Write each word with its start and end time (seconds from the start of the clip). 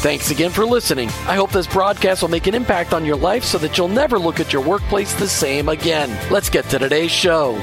Thanks 0.00 0.30
again 0.30 0.52
for 0.52 0.64
listening. 0.64 1.08
I 1.26 1.34
hope 1.34 1.50
this 1.50 1.66
broadcast 1.66 2.22
will 2.22 2.28
make 2.28 2.46
an 2.46 2.54
impact 2.54 2.94
on 2.94 3.04
your 3.04 3.16
life 3.16 3.42
so 3.42 3.58
that 3.58 3.76
you'll 3.76 3.88
never 3.88 4.16
look 4.16 4.38
at 4.38 4.52
your 4.52 4.62
workplace 4.62 5.12
the 5.14 5.26
same 5.26 5.68
again. 5.68 6.16
Let's 6.30 6.48
get 6.48 6.66
to 6.66 6.78
today's 6.78 7.10
show. 7.10 7.60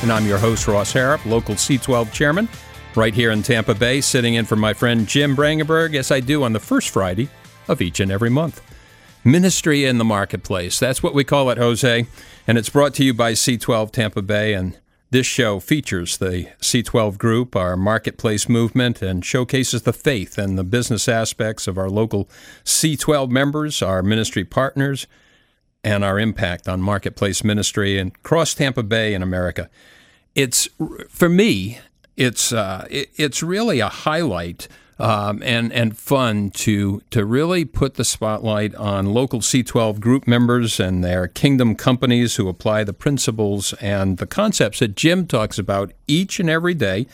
And 0.00 0.10
I'm 0.10 0.26
your 0.26 0.38
host, 0.38 0.66
Ross 0.66 0.94
Harrop, 0.94 1.26
local 1.26 1.56
C12 1.56 2.10
chairman, 2.10 2.48
right 2.94 3.12
here 3.12 3.32
in 3.32 3.42
Tampa 3.42 3.74
Bay, 3.74 4.00
sitting 4.00 4.32
in 4.32 4.46
for 4.46 4.56
my 4.56 4.72
friend 4.72 5.06
Jim 5.06 5.36
Brangenberg, 5.36 5.94
as 5.94 6.10
I 6.10 6.20
do 6.20 6.42
on 6.42 6.54
the 6.54 6.58
first 6.58 6.88
Friday 6.88 7.28
of 7.68 7.82
each 7.82 8.00
and 8.00 8.10
every 8.10 8.30
month. 8.30 8.62
Ministry 9.22 9.84
in 9.84 9.98
the 9.98 10.06
Marketplace. 10.06 10.78
That's 10.78 11.02
what 11.02 11.12
we 11.12 11.22
call 11.22 11.50
it, 11.50 11.58
Jose. 11.58 12.06
And 12.46 12.56
it's 12.56 12.70
brought 12.70 12.94
to 12.94 13.04
you 13.04 13.12
by 13.12 13.32
C12 13.32 13.92
Tampa 13.92 14.22
Bay. 14.22 14.54
And 14.54 14.78
this 15.10 15.26
show 15.26 15.58
features 15.58 16.18
the 16.18 16.48
C12 16.60 17.16
group, 17.16 17.56
our 17.56 17.76
marketplace 17.76 18.48
movement, 18.48 19.00
and 19.00 19.24
showcases 19.24 19.82
the 19.82 19.92
faith 19.92 20.36
and 20.36 20.58
the 20.58 20.64
business 20.64 21.08
aspects 21.08 21.66
of 21.66 21.78
our 21.78 21.88
local 21.88 22.28
C12 22.64 23.30
members, 23.30 23.80
our 23.80 24.02
ministry 24.02 24.44
partners, 24.44 25.06
and 25.82 26.04
our 26.04 26.18
impact 26.18 26.68
on 26.68 26.80
marketplace 26.80 27.42
ministry 27.42 27.98
and 27.98 28.12
across 28.16 28.52
Tampa 28.52 28.82
Bay 28.82 29.14
and 29.14 29.24
America. 29.24 29.70
It's 30.34 30.68
for 31.08 31.28
me, 31.28 31.78
it's 32.16 32.52
uh, 32.52 32.86
it, 32.90 33.10
it's 33.16 33.42
really 33.42 33.80
a 33.80 33.88
highlight 33.88 34.68
um, 34.98 35.42
and 35.42 35.72
and 35.72 35.96
fun 35.96 36.50
to 36.50 37.00
to 37.10 37.24
really 37.24 37.64
put 37.64 37.94
the 37.94 38.04
spotlight 38.04 38.74
on 38.74 39.12
local 39.12 39.40
C12 39.40 40.00
group 40.00 40.26
members 40.26 40.80
and 40.80 41.04
their 41.04 41.28
kingdom 41.28 41.74
companies 41.74 42.36
who 42.36 42.48
apply 42.48 42.84
the 42.84 42.92
principles 42.92 43.72
and 43.74 44.18
the 44.18 44.26
concepts 44.26 44.80
that 44.80 44.96
Jim 44.96 45.26
talks 45.26 45.58
about 45.58 45.92
each 46.06 46.40
and 46.40 46.50
every 46.50 46.74
day. 46.74 47.06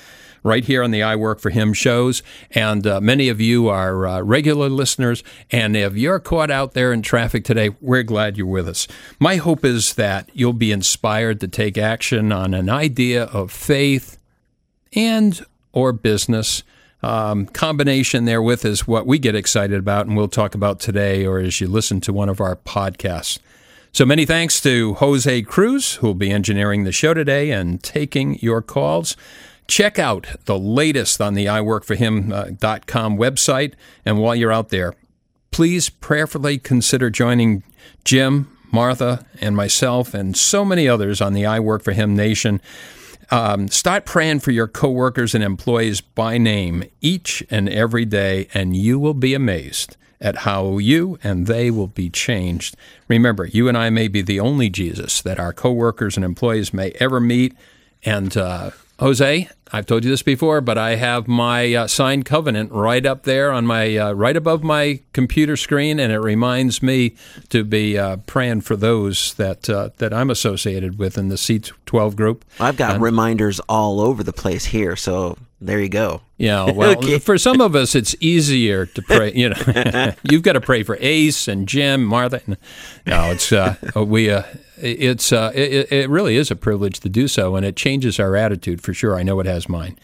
Right 0.47 0.63
here 0.63 0.83
on 0.83 0.91
the 0.91 1.03
I 1.03 1.17
Work 1.17 1.41
for 1.41 1.49
Him 1.49 1.73
shows. 1.73 2.23
And 2.51 2.87
uh, 2.87 3.01
many 3.01 3.31
of 3.31 3.41
you 3.41 3.69
are 3.69 4.07
uh, 4.07 4.21
regular 4.21 4.69
listeners. 4.69 5.25
And 5.51 5.75
if 5.75 5.97
you're 5.97 6.21
caught 6.21 6.51
out 6.51 6.75
there 6.75 6.93
in 6.93 7.01
traffic 7.01 7.45
today, 7.45 7.71
we're 7.81 8.03
glad 8.03 8.37
you're 8.37 8.47
with 8.47 8.69
us. 8.69 8.87
My 9.19 9.37
hope 9.37 9.65
is 9.65 9.95
that 9.95 10.29
you'll 10.35 10.53
be 10.53 10.71
inspired 10.71 11.41
to 11.41 11.49
take 11.49 11.79
action 11.79 12.31
on 12.31 12.53
an 12.53 12.69
idea 12.69 13.25
of 13.25 13.51
faith 13.53 14.19
and 14.95 15.47
or 15.73 15.95
business 15.95 16.63
um, 17.05 17.45
combination 17.47 18.25
there 18.25 18.41
with 18.41 18.65
is 18.65 18.89
what 18.89 19.07
we 19.07 19.19
get 19.19 19.35
excited 19.35 19.79
about, 19.79 20.07
and 20.07 20.17
we'll 20.17 20.27
talk 20.27 20.55
about 20.55 20.81
today, 20.81 21.27
or 21.27 21.39
as 21.39 21.61
you 21.61 21.69
listen 21.69 22.01
to 22.01 22.15
one 22.15 22.31
of 22.31 22.41
our 22.41 22.57
podcasts. 22.57 23.39
So 23.93 24.07
many 24.07 24.25
thanks 24.25 24.59
to 24.63 24.95
Jose 24.95 25.43
Cruz, 25.43 25.97
who 25.97 26.09
will 26.09 26.15
be 26.15 26.31
engineering 26.31 26.85
the 26.85 26.93
show 26.93 27.13
today 27.13 27.51
and 27.51 27.83
taking 27.83 28.39
your 28.39 28.63
calls. 28.63 29.17
Check 29.69 29.99
out 29.99 30.27
the 30.47 30.59
latest 30.59 31.21
on 31.21 31.35
the 31.35 31.45
iworkforhim.com 31.45 33.19
website. 33.19 33.75
And 34.05 34.19
while 34.19 34.35
you're 34.35 34.53
out 34.53 34.71
there, 34.71 34.95
please 35.51 35.91
prayerfully 35.91 36.59
consider 36.59 37.11
joining 37.11 37.63
Jim, 38.05 38.49
Martha, 38.73 39.27
and 39.43 39.55
myself, 39.55 40.15
and 40.15 40.37
so 40.37 40.65
many 40.65 40.89
others 40.89 41.21
on 41.21 41.35
the 41.35 41.45
I 41.45 41.61
Work 41.61 41.83
for 41.83 41.93
Him 41.93 42.17
Nation 42.17 42.63
um, 43.31 43.69
start 43.69 44.05
praying 44.05 44.41
for 44.41 44.51
your 44.51 44.69
coworkers 44.69 45.35
and 45.35 45.45
employees 45.45 46.01
by 46.01 46.39
name 46.39 46.85
each 47.01 47.43
and 47.51 47.69
every 47.69 48.05
day, 48.05 48.49
and 48.55 48.77
you 48.77 48.99
will 48.99 49.15
be 49.15 49.35
amazed 49.35 49.97
at 50.21 50.39
how 50.39 50.79
you 50.79 51.19
and 51.23 51.47
they 51.47 51.71
will 51.71 51.87
be 51.87 52.09
changed. 52.09 52.77
Remember, 53.09 53.47
you 53.47 53.69
and 53.69 53.77
I 53.77 53.91
may 53.91 54.09
be 54.09 54.23
the 54.23 54.41
only 54.41 54.71
Jesus 54.71 55.21
that 55.23 55.39
our 55.39 55.53
coworkers 55.53 56.17
and 56.17 56.25
employees 56.25 56.73
may 56.73 56.93
ever 57.01 57.21
meet. 57.21 57.55
And 58.05 58.37
uh, 58.37 58.71
Jose, 59.01 59.49
I've 59.73 59.87
told 59.87 60.05
you 60.05 60.11
this 60.11 60.23
before, 60.23 60.61
but 60.61 60.79
I 60.79 60.97
have 60.97 61.27
my 61.27 61.75
uh, 61.75 61.87
signed 61.87 62.27
covenant 62.27 62.71
right 62.71 63.05
up 63.05 63.23
there 63.25 63.51
on 63.51 63.67
my 63.67 63.97
uh, 63.97 64.13
right 64.13 64.37
above 64.37 64.63
my 64.63 65.01
computer 65.13 65.57
screen, 65.57 65.99
and 65.99 66.13
it 66.13 66.19
reminds 66.19 66.83
me 66.83 67.17
to 67.49 67.65
be 67.65 67.99
uh, 67.99 68.19
praying 68.19 68.61
for 68.61 68.77
those 68.77 69.35
that 69.35 69.69
uh, 69.71 69.91
that 69.99 70.13
I'm 70.13 70.31
associated 70.31 70.99
with 70.99 71.17
in 71.17 71.29
the 71.29 71.37
C12 71.37 72.15
group. 72.15 72.45
I've 72.61 72.77
got 72.77 72.95
and, 72.95 73.03
reminders 73.03 73.59
all 73.61 74.01
over 74.01 74.23
the 74.23 74.33
place 74.33 74.67
here, 74.67 74.97
so 74.97 75.39
there 75.61 75.81
you 75.81 75.89
go. 75.89 76.21
Yeah, 76.37 76.71
well, 76.71 76.99
okay. 76.99 77.19
for 77.19 77.39
some 77.39 77.61
of 77.61 77.75
us, 77.75 77.95
it's 77.95 78.15
easier 78.21 78.87
to 78.87 79.03
pray. 79.03 79.33
You 79.33 79.51
know, 79.51 80.13
you've 80.31 80.43
got 80.43 80.53
to 80.53 80.61
pray 80.61 80.83
for 80.83 80.99
Ace 81.01 81.49
and 81.49 81.67
Jim, 81.67 82.05
Martha. 82.05 82.43
No, 83.07 83.31
it's 83.31 83.51
uh, 83.51 83.77
we. 83.97 84.31
Uh, 84.31 84.43
it's 84.77 85.33
uh, 85.33 85.53
it, 85.55 85.91
it, 85.93 86.11
really 86.11 86.37
is 86.37 86.51
a 86.51 86.57
privilege 86.57 87.01
to 87.01 87.09
do 87.09 87.29
so, 87.29 87.57
and 87.57 87.65
it 87.65 87.77
changes 87.77 88.19
our 88.19 88.37
attitude 88.37 88.83
for 88.83 88.93
sure. 88.93 89.17
I 89.17 89.23
know 89.23 89.39
it 89.41 89.47
has 89.47 89.64
mine. 89.69 89.99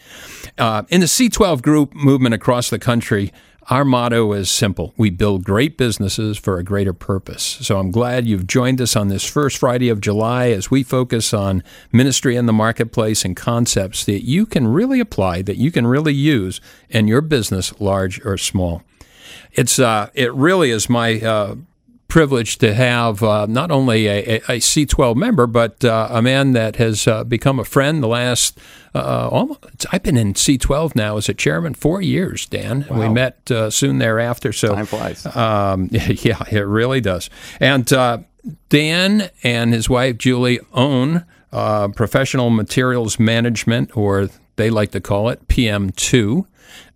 Uh, 0.57 0.83
in 0.89 1.01
the 1.01 1.07
C12 1.07 1.61
group 1.61 1.93
movement 1.93 2.33
across 2.33 2.69
the 2.69 2.79
country, 2.79 3.31
our 3.69 3.85
motto 3.85 4.33
is 4.33 4.49
simple 4.49 4.93
we 4.97 5.09
build 5.09 5.43
great 5.43 5.77
businesses 5.77 6.37
for 6.37 6.57
a 6.57 6.63
greater 6.63 6.93
purpose. 6.93 7.43
So 7.43 7.77
I'm 7.77 7.91
glad 7.91 8.25
you've 8.25 8.47
joined 8.47 8.81
us 8.81 8.95
on 8.95 9.07
this 9.07 9.23
first 9.23 9.57
Friday 9.57 9.89
of 9.89 10.01
July 10.01 10.49
as 10.49 10.71
we 10.71 10.83
focus 10.83 11.33
on 11.33 11.63
ministry 11.91 12.35
in 12.35 12.47
the 12.47 12.53
marketplace 12.53 13.23
and 13.23 13.35
concepts 13.35 14.03
that 14.05 14.25
you 14.25 14.45
can 14.45 14.67
really 14.67 14.99
apply, 14.99 15.43
that 15.43 15.57
you 15.57 15.71
can 15.71 15.85
really 15.85 16.13
use 16.13 16.59
in 16.89 17.07
your 17.07 17.21
business, 17.21 17.79
large 17.79 18.23
or 18.25 18.37
small. 18.37 18.83
It's 19.53 19.79
uh, 19.79 20.09
it 20.13 20.33
really 20.33 20.71
is 20.71 20.89
my 20.89 21.21
uh, 21.21 21.55
privileged 22.11 22.59
to 22.59 22.73
have 22.73 23.23
uh, 23.23 23.45
not 23.45 23.71
only 23.71 24.05
a 24.05 24.35
a 24.35 24.59
C12 24.59 25.15
member, 25.15 25.47
but 25.47 25.83
uh, 25.85 26.09
a 26.11 26.21
man 26.21 26.51
that 26.51 26.75
has 26.75 27.07
uh, 27.07 27.23
become 27.23 27.57
a 27.57 27.63
friend 27.63 28.03
the 28.03 28.07
last. 28.07 28.59
Uh, 28.93 29.29
almost, 29.31 29.85
I've 29.93 30.03
been 30.03 30.17
in 30.17 30.33
C12 30.33 30.93
now 30.93 31.15
as 31.15 31.29
a 31.29 31.33
chairman 31.33 31.73
four 31.73 32.01
years, 32.01 32.45
Dan. 32.47 32.85
Wow. 32.89 32.99
We 32.99 33.07
met 33.07 33.49
uh, 33.49 33.69
soon 33.69 33.99
thereafter. 33.99 34.51
So 34.51 34.75
time 34.75 34.85
flies. 34.85 35.25
Um, 35.25 35.87
yeah, 35.91 36.43
it 36.51 36.67
really 36.67 36.99
does. 36.99 37.29
And 37.61 37.91
uh, 37.93 38.17
Dan 38.67 39.29
and 39.41 39.73
his 39.73 39.89
wife 39.89 40.17
Julie 40.17 40.59
own 40.73 41.25
Professional 41.51 42.49
Materials 42.49 43.19
Management, 43.19 43.95
or 43.95 44.27
they 44.57 44.69
like 44.69 44.91
to 44.91 44.99
call 44.99 45.29
it 45.29 45.47
PM2. 45.47 46.45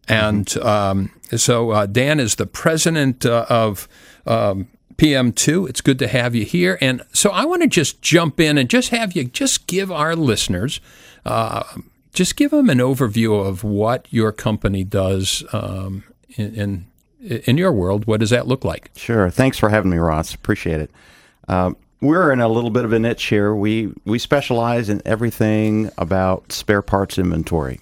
And 0.10 0.46
mm-hmm. 0.46 0.68
um, 0.68 1.12
so 1.38 1.86
Dan 1.86 2.20
is 2.20 2.36
the 2.36 2.46
president 2.46 3.26
of 3.26 3.88
um, 4.28 4.68
PM2. 4.98 5.70
It's 5.70 5.82
good 5.82 6.00
to 6.00 6.08
have 6.08 6.36
you 6.36 6.46
here. 6.46 6.78
And 6.82 7.02
so 7.14 7.30
I 7.32 7.46
want 7.46 7.62
to 7.64 7.68
just 7.68 8.02
jump 8.02 8.40
in 8.40 8.58
and 8.58 8.70
just 8.70 8.90
have 8.90 9.16
you 9.16 9.26
just 9.26 9.68
give 9.68 9.92
our 9.92 10.16
listeners, 10.16 10.80
uh, 11.26 11.64
just 12.14 12.36
give 12.36 12.52
them 12.52 12.70
an 12.70 12.80
overview 12.80 13.46
of 13.46 13.64
what 13.64 14.08
your 14.10 14.32
company 14.32 14.84
does 14.84 15.44
um, 15.52 16.04
in, 16.38 16.56
in, 16.56 17.42
in 17.46 17.58
your 17.58 17.72
world. 17.72 18.06
What 18.06 18.20
does 18.20 18.30
that 18.30 18.48
look 18.48 18.64
like? 18.64 18.92
Sure. 18.96 19.30
Thanks 19.30 19.58
for 19.58 19.70
having 19.70 19.92
me, 19.92 19.98
Ross. 19.98 20.34
Appreciate 20.34 20.82
it. 20.82 20.92
Um, 21.48 21.76
we're 22.02 22.32
in 22.32 22.40
a 22.40 22.48
little 22.48 22.70
bit 22.70 22.86
of 22.86 22.94
a 22.94 23.00
niche 23.00 23.26
here. 23.26 23.56
We 23.56 23.92
we 24.04 24.20
specialize 24.20 24.90
in 24.90 25.02
everything 25.06 25.92
about 25.98 26.52
spare 26.52 26.82
parts 26.82 27.18
inventory. 27.18 27.80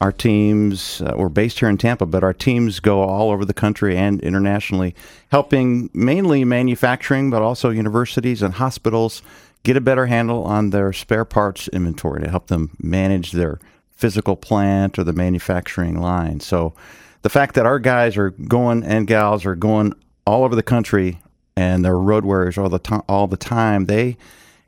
Our 0.00 0.12
teams, 0.12 1.00
uh, 1.00 1.14
we're 1.16 1.28
based 1.28 1.58
here 1.58 1.68
in 1.68 1.78
Tampa, 1.78 2.06
but 2.06 2.22
our 2.22 2.34
teams 2.34 2.80
go 2.80 3.00
all 3.00 3.30
over 3.30 3.44
the 3.44 3.54
country 3.54 3.96
and 3.96 4.20
internationally, 4.20 4.94
helping 5.30 5.88
mainly 5.94 6.44
manufacturing, 6.44 7.30
but 7.30 7.42
also 7.42 7.70
universities 7.70 8.42
and 8.42 8.54
hospitals 8.54 9.22
get 9.62 9.76
a 9.76 9.80
better 9.80 10.06
handle 10.06 10.44
on 10.44 10.70
their 10.70 10.92
spare 10.92 11.24
parts 11.24 11.68
inventory 11.68 12.22
to 12.22 12.30
help 12.30 12.48
them 12.48 12.76
manage 12.80 13.32
their 13.32 13.58
physical 13.90 14.36
plant 14.36 14.98
or 14.98 15.04
the 15.04 15.12
manufacturing 15.12 16.00
line. 16.00 16.40
So 16.40 16.74
the 17.22 17.30
fact 17.30 17.54
that 17.54 17.66
our 17.66 17.78
guys 17.78 18.16
are 18.16 18.30
going 18.30 18.84
and 18.84 19.06
gals 19.06 19.46
are 19.46 19.56
going 19.56 19.94
all 20.26 20.44
over 20.44 20.54
the 20.54 20.62
country 20.62 21.20
and 21.56 21.84
they're 21.84 21.98
road 21.98 22.24
warriors 22.24 22.58
all 22.58 22.68
the 22.68 22.78
time, 22.78 23.02
all 23.08 23.26
the 23.26 23.36
time, 23.38 23.86
they 23.86 24.18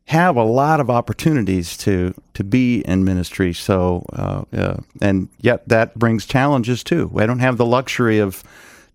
have 0.08 0.37
a 0.37 0.43
lot 0.43 0.81
of 0.81 0.88
opportunities 0.88 1.76
to 1.76 2.14
to 2.32 2.43
be 2.43 2.81
in 2.81 3.05
ministry. 3.05 3.52
So, 3.52 4.06
uh, 4.14 4.44
uh, 4.56 4.76
and 5.02 5.28
yet 5.40 5.69
that 5.69 5.99
brings 5.99 6.25
challenges 6.25 6.82
too. 6.82 7.12
I 7.16 7.26
don't 7.26 7.40
have 7.40 7.58
the 7.58 7.66
luxury 7.66 8.19
of 8.19 8.43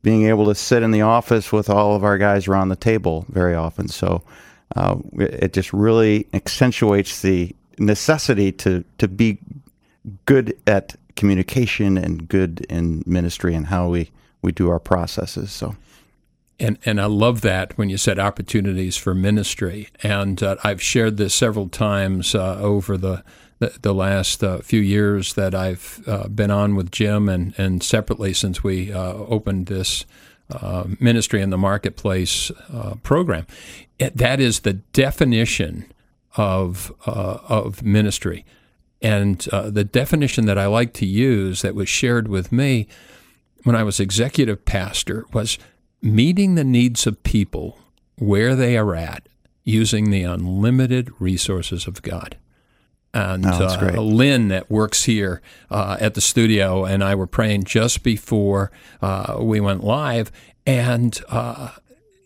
being 0.02 0.26
able 0.26 0.46
to 0.46 0.56
sit 0.56 0.82
in 0.82 0.90
the 0.90 1.02
office 1.02 1.52
with 1.52 1.70
all 1.70 1.96
of 1.96 2.04
our 2.04 2.18
guys 2.18 2.48
around 2.48 2.70
the 2.70 2.76
table 2.76 3.26
very 3.30 3.54
often. 3.54 3.88
So, 3.88 4.24
uh, 4.76 4.96
it 5.20 5.54
just 5.54 5.72
really 5.72 6.28
accentuates 6.34 7.22
the 7.22 7.56
necessity 7.78 8.52
to 8.54 8.84
to 8.98 9.08
be 9.08 9.38
good 10.26 10.58
at 10.66 10.96
communication 11.16 11.96
and 11.96 12.28
good 12.28 12.66
in 12.70 13.04
ministry 13.06 13.54
and 13.54 13.68
how 13.68 13.88
we 13.88 14.10
we 14.42 14.52
do 14.52 14.68
our 14.68 14.80
processes. 14.80 15.52
So. 15.52 15.76
And 16.64 16.80
and 16.86 17.02
I 17.02 17.08
love 17.08 17.42
that 17.42 17.78
when 17.78 17.90
you 17.90 17.98
said 17.98 18.18
opportunities 18.18 18.96
for 18.96 19.14
ministry, 19.14 19.90
and 20.02 20.42
uh, 20.42 20.56
I've 20.64 20.82
shared 20.82 21.18
this 21.18 21.36
several 21.36 21.68
times 21.68 22.34
uh, 22.34 22.58
over 22.60 22.96
the 22.96 23.22
the, 23.60 23.78
the 23.82 23.94
last 23.94 24.42
uh, 24.42 24.60
few 24.60 24.80
years 24.80 25.34
that 25.34 25.54
I've 25.54 26.02
uh, 26.08 26.30
been 26.30 26.52
on 26.52 26.76
with 26.76 26.90
Jim, 26.90 27.28
and 27.28 27.54
and 27.58 27.84
separately 27.84 28.34
since 28.34 28.64
we 28.64 28.94
uh, 28.94 29.14
opened 29.14 29.66
this 29.66 30.06
uh, 30.52 30.86
ministry 31.02 31.42
in 31.42 31.50
the 31.50 31.58
marketplace 31.58 32.50
program. 33.04 33.46
It, 34.00 34.16
that 34.16 34.40
is 34.40 34.62
the 34.62 34.74
definition 34.74 35.92
of 36.38 36.94
of 37.06 37.84
ministry, 37.84 38.46
and 39.02 39.40
the 39.52 39.84
definition 39.84 40.46
that 40.46 40.58
I 40.58 40.68
like 40.68 40.94
to 40.94 41.06
use 41.06 41.62
that 41.62 41.76
was 41.76 41.90
shared 41.90 42.30
with 42.30 42.54
me 42.54 42.88
when 43.64 43.76
I 43.76 43.84
was 43.84 44.00
executive 44.00 44.64
pastor 44.64 45.26
was 45.34 45.58
meeting 46.04 46.56
the 46.56 46.64
needs 46.64 47.08
of 47.08 47.24
people 47.24 47.80
where 48.18 48.56
they 48.56 48.78
are 48.78 48.94
at 48.94 49.28
using 49.64 50.12
the 50.12 50.24
unlimited 50.24 51.10
resources 51.20 51.88
of 51.88 52.02
God. 52.02 52.38
And 53.14 53.46
oh, 53.46 53.68
uh, 53.68 54.02
Lynn, 54.02 54.48
that 54.50 54.70
works 54.72 55.06
here 55.06 55.42
uh, 55.70 55.98
at 56.00 56.16
the 56.16 56.22
studio, 56.22 56.84
and 56.84 57.04
I 57.04 57.16
were 57.16 57.28
praying 57.28 57.64
just 57.66 58.04
before 58.04 58.72
uh, 59.02 59.38
we 59.40 59.60
went 59.60 59.84
live. 59.84 60.32
And 60.66 61.18
uh, 61.30 61.70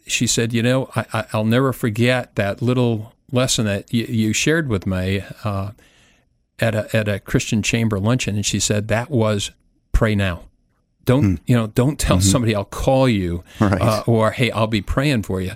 she 0.07 0.27
said, 0.27 0.53
You 0.53 0.63
know, 0.63 0.89
I, 0.95 1.25
will 1.33 1.43
never 1.43 1.73
forget 1.73 2.35
that 2.35 2.61
little 2.61 3.13
lesson 3.31 3.65
that 3.65 3.87
y- 3.91 4.05
you 4.07 4.31
shared 4.31 4.69
with 4.69 4.87
me 4.87 5.23
uh, 5.43 5.71
at, 6.59 6.73
a, 6.73 6.95
at 6.95 7.09
a 7.09 7.19
Christian 7.19 7.61
chamber 7.61 7.99
luncheon. 7.99 8.35
And 8.35 8.45
she 8.45 8.59
said, 8.59 8.87
That 8.87 9.09
was 9.11 9.51
pray 9.91 10.15
now. 10.15 10.46
Don't 11.07 11.23
mm. 11.23 11.39
you 11.47 11.55
know? 11.55 11.65
Don't 11.65 11.97
tell 11.97 12.17
mm-hmm. 12.17 12.29
somebody 12.29 12.53
I'll 12.53 12.65
call 12.65 13.09
you, 13.09 13.43
right. 13.59 13.81
uh, 13.81 14.03
or 14.05 14.29
hey, 14.29 14.51
I'll 14.51 14.67
be 14.67 14.81
praying 14.81 15.23
for 15.23 15.41
you. 15.41 15.53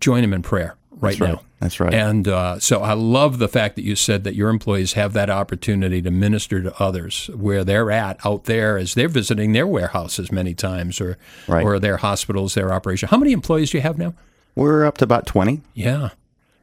Join 0.00 0.20
them 0.20 0.34
in 0.34 0.42
prayer 0.42 0.76
right 0.90 1.18
That's 1.18 1.20
now. 1.20 1.36
Right. 1.36 1.44
That's 1.60 1.80
right. 1.80 1.94
And 1.94 2.28
uh, 2.28 2.60
so 2.60 2.82
I 2.82 2.92
love 2.92 3.38
the 3.38 3.48
fact 3.48 3.74
that 3.76 3.82
you 3.82 3.96
said 3.96 4.22
that 4.24 4.34
your 4.34 4.48
employees 4.48 4.92
have 4.92 5.12
that 5.14 5.28
opportunity 5.28 6.00
to 6.02 6.10
minister 6.10 6.62
to 6.62 6.72
others 6.80 7.30
where 7.34 7.64
they're 7.64 7.90
at 7.90 8.24
out 8.24 8.44
there 8.44 8.78
as 8.78 8.94
they're 8.94 9.08
visiting 9.08 9.52
their 9.52 9.66
warehouses 9.66 10.30
many 10.30 10.54
times, 10.54 11.00
or 11.00 11.16
right. 11.48 11.64
or 11.64 11.78
their 11.78 11.96
hospitals, 11.96 12.54
their 12.54 12.72
operation. 12.72 13.08
How 13.08 13.16
many 13.16 13.32
employees 13.32 13.70
do 13.70 13.78
you 13.78 13.82
have 13.82 13.98
now? 13.98 14.14
We're 14.54 14.84
up 14.84 14.98
to 14.98 15.04
about 15.04 15.26
twenty. 15.26 15.62
Yeah, 15.74 16.10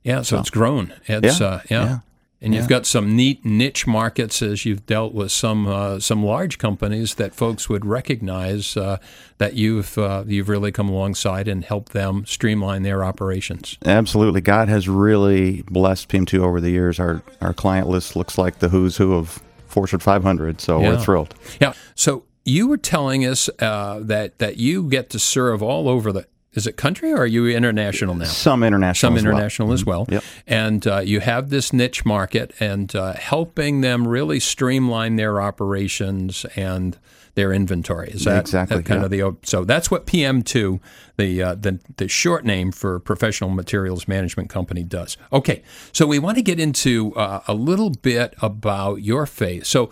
yeah. 0.03 0.17
So, 0.17 0.35
so 0.35 0.39
it's 0.41 0.49
grown. 0.49 0.93
It's 1.07 1.39
yeah. 1.39 1.47
Uh, 1.47 1.59
yeah. 1.69 1.85
yeah. 1.85 1.99
And 2.45 2.53
you've 2.53 2.67
got 2.67 2.85
some 2.85 3.15
neat 3.15 3.43
niche 3.43 3.87
markets 3.87 4.39
as 4.43 4.65
you've 4.65 4.85
dealt 4.85 5.15
with 5.15 5.31
some 5.31 5.65
uh, 5.65 5.99
some 5.99 6.23
large 6.23 6.59
companies 6.59 7.15
that 7.15 7.33
folks 7.33 7.67
would 7.69 7.85
recognize 7.85 8.77
uh, 8.77 8.97
that 9.39 9.55
you've 9.55 9.97
uh, 9.97 10.23
you've 10.27 10.47
really 10.47 10.71
come 10.71 10.87
alongside 10.87 11.47
and 11.47 11.65
helped 11.65 11.91
them 11.91 12.23
streamline 12.27 12.83
their 12.83 13.03
operations. 13.03 13.79
Absolutely, 13.83 14.41
God 14.41 14.69
has 14.69 14.87
really 14.87 15.63
blessed 15.63 16.07
PM2 16.07 16.39
over 16.39 16.61
the 16.61 16.69
years. 16.69 16.99
Our 16.99 17.23
our 17.41 17.53
client 17.53 17.87
list 17.87 18.15
looks 18.15 18.37
like 18.37 18.59
the 18.59 18.69
who's 18.69 18.95
who 18.95 19.15
of 19.15 19.41
Fortune 19.65 19.99
500, 19.99 20.61
so 20.61 20.79
yeah. 20.79 20.89
we're 20.89 20.99
thrilled. 20.99 21.33
Yeah. 21.59 21.73
So 21.95 22.25
you 22.45 22.67
were 22.67 22.77
telling 22.77 23.25
us 23.25 23.49
uh, 23.57 24.01
that 24.03 24.37
that 24.37 24.57
you 24.57 24.87
get 24.87 25.09
to 25.09 25.19
serve 25.19 25.63
all 25.63 25.89
over 25.89 26.11
the 26.11 26.27
is 26.55 26.65
it 26.65 26.77
country 26.77 27.11
or 27.11 27.19
are 27.19 27.27
you 27.27 27.47
international 27.47 28.15
now? 28.15 28.25
Some 28.25 28.63
international. 28.63 29.09
Some 29.09 29.17
as 29.17 29.23
international 29.23 29.67
well. 29.67 29.73
as 29.73 29.85
well. 29.85 30.05
Mm-hmm. 30.05 30.13
Yep. 30.13 30.23
And 30.47 30.87
uh, 30.87 30.99
you 30.99 31.19
have 31.19 31.49
this 31.49 31.73
niche 31.73 32.05
market 32.05 32.53
and 32.59 32.95
uh, 32.95 33.13
helping 33.13 33.81
them 33.81 34.07
really 34.07 34.39
streamline 34.39 35.17
their 35.17 35.41
operations 35.41 36.45
and 36.55 36.97
their 37.35 37.51
inventory. 37.51 38.09
Is 38.09 38.23
that, 38.23 38.41
exactly 38.41 38.77
that 38.77 38.85
kind 38.85 39.01
yeah. 39.01 39.05
of 39.05 39.39
the 39.41 39.47
so 39.47 39.65
that's 39.65 39.91
what 39.91 40.05
PM2, 40.07 40.79
the, 41.17 41.43
uh, 41.43 41.55
the 41.55 41.79
the 41.97 42.07
short 42.07 42.45
name 42.45 42.71
for 42.71 42.99
Professional 42.99 43.49
Materials 43.49 44.07
Management 44.07 44.49
Company, 44.49 44.83
does. 44.83 45.17
Okay, 45.31 45.61
so 45.91 46.07
we 46.07 46.17
want 46.17 46.37
to 46.37 46.41
get 46.41 46.59
into 46.59 47.13
uh, 47.15 47.41
a 47.47 47.53
little 47.53 47.89
bit 47.89 48.33
about 48.41 49.01
your 49.01 49.25
faith. 49.25 49.65
So 49.65 49.91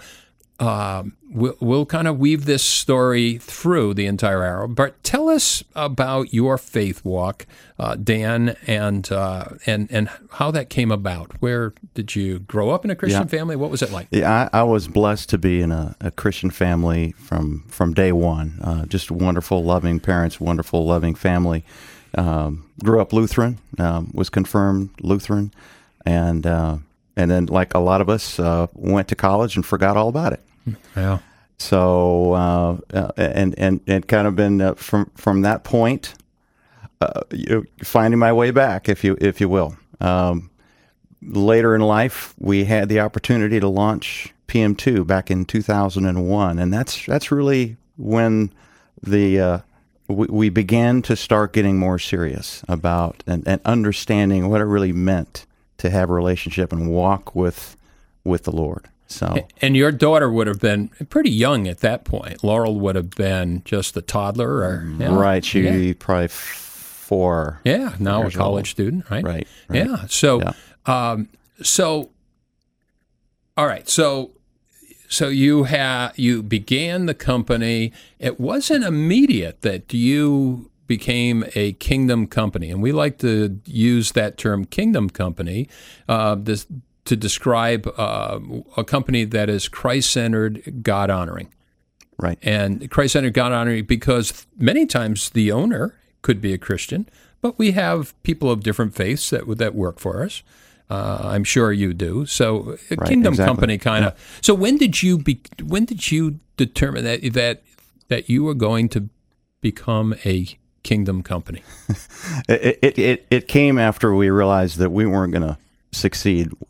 um, 0.63 1.18
we'll, 1.30 1.56
we'll 1.60 1.86
kind 1.86 2.07
of 2.07 2.19
weave 2.19 2.45
this 2.45 2.63
story 2.63 3.38
through 3.38 3.94
the 3.94 4.06
entire 4.06 4.44
hour. 4.44 4.68
But 4.68 5.04
tell 5.04 5.27
us 5.30 5.63
about 5.75 6.33
your 6.33 6.57
faith 6.57 7.04
walk, 7.04 7.45
uh, 7.77 7.95
Dan, 7.95 8.56
and 8.65 9.12
uh, 9.12 9.50
and 9.65 9.92
and 9.92 10.10
how 10.31 10.51
that 10.51 10.69
came 10.69 10.92
about. 10.92 11.42
Where 11.42 11.74
did 11.94 12.15
you 12.15 12.39
grow 12.39 12.69
up 12.69 12.86
in 12.86 12.92
a 12.92 12.95
Christian 12.95 13.24
yeah. 13.24 13.27
family? 13.27 13.56
What 13.56 13.71
was 13.71 13.81
it 13.81 13.92
like? 13.92 14.07
Yeah, 14.12 14.50
I, 14.54 14.60
I 14.60 14.63
was 14.63 14.88
blessed 14.88 15.30
to 15.30 15.38
be 15.38 15.62
in 15.62 15.71
a, 15.71 15.95
a, 16.00 16.12
Christian 16.12 16.50
family 16.50 17.12
from 17.13 17.65
from 17.68 17.94
day 17.94 18.12
one. 18.12 18.60
Uh, 18.63 18.86
just 18.86 19.12
wonderful, 19.12 19.63
loving 19.63 20.00
parents, 20.00 20.39
wonderful, 20.39 20.86
loving 20.86 21.15
family. 21.15 21.65
Um, 22.15 22.69
grew 22.83 23.01
up 23.01 23.12
Lutheran, 23.12 23.57
um, 23.80 24.12
was 24.13 24.30
confirmed 24.30 24.92
Lutheran, 25.01 25.51
and 26.06 26.48
uh, 26.48 26.77
and 27.18 27.30
then 27.30 27.48
like 27.48 27.74
a 27.74 27.80
lot 27.80 28.01
of 28.01 28.10
us 28.10 28.39
uh, 28.39 28.68
went 28.74 29.07
to 29.10 29.15
college 29.15 29.56
and 29.56 29.65
forgot 29.65 29.98
all 29.98 30.07
about 30.07 30.31
it. 30.31 30.42
Yeah. 30.95 31.19
So 31.57 32.33
uh, 32.33 32.77
uh, 32.94 33.12
and 33.15 33.57
and 33.57 33.80
and 33.88 34.07
kind 34.07 34.27
of 34.27 34.36
been 34.36 34.62
uh, 34.62 34.74
from 34.75 35.10
from 35.15 35.42
that 35.42 35.63
point, 35.63 36.13
uh, 37.00 37.21
you 37.31 37.45
know, 37.50 37.63
finding 37.83 38.19
my 38.19 38.33
way 38.33 38.51
back, 38.51 38.89
if 38.89 39.04
you 39.04 39.18
if 39.21 39.39
you 39.39 39.48
will. 39.48 39.75
Um, 40.01 40.50
later 41.21 41.74
in 41.74 41.81
life, 41.81 42.33
we 42.38 42.65
had 42.65 42.89
the 42.89 43.00
opportunity 43.00 43.60
to 43.60 43.68
launch 43.68 44.33
PM2 44.48 45.07
back 45.07 45.31
in 45.31 45.45
2001, 45.45 46.60
and 46.60 46.74
that's 46.74 47.06
that's 47.06 47.31
really 47.31 47.77
when 47.98 48.51
the 49.01 49.39
uh, 49.39 49.60
we, 50.07 50.27
we 50.27 50.50
began 50.50 51.01
to 51.04 51.15
start 51.15 51.54
getting 51.54 51.77
more 51.77 52.00
serious 52.00 52.63
about 52.68 53.24
and, 53.25 53.48
and 53.48 53.62
understanding 53.65 54.50
what 54.50 54.62
it 54.62 54.65
really 54.65 54.92
meant 54.92 55.45
to 55.77 55.89
have 55.89 56.10
a 56.10 56.13
relationship 56.13 56.71
and 56.71 56.89
walk 56.89 57.36
with 57.36 57.77
with 58.24 58.44
the 58.44 58.51
Lord. 58.51 58.89
So, 59.07 59.48
and 59.62 59.75
your 59.75 59.91
daughter 59.91 60.31
would 60.31 60.48
have 60.48 60.60
been 60.60 60.88
pretty 61.10 61.29
young 61.29 61.67
at 61.67 61.79
that 61.79 62.03
point. 62.03 62.43
Laurel 62.43 62.79
would 62.79 62.95
have 62.95 63.12
been 63.12 63.62
just 63.63 63.95
a 63.95 64.01
toddler, 64.01 64.50
or 64.50 64.88
yeah, 64.98 65.15
right? 65.15 65.45
She 65.45 65.62
yeah. 65.62 65.93
probably 66.00 66.29
four. 66.29 67.60
Yeah, 67.63 67.95
now 68.00 68.25
a 68.25 68.31
college 68.31 68.63
old. 68.63 68.67
student, 68.67 69.10
right? 69.10 69.24
Right. 69.24 69.48
right. 69.67 69.86
Yeah. 69.86 70.05
So, 70.07 70.41
yeah. 70.41 70.53
Um, 70.86 71.29
so, 71.62 72.10
all 73.55 73.67
right. 73.67 73.88
So, 73.88 74.31
so 75.10 75.27
you 75.27 75.65
had 75.65 76.13
you 76.15 76.41
began 76.41 77.05
the 77.05 77.13
company. 77.13 77.91
It 78.17 78.39
wasn't 78.39 78.83
immediate 78.83 79.62
that 79.62 79.93
you 79.93 80.72
became 80.88 81.45
a 81.55 81.74
kingdom 81.74 82.25
company, 82.25 82.72
and 82.72 82.81
we 82.81 82.91
like 82.91 83.19
to 83.19 83.60
use 83.65 84.13
that 84.13 84.38
term 84.38 84.65
kingdom 84.65 85.10
company. 85.10 85.67
Uh, 86.10 86.36
this 86.36 86.65
to 87.05 87.15
describe 87.15 87.88
uh, 87.98 88.39
a 88.77 88.83
company 88.83 89.25
that 89.25 89.50
is 89.50 89.67
Christ 89.67 90.12
centered, 90.12 90.83
God 90.83 91.10
honoring. 91.10 91.53
Right. 92.17 92.39
And 92.41 92.89
Christ 92.89 93.13
centered, 93.13 93.33
God 93.33 93.51
honoring 93.51 93.86
because 93.86 94.48
many 94.57 94.86
times 94.86 95.29
the 95.31 95.51
owner 95.51 95.95
could 96.22 96.39
be 96.39 96.53
a 96.53 96.57
Christian, 96.57 97.10
but 97.41 97.60
we 97.60 97.72
have 97.72 98.22
people 98.24 98.50
of 98.50 98.63
different 98.63 98.95
faiths 98.95 99.29
that 99.31 99.57
that 99.57 99.75
work 99.75 100.00
for 100.00 100.24
us. 100.24 100.43
Uh, 100.89 101.19
I'm 101.24 101.43
sure 101.43 101.72
you 101.72 101.93
do. 101.93 102.25
So, 102.25 102.77
a 102.91 102.95
right, 102.95 103.10
kingdom 103.10 103.33
exactly. 103.33 103.50
company 103.50 103.77
kind 103.77 104.05
of. 104.05 104.13
Yeah. 104.13 104.39
So, 104.41 104.53
when 104.53 104.77
did 104.77 105.01
you 105.01 105.17
be? 105.17 105.41
When 105.62 105.86
did 105.86 106.12
you 106.12 106.39
determine 106.55 107.03
that 107.03 107.33
that 107.33 107.63
that 108.10 108.29
you 108.29 108.43
were 108.43 108.53
going 108.53 108.89
to 108.89 109.10
become 109.62 110.13
a 110.24 110.48
kingdom 110.83 111.24
company? 111.24 111.63
it, 112.48 112.79
it, 112.81 113.00
it 113.00 113.27
it 113.31 113.48
came 113.48 113.79
after 113.79 114.13
we 114.13 114.29
realized 114.29 114.77
that 114.77 114.91
we 114.91 115.05
weren't 115.05 115.33
going 115.33 115.48
to 115.48 115.57
succeed 115.91 116.51
uh, 116.51 116.65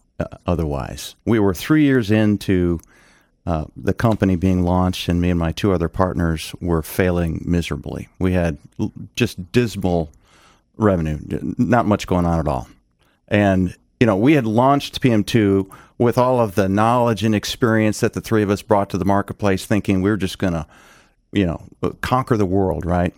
otherwise. 0.46 1.15
We 1.25 1.39
were 1.39 1.53
three 1.53 1.84
years 1.84 2.12
into 2.12 2.79
uh, 3.46 3.65
the 3.75 3.93
company 3.93 4.36
being 4.36 4.63
launched, 4.63 5.10
and 5.10 5.20
me 5.20 5.29
and 5.29 5.39
my 5.39 5.51
two 5.51 5.74
other 5.74 5.89
partners 5.89 6.53
were 6.62 6.82
failing 6.82 7.41
miserably. 7.46 8.08
We 8.20 8.34
had 8.34 8.58
just 9.15 9.51
dismal 9.51 10.12
revenue, 10.77 11.20
not 11.58 11.86
much 11.86 12.08
going 12.08 12.25
on 12.25 12.39
at 12.39 12.48
all. 12.48 12.67
And, 13.27 13.75
you 14.00 14.08
know, 14.08 14.15
we 14.15 14.34
had 14.34 14.46
launched 14.46 15.01
PM2 15.01 15.70
with 15.98 16.17
all 16.17 16.39
of 16.39 16.55
the 16.55 16.70
knowledge 16.70 17.24
and 17.24 17.36
experience 17.36 18.00
that 18.00 18.13
the 18.13 18.22
three 18.22 18.43
of 18.43 18.50
us 18.50 18.62
brought 18.62 18.89
to 18.91 18.98
the 18.98 19.05
marketplace, 19.05 19.65
thinking 19.65 20.01
we 20.01 20.10
were 20.10 20.17
just 20.17 20.39
going 20.39 20.53
to, 20.53 20.65
you 21.32 21.46
know, 21.46 21.67
conquer 22.01 22.38
the 22.38 22.46
world, 22.46 22.86
right? 22.86 23.13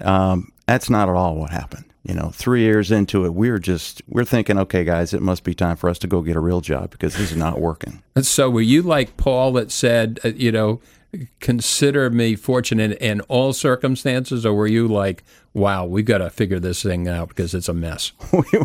Um, 0.00 0.52
that's 0.66 0.88
not 0.88 1.08
at 1.08 1.14
all 1.14 1.36
what 1.36 1.50
happened. 1.50 1.89
You 2.02 2.14
know, 2.14 2.30
three 2.30 2.62
years 2.62 2.90
into 2.90 3.24
it, 3.24 3.34
we 3.34 3.50
are 3.50 3.58
just 3.58 4.02
we're 4.08 4.24
thinking, 4.24 4.58
okay, 4.58 4.84
guys, 4.84 5.12
it 5.12 5.20
must 5.20 5.44
be 5.44 5.54
time 5.54 5.76
for 5.76 5.90
us 5.90 5.98
to 5.98 6.06
go 6.06 6.22
get 6.22 6.36
a 6.36 6.40
real 6.40 6.60
job 6.60 6.90
because 6.90 7.16
this 7.16 7.30
is 7.30 7.36
not 7.36 7.60
working. 7.60 8.02
And 8.14 8.24
so, 8.24 8.48
were 8.48 8.60
you 8.62 8.82
like 8.82 9.16
Paul 9.16 9.52
that 9.52 9.70
said, 9.70 10.18
uh, 10.24 10.28
you 10.28 10.50
know, 10.50 10.80
consider 11.40 12.08
me 12.08 12.36
fortunate 12.36 12.92
in 12.98 13.20
all 13.22 13.52
circumstances, 13.52 14.46
or 14.46 14.54
were 14.54 14.66
you 14.66 14.88
like, 14.88 15.22
wow, 15.52 15.84
we 15.84 16.02
got 16.02 16.18
to 16.18 16.30
figure 16.30 16.58
this 16.58 16.82
thing 16.82 17.06
out 17.06 17.28
because 17.28 17.54
it's 17.54 17.68
a 17.68 17.74
mess? 17.74 18.12
we, 18.32 18.60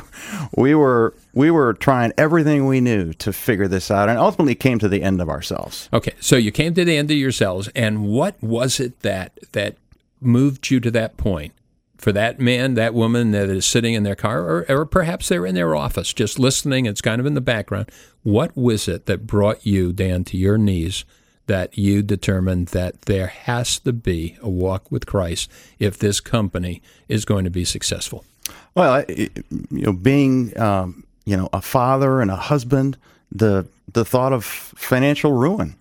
we 0.56 0.75
were 0.75 1.13
we 1.34 1.51
were 1.51 1.74
trying 1.74 2.13
everything 2.18 2.65
we 2.65 2.80
knew 2.80 3.12
to 3.13 3.34
figure 3.34 3.68
this 3.68 3.92
out, 3.92 4.08
and 4.08 4.18
ultimately 4.18 4.56
came 4.56 4.80
to 4.80 4.88
the 4.88 5.04
end 5.04 5.20
of 5.20 5.30
ourselves. 5.30 5.89
Okay, 5.92 6.13
so 6.22 6.38
you 6.38 6.54
came 6.54 6.74
to 6.74 6.86
the 6.86 6.96
end 6.96 7.12
of 7.12 7.18
yourselves, 7.18 7.68
and 7.75 8.08
what 8.08 8.42
was 8.42 8.80
it 8.80 9.01
that 9.01 9.38
that 9.51 9.75
moved 10.22 10.72
you 10.72 10.80
to 10.80 10.92
that 10.92 11.18
point? 11.18 11.54
For 11.98 12.12
that 12.12 12.40
man, 12.40 12.74
that 12.74 12.94
woman 12.94 13.32
that 13.32 13.50
is 13.50 13.66
sitting 13.66 13.94
in 13.94 14.04
their 14.04 14.16
car, 14.16 14.42
or, 14.42 14.66
or 14.70 14.86
perhaps 14.86 15.30
they're 15.30 15.46
in 15.46 15.56
their 15.56 15.75
office 15.75 16.14
just 16.14 16.38
listening, 16.38 16.86
it's 16.86 17.02
kind 17.02 17.20
of 17.20 17.25
in 17.25 17.36
the 17.36 17.42
background. 17.42 17.90
What 18.24 18.56
was 18.56 18.88
it 18.88 19.06
that 19.06 19.25
brought 19.25 19.66
you, 19.66 19.94
Dan, 19.94 20.24
to 20.25 20.38
your 20.38 20.58
knees 20.58 21.06
that 21.48 21.78
you 21.78 22.02
determined 22.02 22.68
that 22.70 23.04
there 23.04 23.28
has 23.28 23.80
to 23.80 23.94
be 23.94 24.38
a 24.42 24.50
walk 24.50 24.92
with 24.92 25.06
Christ 25.06 25.50
if 25.80 25.98
this 25.98 26.20
company 26.20 26.82
is 27.08 27.25
going 27.25 27.46
to 27.46 27.52
be 27.52 27.66
successful? 27.66 28.25
Well, 28.74 29.06
you 29.08 29.30
know, 29.72 29.94
being 29.94 30.58
um, 30.60 31.06
you 31.25 31.38
know 31.38 31.50
a 31.54 31.62
father 31.62 32.22
and 32.22 32.30
a 32.30 32.36
husband, 32.36 32.98
the 33.32 33.68
the 33.94 34.06
thought 34.06 34.34
of 34.34 34.44
financial 34.44 35.32
ruin, 35.32 35.75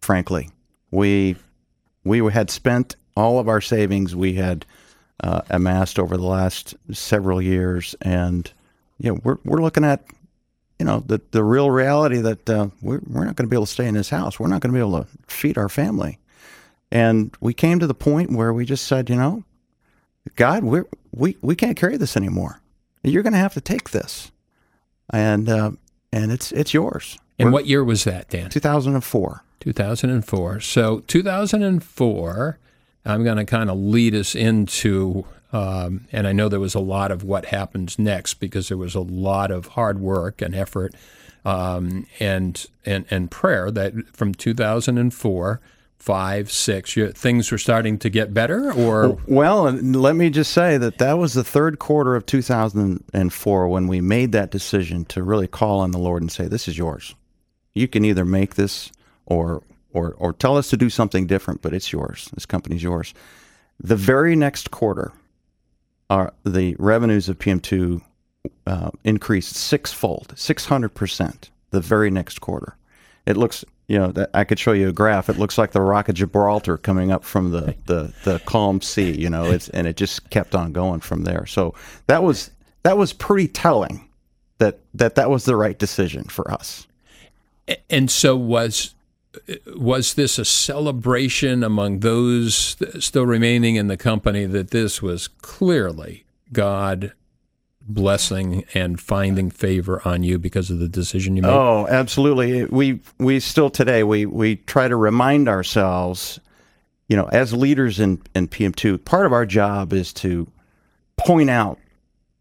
frankly, 0.00 0.50
we 0.90 1.36
we 2.04 2.32
had 2.32 2.50
spent 2.50 2.96
all 3.16 3.38
of 3.38 3.48
our 3.48 3.60
savings 3.60 4.14
we 4.14 4.34
had 4.34 4.64
uh, 5.22 5.42
amassed 5.50 5.98
over 5.98 6.16
the 6.16 6.26
last 6.26 6.74
several 6.92 7.42
years, 7.42 7.94
and 8.00 8.50
you 8.98 9.12
know 9.12 9.20
we're 9.24 9.38
we're 9.44 9.62
looking 9.62 9.84
at 9.84 10.04
you 10.78 10.86
know 10.86 11.00
the 11.06 11.20
the 11.32 11.42
real 11.42 11.70
reality 11.70 12.18
that 12.18 12.48
uh, 12.48 12.68
we're 12.80 13.00
we're 13.06 13.24
not 13.24 13.36
going 13.36 13.46
to 13.46 13.50
be 13.50 13.56
able 13.56 13.66
to 13.66 13.72
stay 13.72 13.86
in 13.86 13.94
this 13.94 14.10
house. 14.10 14.38
We're 14.38 14.48
not 14.48 14.60
going 14.60 14.72
to 14.72 14.76
be 14.76 14.86
able 14.86 15.02
to 15.02 15.08
feed 15.26 15.58
our 15.58 15.68
family, 15.68 16.18
and 16.90 17.34
we 17.40 17.54
came 17.54 17.78
to 17.80 17.86
the 17.86 17.94
point 17.94 18.32
where 18.32 18.52
we 18.52 18.64
just 18.64 18.86
said, 18.86 19.10
you 19.10 19.16
know, 19.16 19.44
God, 20.36 20.64
we 20.64 20.82
we 21.14 21.36
we 21.40 21.56
can't 21.56 21.76
carry 21.76 21.96
this 21.96 22.16
anymore. 22.16 22.60
You're 23.02 23.22
going 23.22 23.32
to 23.32 23.38
have 23.38 23.54
to 23.54 23.60
take 23.60 23.90
this, 23.90 24.30
and 25.10 25.48
uh, 25.48 25.72
and 26.12 26.32
it's 26.32 26.52
it's 26.52 26.72
yours. 26.72 27.18
And 27.38 27.48
we're, 27.48 27.52
what 27.52 27.66
year 27.66 27.84
was 27.84 28.04
that, 28.04 28.28
Dan? 28.28 28.50
2004. 28.50 29.44
2004. 29.60 30.60
So 30.60 31.00
2004 31.00 32.58
I'm 33.04 33.24
going 33.24 33.38
to 33.38 33.44
kind 33.44 33.70
of 33.70 33.78
lead 33.78 34.14
us 34.14 34.34
into, 34.34 35.24
um, 35.52 36.06
and 36.12 36.26
I 36.26 36.32
know 36.32 36.48
there 36.48 36.60
was 36.60 36.74
a 36.74 36.80
lot 36.80 37.10
of 37.10 37.22
what 37.22 37.46
happens 37.46 37.98
next 37.98 38.34
because 38.34 38.68
there 38.68 38.76
was 38.76 38.94
a 38.94 39.00
lot 39.00 39.50
of 39.50 39.68
hard 39.68 40.00
work 40.00 40.42
and 40.42 40.54
effort 40.54 40.94
um, 41.44 42.06
and, 42.20 42.66
and 42.84 43.06
and 43.10 43.30
prayer 43.30 43.70
that 43.70 43.94
from 44.14 44.34
2004 44.34 45.60
five, 45.98 46.50
six, 46.50 46.94
things 47.14 47.50
were 47.50 47.58
starting 47.58 47.98
to 47.98 48.08
get 48.08 48.32
better, 48.32 48.72
or 48.72 49.18
well, 49.26 49.64
let 49.64 50.16
me 50.16 50.30
just 50.30 50.52
say 50.52 50.78
that 50.78 50.98
that 50.98 51.18
was 51.18 51.34
the 51.34 51.44
third 51.44 51.78
quarter 51.78 52.14
of 52.14 52.24
2004 52.26 53.68
when 53.68 53.88
we 53.88 54.00
made 54.00 54.32
that 54.32 54.50
decision 54.50 55.04
to 55.06 55.22
really 55.22 55.48
call 55.48 55.80
on 55.80 55.90
the 55.90 55.98
Lord 55.98 56.22
and 56.22 56.30
say, 56.30 56.46
"This 56.46 56.68
is 56.68 56.78
yours. 56.78 57.14
You 57.74 57.88
can 57.88 58.04
either 58.04 58.24
make 58.24 58.54
this, 58.54 58.90
or 59.26 59.62
or, 59.92 60.14
or 60.18 60.32
tell 60.32 60.56
us 60.56 60.68
to 60.70 60.76
do 60.76 60.90
something 60.90 61.26
different, 61.26 61.62
but 61.62 61.72
it's 61.72 61.92
yours. 61.92 62.28
This 62.34 62.46
company's 62.46 62.82
yours. 62.82 63.14
The 63.80 63.96
very 63.96 64.36
next 64.36 64.70
quarter, 64.70 65.12
our, 66.10 66.32
the 66.44 66.76
revenues 66.78 67.28
of 67.28 67.38
PM2 67.38 68.02
uh, 68.66 68.90
increased 69.04 69.56
sixfold, 69.56 70.32
600%, 70.34 71.50
the 71.70 71.80
very 71.80 72.10
next 72.10 72.40
quarter. 72.40 72.76
It 73.26 73.36
looks, 73.36 73.64
you 73.88 73.98
know, 73.98 74.26
I 74.34 74.44
could 74.44 74.58
show 74.58 74.72
you 74.72 74.88
a 74.88 74.92
graph. 74.92 75.28
It 75.28 75.38
looks 75.38 75.58
like 75.58 75.72
the 75.72 75.80
Rock 75.80 76.08
of 76.08 76.14
Gibraltar 76.14 76.78
coming 76.78 77.12
up 77.12 77.24
from 77.24 77.50
the, 77.50 77.74
the, 77.86 78.12
the 78.24 78.38
calm 78.40 78.80
sea, 78.80 79.10
you 79.10 79.30
know, 79.30 79.44
it's, 79.44 79.68
and 79.70 79.86
it 79.86 79.96
just 79.96 80.28
kept 80.30 80.54
on 80.54 80.72
going 80.72 81.00
from 81.00 81.24
there. 81.24 81.46
So 81.46 81.74
that 82.06 82.22
was, 82.22 82.50
that 82.82 82.96
was 82.96 83.12
pretty 83.12 83.48
telling 83.48 84.08
that, 84.58 84.80
that 84.94 85.14
that 85.16 85.30
was 85.30 85.44
the 85.44 85.56
right 85.56 85.78
decision 85.78 86.24
for 86.24 86.50
us. 86.50 86.86
And 87.90 88.10
so 88.10 88.34
was 88.34 88.94
was 89.76 90.14
this 90.14 90.38
a 90.38 90.44
celebration 90.44 91.62
among 91.62 92.00
those 92.00 92.76
still 92.98 93.26
remaining 93.26 93.76
in 93.76 93.88
the 93.88 93.96
company 93.96 94.46
that 94.46 94.70
this 94.70 95.02
was 95.02 95.28
clearly 95.28 96.24
God 96.52 97.12
blessing 97.88 98.64
and 98.74 99.00
finding 99.00 99.50
favor 99.50 100.02
on 100.06 100.22
you 100.22 100.38
because 100.38 100.70
of 100.70 100.78
the 100.78 100.88
decision 100.88 101.36
you 101.36 101.42
made? 101.42 101.50
Oh, 101.50 101.86
absolutely. 101.88 102.64
We 102.66 103.00
we 103.18 103.40
still 103.40 103.70
today 103.70 104.02
we 104.02 104.26
we 104.26 104.56
try 104.56 104.88
to 104.88 104.96
remind 104.96 105.48
ourselves, 105.48 106.38
you 107.08 107.16
know, 107.16 107.28
as 107.32 107.52
leaders 107.52 107.98
in 108.00 108.22
in 108.34 108.48
PM2, 108.48 109.04
part 109.04 109.26
of 109.26 109.32
our 109.32 109.46
job 109.46 109.92
is 109.92 110.12
to 110.14 110.50
point 111.16 111.50
out 111.50 111.78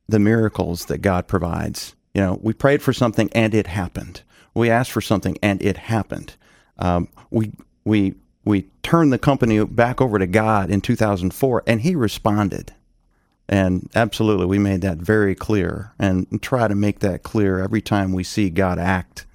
the 0.08 0.20
miracles 0.20 0.86
that 0.86 1.00
God 1.00 1.28
provides. 1.28 1.96
You 2.14 2.22
know, 2.22 2.40
we 2.42 2.54
prayed 2.54 2.82
for 2.82 2.94
something 2.94 3.30
and 3.34 3.54
it 3.54 3.68
happened. 3.68 4.22
We 4.54 4.70
asked 4.70 4.92
for 4.92 5.02
something 5.02 5.38
and 5.42 5.62
it 5.62 5.78
happened. 5.78 6.36
Um, 6.80 7.08
we 7.30 7.52
we 7.86 8.16
we 8.46 8.68
turned 8.84 9.12
the 9.12 9.18
company 9.18 9.64
back 9.66 10.02
over 10.02 10.20
to 10.20 10.28
God 10.28 10.70
in 10.70 10.82
2004, 10.82 11.64
and 11.68 11.82
He 11.82 11.96
responded. 11.96 12.74
And 13.50 13.90
absolutely, 13.96 14.46
we 14.46 14.60
made 14.60 14.82
that 14.82 14.98
very 14.98 15.34
clear, 15.34 15.94
and 15.98 16.42
try 16.42 16.68
to 16.68 16.76
make 16.76 17.00
that 17.00 17.24
clear 17.24 17.60
every 17.60 17.82
time 17.82 18.12
we 18.12 18.24
see 18.24 18.50
God 18.50 18.78
act 18.78 19.26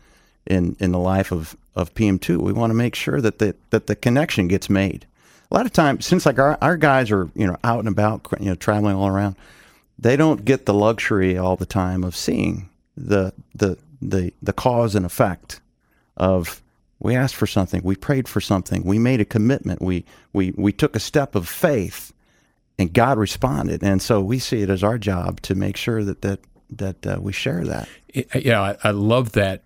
in 0.47 0.77
in 0.81 0.93
the 0.93 0.99
life 0.99 1.33
of 1.33 1.57
of 1.75 1.95
PM2. 1.95 2.39
We 2.39 2.53
want 2.53 2.71
to 2.71 2.75
make 2.75 2.95
sure 2.95 3.21
that 3.21 3.39
the 3.39 3.55
that 3.71 3.87
the 3.87 3.97
connection 3.97 4.49
gets 4.49 4.69
made. 4.69 5.07
A 5.51 5.55
lot 5.55 5.67
of 5.67 5.73
times, 5.73 6.07
since 6.07 6.25
like 6.25 6.39
our, 6.39 6.57
our 6.63 6.77
guys 6.77 7.11
are 7.11 7.31
you 7.35 7.47
know 7.47 7.57
out 7.65 7.81
and 7.81 7.89
about, 7.89 8.27
you 8.41 8.47
know 8.47 8.55
traveling 8.55 8.97
all 8.97 9.09
around, 9.09 9.37
they 9.99 10.17
don't 10.17 10.45
get 10.45 10.67
the 10.67 10.75
luxury 10.75 11.37
all 11.37 11.57
the 11.57 11.67
time 11.67 12.05
of 12.05 12.17
seeing 12.17 12.69
the 12.97 13.33
the 13.55 13.79
the 14.01 14.33
the 14.43 14.53
cause 14.53 14.95
and 14.95 15.07
effect 15.07 15.61
of 16.17 16.62
we 17.03 17.17
asked 17.17 17.35
for 17.35 17.49
something. 17.49 17.81
We 17.83 17.97
prayed 17.97 18.29
for 18.29 18.41
something. 18.41 18.85
We 18.85 18.99
made 18.99 19.21
a 19.21 19.25
commitment. 19.25 19.83
We, 19.83 20.05
we, 20.33 20.53
we 20.57 20.73
took 20.73 20.95
a 20.95 21.01
step 21.01 21.35
of 21.35 21.49
faith 21.49 22.13
and 22.79 22.93
God 22.93 23.19
responded. 23.19 23.83
And 23.83 24.01
so 24.01 24.21
we 24.21 24.39
see 24.39 24.63
it 24.63 24.71
as 24.71 24.85
our 24.85 24.99
job 24.99 25.41
to 25.43 25.57
make 25.57 25.77
sure 25.77 26.05
that, 26.05 26.23
that, 26.23 26.41
that 26.71 27.07
uh, 27.07 27.19
we 27.21 27.33
share 27.33 27.65
that. 27.65 27.89
Yeah, 28.35 28.61
I, 28.61 28.77
I 28.85 28.91
love 28.93 29.33
that 29.33 29.65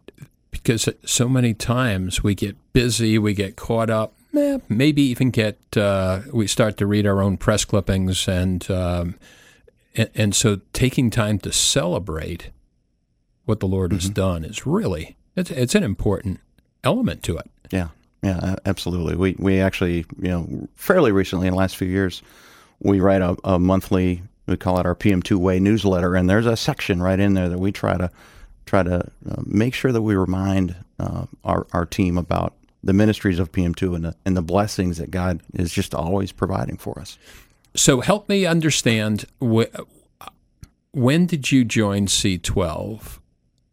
because 0.50 0.88
so 1.04 1.28
many 1.28 1.52
times 1.52 2.22
we 2.22 2.34
get 2.34 2.56
busy, 2.72 3.18
we 3.18 3.34
get 3.34 3.56
caught 3.56 3.90
up, 3.90 4.14
maybe 4.32 5.02
even 5.02 5.30
get, 5.30 5.58
uh, 5.76 6.20
we 6.32 6.46
start 6.46 6.78
to 6.78 6.86
read 6.86 7.06
our 7.06 7.20
own 7.20 7.36
press 7.36 7.66
clippings. 7.66 8.26
And, 8.28 8.68
um, 8.70 9.16
and, 9.94 10.08
and, 10.14 10.34
so 10.34 10.60
taking 10.72 11.10
time 11.10 11.38
to 11.40 11.52
celebrate 11.52 12.50
what 13.44 13.60
the 13.60 13.66
Lord 13.66 13.90
mm-hmm. 13.90 13.98
has 13.98 14.10
done 14.10 14.44
is 14.44 14.66
really, 14.66 15.16
it's, 15.36 15.50
it's 15.50 15.74
an 15.74 15.82
important 15.82 16.40
element 16.86 17.22
to 17.24 17.36
it. 17.36 17.50
Yeah, 17.70 17.88
yeah, 18.22 18.56
absolutely. 18.64 19.16
We 19.16 19.36
we 19.38 19.60
actually, 19.60 20.06
you 20.20 20.28
know, 20.28 20.68
fairly 20.76 21.12
recently 21.12 21.46
in 21.46 21.52
the 21.52 21.58
last 21.58 21.76
few 21.76 21.88
years, 21.88 22.22
we 22.80 23.00
write 23.00 23.22
a, 23.22 23.36
a 23.44 23.58
monthly. 23.58 24.22
We 24.46 24.56
call 24.56 24.78
it 24.78 24.86
our 24.86 24.94
PM2 24.94 25.36
Way 25.36 25.58
newsletter, 25.58 26.14
and 26.14 26.30
there's 26.30 26.46
a 26.46 26.56
section 26.56 27.02
right 27.02 27.18
in 27.18 27.34
there 27.34 27.48
that 27.48 27.58
we 27.58 27.72
try 27.72 27.96
to 27.96 28.10
try 28.64 28.82
to 28.82 29.10
uh, 29.28 29.42
make 29.44 29.74
sure 29.74 29.92
that 29.92 30.02
we 30.02 30.14
remind 30.14 30.76
uh, 30.98 31.26
our 31.44 31.66
our 31.72 31.84
team 31.84 32.16
about 32.16 32.54
the 32.82 32.92
ministries 32.92 33.40
of 33.40 33.50
PM2 33.50 33.96
and 33.96 34.04
the, 34.04 34.14
and 34.24 34.36
the 34.36 34.42
blessings 34.42 34.98
that 34.98 35.10
God 35.10 35.42
is 35.52 35.72
just 35.72 35.94
always 35.94 36.30
providing 36.30 36.76
for 36.76 36.98
us. 37.00 37.18
So 37.74 38.00
help 38.00 38.28
me 38.28 38.46
understand 38.46 39.26
wh- 39.42 39.64
when 40.92 41.26
did 41.26 41.50
you 41.50 41.64
join 41.64 42.06
C12? 42.06 43.18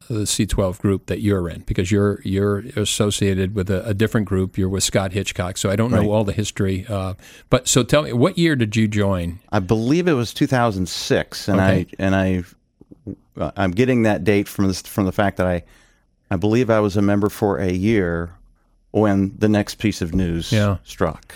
The 0.10 0.22
C12 0.22 0.80
group 0.80 1.06
that 1.08 1.22
you're 1.22 1.50
in 1.50 1.62
because 1.62 1.92
you're 1.92 2.22
you're 2.24 2.60
associated 2.76 3.56
with 3.56 3.70
a, 3.70 3.88
a 3.88 3.94
different 3.94 4.28
group. 4.28 4.58
You're 4.58 4.70
with 4.70 4.84
Scott 4.84 5.14
Hitchcock, 5.14 5.58
so 5.58 5.70
I 5.70 5.76
don't 5.76 5.92
know 5.92 6.12
all 6.12 6.24
the 6.24 6.34
history. 6.34 6.86
Uh, 6.88 7.14
but 7.50 7.68
so 7.68 7.84
tell 7.84 8.04
me, 8.04 8.14
what 8.14 8.38
year 8.38 8.56
did 8.56 8.76
you 8.76 8.88
join? 8.88 9.40
I 9.52 9.60
believe 9.60 10.08
it 10.08 10.14
was 10.14 10.34
2006, 10.34 11.48
and 11.48 11.60
okay. 11.60 11.68
I 11.68 11.86
and 12.00 12.16
I 12.16 12.44
I'm 13.56 13.72
getting 13.72 14.04
that 14.04 14.24
date 14.24 14.48
from 14.48 14.68
this 14.68 14.82
from 14.82 15.06
the 15.06 15.12
fact 15.12 15.38
that 15.38 15.48
I 15.48 15.64
I 16.30 16.36
believe 16.36 16.70
I 16.70 16.80
was 16.80 16.98
a 16.98 17.02
member 17.02 17.30
for 17.30 17.58
a 17.58 17.72
year 17.72 18.36
when 18.92 19.36
the 19.38 19.50
next 19.50 19.76
piece 19.76 20.02
of 20.02 20.14
news 20.14 20.52
yeah. 20.52 20.78
struck. 20.84 21.36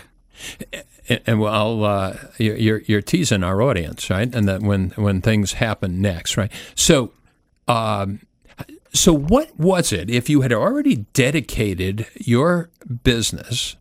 And, 1.10 1.22
and 1.26 1.40
well, 1.40 1.84
uh, 1.84 2.18
you're 2.38 2.80
you're 2.80 3.02
teasing 3.02 3.44
our 3.44 3.62
audience, 3.62 4.10
right? 4.10 4.34
And 4.34 4.48
that 4.48 4.62
when 4.62 4.92
when 4.92 5.22
things 5.22 5.54
happen 5.54 6.02
next, 6.02 6.38
right? 6.38 6.52
So. 6.76 7.12
Um, 7.70 8.22
so, 8.98 9.14
what 9.14 9.58
was 9.58 9.92
it 9.92 10.10
if 10.10 10.30
you 10.30 10.42
had 10.42 10.54
already 10.54 11.06
dedicated 11.14 12.08
your 12.16 12.70
business 13.04 13.76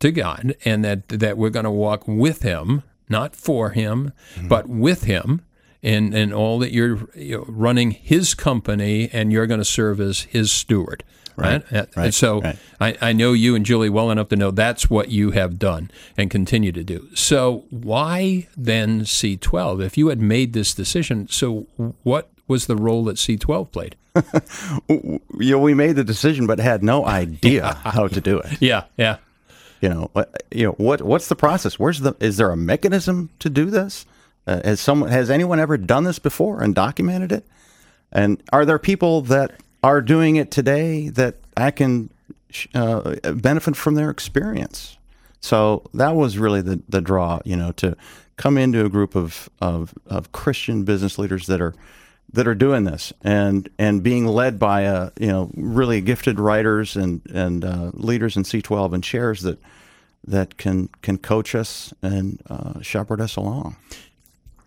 to 0.00 0.10
God 0.10 0.56
and 0.64 0.84
that, 0.84 1.08
that 1.08 1.36
we're 1.36 1.50
going 1.50 1.64
to 1.64 1.70
walk 1.70 2.06
with 2.06 2.42
Him, 2.42 2.82
not 3.08 3.36
for 3.36 3.70
Him, 3.70 4.12
mm-hmm. 4.34 4.48
but 4.48 4.68
with 4.68 5.04
Him? 5.04 5.42
and 5.82 6.14
and 6.14 6.32
all 6.32 6.58
that 6.60 6.72
you're 6.72 7.08
you 7.16 7.38
know, 7.38 7.44
running 7.48 7.90
His 7.90 8.34
company, 8.34 9.10
and 9.12 9.32
you're 9.32 9.46
going 9.46 9.60
to 9.60 9.64
serve 9.64 10.00
as 10.00 10.20
His 10.20 10.52
steward. 10.52 11.02
Right. 11.34 11.62
right. 11.72 11.88
And 11.96 12.14
so 12.14 12.40
right. 12.42 12.58
I, 12.80 12.96
I 13.00 13.12
know 13.12 13.32
you 13.32 13.54
and 13.54 13.64
Julie 13.64 13.88
well 13.88 14.10
enough 14.10 14.28
to 14.28 14.36
know 14.36 14.50
that's 14.50 14.90
what 14.90 15.08
you 15.08 15.30
have 15.30 15.58
done 15.58 15.90
and 16.16 16.30
continue 16.30 16.72
to 16.72 16.84
do. 16.84 17.08
So 17.14 17.64
why 17.70 18.48
then 18.56 19.00
C12? 19.00 19.82
If 19.82 19.96
you 19.96 20.08
had 20.08 20.20
made 20.20 20.52
this 20.52 20.74
decision, 20.74 21.28
so 21.28 21.66
what 22.02 22.30
was 22.52 22.66
the 22.66 22.76
role 22.76 23.04
that 23.04 23.16
C12 23.16 23.72
played? 23.72 23.96
you 24.88 25.20
know, 25.50 25.58
we 25.58 25.72
made 25.74 25.96
the 25.96 26.04
decision, 26.04 26.46
but 26.46 26.60
had 26.60 26.84
no 26.84 27.06
idea 27.06 27.74
how 27.82 28.06
to 28.08 28.20
do 28.20 28.38
it. 28.38 28.52
Yeah, 28.60 28.84
yeah. 28.96 29.16
You 29.80 29.88
know, 29.88 30.10
you 30.52 30.66
know 30.66 30.72
what? 30.72 31.02
What's 31.02 31.28
the 31.28 31.34
process? 31.34 31.78
Where's 31.78 32.00
the? 32.00 32.14
Is 32.20 32.36
there 32.36 32.50
a 32.50 32.56
mechanism 32.56 33.30
to 33.40 33.50
do 33.50 33.64
this? 33.64 34.06
Uh, 34.46 34.60
has 34.64 34.80
someone 34.80 35.10
has 35.10 35.28
anyone 35.28 35.58
ever 35.58 35.76
done 35.76 36.04
this 36.04 36.20
before 36.20 36.62
and 36.62 36.72
documented 36.72 37.32
it? 37.32 37.44
And 38.12 38.40
are 38.52 38.64
there 38.64 38.78
people 38.78 39.22
that 39.22 39.60
are 39.82 40.00
doing 40.00 40.36
it 40.36 40.52
today 40.52 41.08
that 41.08 41.36
I 41.56 41.72
can 41.72 42.10
uh, 42.74 43.16
benefit 43.32 43.74
from 43.74 43.94
their 43.94 44.10
experience? 44.10 44.98
So 45.40 45.90
that 45.94 46.14
was 46.14 46.38
really 46.38 46.62
the 46.62 46.80
the 46.88 47.00
draw, 47.00 47.40
you 47.44 47.56
know, 47.56 47.72
to 47.72 47.96
come 48.36 48.56
into 48.56 48.84
a 48.84 48.88
group 48.88 49.16
of 49.16 49.48
of, 49.60 49.94
of 50.06 50.30
Christian 50.30 50.84
business 50.84 51.18
leaders 51.18 51.46
that 51.48 51.60
are 51.60 51.74
that 52.32 52.48
are 52.48 52.54
doing 52.54 52.84
this 52.84 53.12
and 53.22 53.68
and 53.78 54.02
being 54.02 54.26
led 54.26 54.58
by 54.58 54.82
a 54.82 55.10
you 55.18 55.26
know 55.26 55.50
really 55.54 56.00
gifted 56.00 56.40
writers 56.40 56.96
and 56.96 57.20
and 57.32 57.64
uh, 57.64 57.90
leaders 57.94 58.36
in 58.36 58.42
C12 58.42 58.94
and 58.94 59.04
chairs 59.04 59.42
that 59.42 59.58
that 60.26 60.56
can 60.56 60.88
can 61.02 61.18
coach 61.18 61.54
us 61.54 61.92
and 62.02 62.40
uh, 62.48 62.80
shepherd 62.80 63.20
us 63.20 63.36
along. 63.36 63.76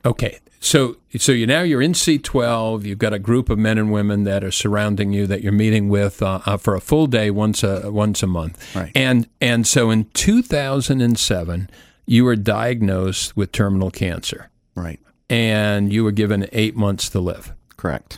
Okay, 0.06 0.40
so 0.60 0.98
so 1.18 1.32
you 1.32 1.48
now 1.48 1.62
you're 1.62 1.82
in 1.82 1.94
C12. 1.94 2.84
You've 2.84 3.00
got 3.00 3.14
a 3.14 3.20
group 3.20 3.50
of 3.50 3.58
men 3.58 3.78
and 3.78 3.92
women 3.92 4.24
that 4.26 4.44
are 4.44 4.52
surrounding 4.52 5.14
you 5.14 5.26
that 5.28 5.42
you're 5.42 5.52
meeting 5.52 5.90
with 5.90 6.22
uh, 6.22 6.42
uh, 6.46 6.58
for 6.58 6.76
a 6.76 6.82
full 6.82 7.08
day 7.08 7.32
once 7.32 7.64
a 7.64 7.92
once 7.92 8.22
a 8.22 8.28
month. 8.28 8.76
Right. 8.76 8.92
And 8.94 9.28
and 9.42 9.66
so 9.66 9.90
in 9.90 10.06
2007, 10.14 11.70
you 12.06 12.24
were 12.24 12.36
diagnosed 12.36 13.36
with 13.36 13.52
terminal 13.52 13.90
cancer. 13.90 14.50
Right. 14.76 15.00
And 15.30 15.92
you 15.92 16.04
were 16.04 16.12
given 16.12 16.48
eight 16.52 16.76
months 16.76 17.10
to 17.10 17.20
live. 17.20 17.54
Correct. 17.78 18.18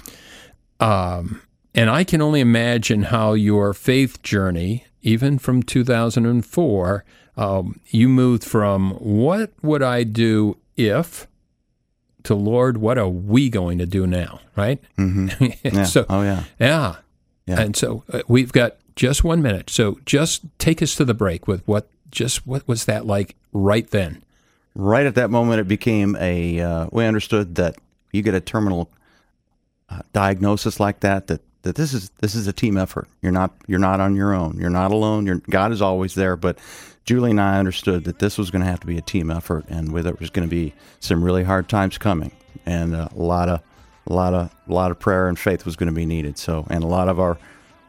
Um, 0.79 1.41
and 1.73 1.89
I 1.89 2.03
can 2.03 2.21
only 2.21 2.41
imagine 2.41 3.03
how 3.03 3.33
your 3.33 3.73
faith 3.73 4.21
journey, 4.23 4.85
even 5.01 5.37
from 5.39 5.63
2004, 5.63 7.05
um, 7.37 7.79
you 7.87 8.09
moved 8.09 8.43
from 8.43 8.91
what 8.93 9.51
would 9.61 9.83
I 9.83 10.03
do 10.03 10.57
if 10.75 11.27
to 12.23 12.35
Lord, 12.35 12.77
what 12.77 12.97
are 12.97 13.07
we 13.07 13.49
going 13.49 13.77
to 13.77 13.85
do 13.85 14.05
now? 14.05 14.41
Right? 14.55 14.81
Mm-hmm. 14.97 15.45
Yeah. 15.75 15.83
so, 15.83 16.05
oh 16.09 16.23
yeah, 16.23 16.43
yeah, 16.59 16.95
yeah. 17.45 17.61
And 17.61 17.75
so 17.75 18.03
uh, 18.11 18.21
we've 18.27 18.51
got 18.51 18.77
just 18.95 19.23
one 19.23 19.41
minute. 19.41 19.69
So 19.69 19.99
just 20.05 20.41
take 20.57 20.81
us 20.81 20.95
to 20.95 21.05
the 21.05 21.13
break 21.13 21.47
with 21.47 21.65
what 21.67 21.89
just 22.11 22.45
what 22.45 22.67
was 22.67 22.85
that 22.85 23.05
like 23.05 23.35
right 23.53 23.89
then? 23.89 24.23
Right 24.79 25.07
at 25.07 25.15
that 25.15 25.31
moment, 25.31 25.59
it 25.59 25.67
became 25.67 26.15
a. 26.19 26.61
Uh, 26.61 26.87
we 26.91 27.05
understood 27.05 27.55
that 27.55 27.77
you 28.11 28.21
get 28.21 28.35
a 28.35 28.39
terminal 28.39 28.91
uh, 29.89 30.01
diagnosis 30.13 30.79
like 30.79 30.99
that, 30.99 31.27
that 31.27 31.41
that 31.63 31.75
this 31.75 31.93
is 31.93 32.11
this 32.19 32.35
is 32.35 32.47
a 32.47 32.53
team 32.53 32.77
effort. 32.77 33.07
You're 33.21 33.31
not 33.31 33.53
you're 33.67 33.79
not 33.79 33.99
on 33.99 34.15
your 34.15 34.33
own. 34.33 34.57
You're 34.59 34.69
not 34.69 34.91
alone. 34.91 35.41
God 35.49 35.71
is 35.71 35.81
always 35.81 36.13
there, 36.13 36.35
but 36.35 36.59
Julie 37.05 37.31
and 37.31 37.41
I 37.41 37.57
understood 37.57 38.03
that 38.03 38.19
this 38.19 38.37
was 38.37 38.51
going 38.51 38.63
to 38.63 38.69
have 38.69 38.79
to 38.81 38.87
be 38.87 38.97
a 38.97 39.01
team 39.01 39.31
effort, 39.31 39.65
and 39.67 39.91
with 39.91 40.05
it 40.05 40.19
was 40.19 40.29
going 40.29 40.47
to 40.47 40.49
be 40.49 40.73
some 40.99 41.23
really 41.23 41.43
hard 41.43 41.67
times 41.69 41.97
coming, 41.97 42.31
and 42.65 42.93
a 42.93 43.09
lot 43.15 43.49
of 43.49 43.61
a 44.05 44.13
lot 44.13 44.33
of 44.33 44.53
a 44.67 44.73
lot 44.73 44.91
of 44.91 44.99
prayer 44.99 45.27
and 45.27 45.39
faith 45.39 45.65
was 45.65 45.75
going 45.75 45.87
to 45.87 45.95
be 45.95 46.05
needed. 46.05 46.37
So, 46.37 46.67
and 46.69 46.83
a 46.83 46.87
lot 46.87 47.09
of 47.09 47.19
our 47.19 47.37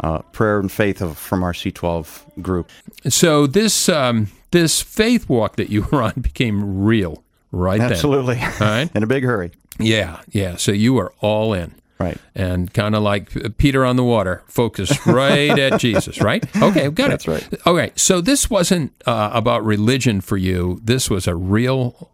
uh, 0.01 0.19
prayer 0.33 0.61
and 0.61 0.71
faith 0.71 1.01
of, 1.01 1.19
from 1.19 1.43
our 1.43 1.53
C12 1.53 2.43
group. 2.43 2.71
So 3.09 3.47
this 3.47 3.89
um, 3.89 4.29
this 4.51 4.81
faith 4.81 5.29
walk 5.29 5.57
that 5.57 5.71
you 5.71 5.87
were 5.91 6.03
on 6.03 6.13
became 6.21 6.83
real, 6.85 7.23
right? 7.53 7.79
Then. 7.81 7.93
Absolutely, 7.93 8.37
Right? 8.61 8.91
in 8.95 9.03
a 9.03 9.07
big 9.07 9.25
hurry. 9.25 9.53
Yeah, 9.79 10.21
yeah. 10.31 10.57
So 10.57 10.73
you 10.73 10.95
were 10.95 11.13
all 11.21 11.53
in. 11.53 11.75
Right. 12.01 12.19
And 12.35 12.73
kind 12.73 12.95
of 12.95 13.03
like 13.03 13.57
Peter 13.59 13.85
on 13.85 13.97
the 13.97 14.05
water, 14.05 14.45
focused 14.47 15.05
right 15.07 15.59
at 15.59 15.81
Jesus, 15.81 16.21
right? 16.21 16.45
Okay, 16.63 16.89
got 16.91 17.11
That's 17.11 17.27
it. 17.27 17.31
right. 17.31 17.67
Okay, 17.67 17.93
so 17.97 18.21
this 18.21 18.49
wasn't 18.49 18.93
uh, 19.05 19.31
about 19.33 19.65
religion 19.65 20.21
for 20.21 20.37
you. 20.37 20.81
This 20.85 21.11
was 21.11 21.27
a 21.27 21.35
real 21.35 22.13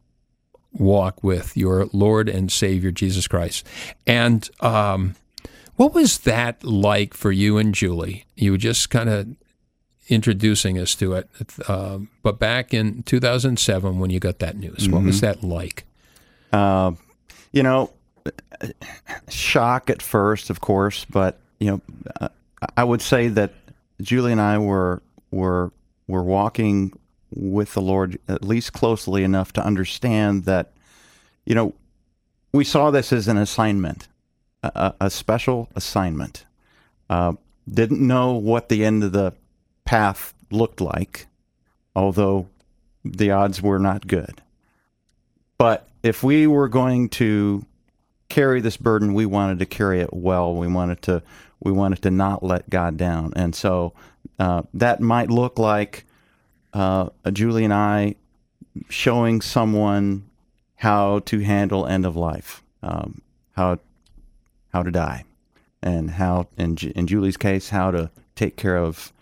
walk 0.72 1.22
with 1.22 1.54
your 1.54 1.86
Lord 1.92 2.30
and 2.30 2.50
Savior, 2.50 2.90
Jesus 2.90 3.28
Christ. 3.28 3.66
And 4.06 4.48
um, 4.60 5.16
what 5.76 5.92
was 5.92 6.18
that 6.20 6.64
like 6.64 7.12
for 7.12 7.30
you 7.30 7.58
and 7.58 7.74
Julie? 7.74 8.24
You 8.36 8.56
just 8.56 8.88
kind 8.88 9.10
of 9.10 9.28
introducing 10.08 10.78
us 10.78 10.94
to 10.96 11.14
it. 11.14 11.28
Uh, 11.68 11.98
but 12.22 12.38
back 12.38 12.74
in 12.74 13.02
2007, 13.04 13.98
when 13.98 14.10
you 14.10 14.20
got 14.20 14.38
that 14.40 14.56
news, 14.56 14.88
what 14.88 15.02
was 15.02 15.20
that 15.20 15.42
like? 15.42 15.84
Uh, 16.52 16.92
you 17.52 17.62
know, 17.62 17.92
shock 19.28 19.90
at 19.90 20.02
first, 20.02 20.50
of 20.50 20.60
course, 20.60 21.04
but 21.04 21.40
you 21.58 21.82
know, 22.20 22.28
I 22.76 22.84
would 22.84 23.02
say 23.02 23.28
that 23.28 23.52
Julie 24.00 24.32
and 24.32 24.40
I 24.40 24.58
were 24.58 25.02
were 25.30 25.72
were 26.06 26.22
walking 26.22 26.92
with 27.30 27.74
the 27.74 27.80
Lord 27.80 28.18
at 28.28 28.44
least 28.44 28.72
closely 28.72 29.24
enough 29.24 29.52
to 29.54 29.64
understand 29.64 30.44
that, 30.44 30.72
you 31.44 31.54
know, 31.54 31.74
we 32.52 32.64
saw 32.64 32.90
this 32.90 33.12
as 33.12 33.26
an 33.26 33.36
assignment, 33.36 34.06
a, 34.62 34.94
a 35.00 35.10
special 35.10 35.68
assignment. 35.74 36.44
Uh, 37.10 37.32
didn't 37.72 38.06
know 38.06 38.34
what 38.34 38.68
the 38.68 38.84
end 38.84 39.02
of 39.02 39.12
the 39.12 39.32
path 39.84 40.34
looked 40.50 40.80
like, 40.80 41.26
although 41.94 42.48
the 43.04 43.30
odds 43.30 43.60
were 43.60 43.78
not 43.78 44.06
good. 44.06 44.42
But 45.58 45.88
if 46.02 46.22
we 46.22 46.46
were 46.46 46.68
going 46.68 47.08
to 47.10 47.64
carry 48.28 48.60
this 48.60 48.76
burden, 48.76 49.14
we 49.14 49.26
wanted 49.26 49.58
to 49.60 49.66
carry 49.66 50.00
it 50.00 50.12
well. 50.12 50.54
We 50.54 50.66
wanted 50.66 51.02
to 51.02 51.22
we 51.60 51.72
wanted 51.72 52.02
to 52.02 52.10
not 52.10 52.42
let 52.42 52.68
God 52.68 52.96
down, 52.96 53.32
and 53.36 53.54
so 53.54 53.94
uh, 54.38 54.62
that 54.74 55.00
might 55.00 55.30
look 55.30 55.58
like 55.58 56.04
uh, 56.74 57.08
Julie 57.32 57.64
and 57.64 57.72
I 57.72 58.16
showing 58.88 59.40
someone 59.40 60.28
how 60.76 61.20
to 61.20 61.38
handle 61.38 61.86
end 61.86 62.04
of 62.04 62.16
life, 62.16 62.62
um, 62.82 63.22
how 63.52 63.78
how 64.72 64.82
to 64.82 64.90
die, 64.90 65.24
and 65.82 66.10
how 66.10 66.48
in 66.58 66.76
in 66.76 67.06
Julie's 67.06 67.36
case 67.36 67.70
how 67.70 67.90
to 67.92 68.10
take 68.34 68.56
care 68.56 68.76
of 68.76 69.12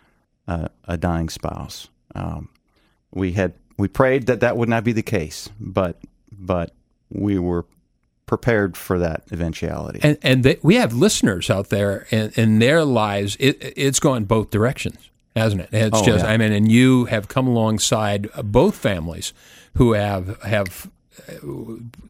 uh, 0.52 0.68
a 0.84 0.96
dying 0.96 1.28
spouse. 1.30 1.88
Um, 2.14 2.48
we 3.14 3.32
had 3.32 3.52
we 3.78 3.88
prayed 3.88 4.26
that 4.26 4.40
that 4.40 4.56
would 4.56 4.68
not 4.68 4.84
be 4.84 4.92
the 4.92 5.02
case, 5.02 5.50
but 5.58 5.96
but 6.30 6.72
we 7.10 7.38
were 7.38 7.64
prepared 8.26 8.76
for 8.76 8.98
that 8.98 9.24
eventuality. 9.30 10.00
And, 10.02 10.16
and 10.22 10.42
they, 10.44 10.58
we 10.62 10.76
have 10.76 10.94
listeners 10.94 11.50
out 11.50 11.68
there, 11.68 12.06
and 12.10 12.32
in 12.38 12.58
their 12.60 12.84
lives, 12.84 13.36
it, 13.38 13.74
it's 13.76 14.00
gone 14.00 14.24
both 14.24 14.50
directions, 14.50 15.10
hasn't 15.36 15.62
it? 15.62 15.68
It's 15.72 15.98
Oh, 16.00 16.04
just, 16.04 16.24
yeah. 16.24 16.30
I 16.32 16.36
mean, 16.38 16.52
and 16.52 16.70
you 16.70 17.06
have 17.06 17.28
come 17.28 17.46
alongside 17.46 18.28
both 18.44 18.76
families 18.76 19.34
who 19.74 19.92
have 19.92 20.40
have 20.42 20.90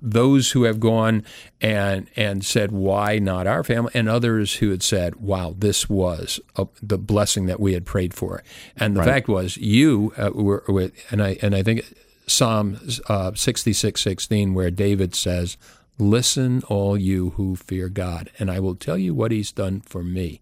those 0.00 0.52
who 0.52 0.64
have 0.64 0.80
gone 0.80 1.24
and 1.60 2.08
and 2.16 2.44
said, 2.44 2.72
"Why 2.72 3.18
not 3.18 3.46
our 3.46 3.64
family?" 3.64 3.90
and 3.94 4.08
others 4.08 4.56
who 4.56 4.70
had 4.70 4.82
said, 4.82 5.16
"Wow, 5.16 5.54
this 5.56 5.88
was 5.88 6.40
a, 6.56 6.66
the 6.82 6.98
blessing 6.98 7.46
that 7.46 7.60
we 7.60 7.74
had 7.74 7.84
prayed 7.84 8.14
for." 8.14 8.42
And 8.76 8.96
the 8.96 9.04
fact 9.04 9.28
was, 9.28 9.56
you 9.56 10.12
uh, 10.16 10.30
were, 10.34 10.64
were, 10.68 10.90
and 11.10 11.22
I 11.22 11.38
and 11.42 11.54
I 11.54 11.62
think 11.62 11.84
Psalm 12.26 12.78
uh, 13.08 13.32
sixty 13.34 13.72
six 13.72 14.00
sixteen, 14.00 14.54
where 14.54 14.70
David 14.70 15.14
says, 15.14 15.56
"Listen, 15.98 16.62
all 16.68 16.96
you 16.96 17.30
who 17.30 17.56
fear 17.56 17.88
God, 17.88 18.30
and 18.38 18.50
I 18.50 18.60
will 18.60 18.76
tell 18.76 18.98
you 18.98 19.14
what 19.14 19.32
He's 19.32 19.52
done 19.52 19.80
for 19.80 20.02
me." 20.02 20.40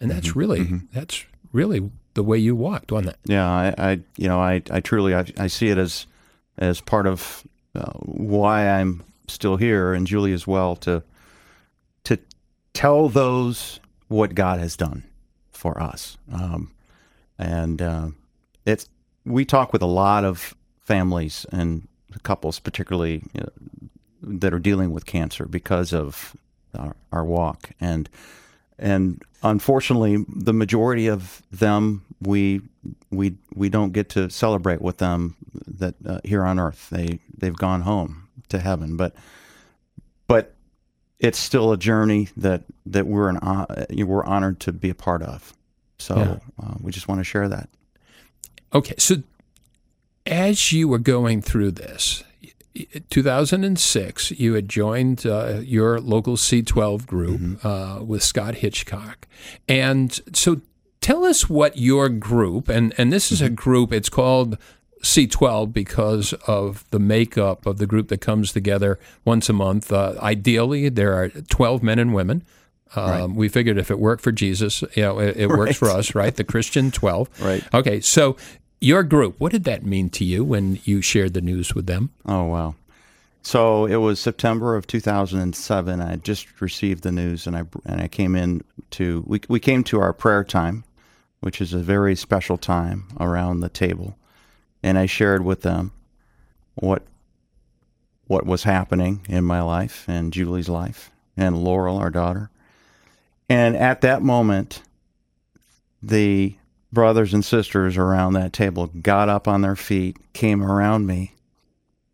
And 0.00 0.10
that's 0.10 0.36
really 0.36 0.82
that's 0.92 1.24
really 1.52 1.90
the 2.14 2.22
way 2.22 2.38
you 2.38 2.54
walked, 2.56 2.92
wasn't 2.92 3.10
it? 3.10 3.18
Yeah, 3.24 3.48
I, 3.48 3.74
I 3.78 4.00
you 4.16 4.28
know, 4.28 4.40
I, 4.40 4.62
I 4.70 4.80
truly, 4.80 5.14
I, 5.14 5.26
I 5.36 5.46
see 5.48 5.68
it 5.68 5.78
as, 5.78 6.06
as 6.56 6.80
part 6.80 7.06
of 7.06 7.44
uh, 7.74 7.92
why 8.00 8.68
I'm 8.68 9.02
still 9.28 9.56
here, 9.56 9.94
and 9.94 10.06
Julie 10.06 10.32
as 10.32 10.46
well, 10.46 10.76
to, 10.76 11.02
to 12.04 12.18
tell 12.72 13.08
those 13.08 13.80
what 14.08 14.34
God 14.34 14.60
has 14.60 14.76
done 14.76 15.04
for 15.52 15.80
us. 15.80 16.18
Um, 16.32 16.72
and 17.38 17.80
uh, 17.82 18.08
it's, 18.64 18.88
we 19.24 19.44
talk 19.44 19.72
with 19.72 19.82
a 19.82 19.86
lot 19.86 20.24
of 20.24 20.54
families 20.82 21.46
and 21.50 21.88
couples, 22.22 22.60
particularly 22.60 23.22
uh, 23.38 23.46
that 24.22 24.54
are 24.54 24.58
dealing 24.58 24.92
with 24.92 25.06
cancer 25.06 25.46
because 25.46 25.92
of 25.92 26.36
our, 26.78 26.94
our 27.12 27.24
walk, 27.24 27.70
and 27.80 28.08
and 28.78 29.22
unfortunately, 29.42 30.24
the 30.28 30.52
majority 30.52 31.06
of 31.08 31.42
them 31.52 32.04
we 32.20 32.60
we 33.10 33.36
we 33.54 33.68
don't 33.68 33.92
get 33.92 34.08
to 34.10 34.28
celebrate 34.30 34.80
with 34.82 34.98
them 34.98 35.36
that 35.66 35.94
uh, 36.06 36.20
here 36.24 36.44
on 36.44 36.58
earth. 36.58 36.88
They 36.90 37.20
they've 37.36 37.56
gone 37.56 37.82
home 37.82 38.28
to 38.48 38.58
heaven, 38.58 38.96
but 38.96 39.14
but 40.26 40.54
it's 41.18 41.38
still 41.38 41.72
a 41.72 41.76
journey 41.76 42.28
that 42.36 42.64
that 42.86 43.06
we're 43.06 43.28
an 43.28 43.36
hon- 43.42 43.66
we're 43.90 44.24
honored 44.24 44.60
to 44.60 44.72
be 44.72 44.90
a 44.90 44.94
part 44.94 45.22
of. 45.22 45.52
So 45.98 46.16
Yeah. 46.16 46.38
uh, 46.66 46.74
we 46.80 46.90
just 46.92 47.08
want 47.08 47.20
to 47.20 47.24
share 47.24 47.48
that. 47.48 47.68
Okay, 48.74 48.94
so 48.98 49.22
as 50.26 50.72
you 50.72 50.88
were 50.88 50.98
going 50.98 51.40
through 51.42 51.70
this, 51.72 52.24
2006, 53.10 54.32
you 54.32 54.54
had 54.54 54.68
joined 54.68 55.26
uh, 55.26 55.60
your 55.62 56.00
local 56.00 56.36
C12 56.36 57.06
group 57.06 57.64
uh, 57.64 58.00
with 58.04 58.22
Scott 58.22 58.56
Hitchcock, 58.56 59.26
and 59.68 60.20
so 60.32 60.60
tell 61.00 61.24
us 61.24 61.48
what 61.48 61.76
your 61.78 62.08
group 62.08 62.68
and 62.68 62.94
and 62.98 63.12
this 63.12 63.30
is 63.30 63.40
a 63.42 63.48
group. 63.50 63.92
It's 63.92 64.08
called 64.08 64.58
C12 65.02 65.72
because 65.72 66.32
of 66.46 66.84
the 66.90 66.98
makeup 66.98 67.66
of 67.66 67.78
the 67.78 67.86
group 67.86 68.08
that 68.08 68.20
comes 68.20 68.52
together 68.52 68.98
once 69.24 69.48
a 69.48 69.52
month. 69.52 69.92
Uh, 69.92 70.14
ideally, 70.20 70.88
there 70.88 71.12
are 71.14 71.28
12 71.28 71.82
men 71.82 71.98
and 71.98 72.14
women. 72.14 72.42
Um, 72.96 73.34
We 73.34 73.48
figured 73.48 73.76
if 73.76 73.90
it 73.90 73.98
worked 73.98 74.22
for 74.22 74.32
Jesus, 74.32 74.82
you 74.94 75.02
know, 75.02 75.18
it, 75.18 75.36
it 75.36 75.48
works 75.48 75.76
for 75.76 75.90
us, 75.90 76.14
right? 76.14 76.34
The 76.34 76.44
Christian 76.44 76.90
12. 76.90 77.28
Right. 77.40 77.62
Okay, 77.74 78.00
so 78.00 78.36
your 78.84 79.02
group, 79.02 79.40
what 79.40 79.52
did 79.52 79.64
that 79.64 79.84
mean 79.84 80.10
to 80.10 80.24
you 80.24 80.44
when 80.44 80.78
you 80.84 81.00
shared 81.00 81.34
the 81.34 81.40
news 81.40 81.74
with 81.74 81.86
them? 81.86 82.10
Oh 82.26 82.44
wow! 82.44 82.74
So 83.42 83.86
it 83.86 83.96
was 83.96 84.20
September 84.20 84.76
of 84.76 84.86
2007. 84.86 86.00
I 86.00 86.16
just 86.16 86.60
received 86.60 87.02
the 87.02 87.12
news, 87.12 87.46
and 87.46 87.56
I 87.56 87.64
and 87.86 88.00
I 88.00 88.08
came 88.08 88.36
in 88.36 88.62
to 88.90 89.24
we 89.26 89.40
we 89.48 89.58
came 89.58 89.84
to 89.84 90.00
our 90.00 90.12
prayer 90.12 90.44
time, 90.44 90.84
which 91.40 91.60
is 91.60 91.72
a 91.72 91.78
very 91.78 92.14
special 92.14 92.58
time 92.58 93.06
around 93.18 93.60
the 93.60 93.68
table, 93.68 94.16
and 94.82 94.98
I 94.98 95.06
shared 95.06 95.44
with 95.44 95.62
them 95.62 95.92
what 96.74 97.02
what 98.26 98.46
was 98.46 98.64
happening 98.64 99.24
in 99.28 99.44
my 99.44 99.62
life 99.62 100.04
and 100.08 100.32
Julie's 100.32 100.68
life 100.68 101.10
and 101.36 101.62
Laurel, 101.64 101.98
our 101.98 102.10
daughter, 102.10 102.50
and 103.48 103.76
at 103.76 104.02
that 104.02 104.22
moment, 104.22 104.82
the 106.02 106.56
brothers 106.94 107.34
and 107.34 107.44
sisters 107.44 107.96
around 107.96 108.32
that 108.34 108.52
table 108.52 108.86
got 108.86 109.28
up 109.28 109.46
on 109.46 109.60
their 109.60 109.76
feet, 109.76 110.16
came 110.32 110.62
around 110.62 111.06
me, 111.06 111.34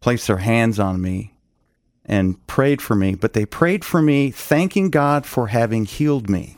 placed 0.00 0.26
their 0.26 0.38
hands 0.38 0.80
on 0.80 1.00
me, 1.00 1.34
and 2.04 2.44
prayed 2.46 2.82
for 2.82 2.96
me. 2.96 3.14
But 3.14 3.34
they 3.34 3.46
prayed 3.46 3.84
for 3.84 4.02
me, 4.02 4.30
thanking 4.30 4.90
God 4.90 5.26
for 5.26 5.48
having 5.48 5.84
healed 5.84 6.28
me, 6.28 6.56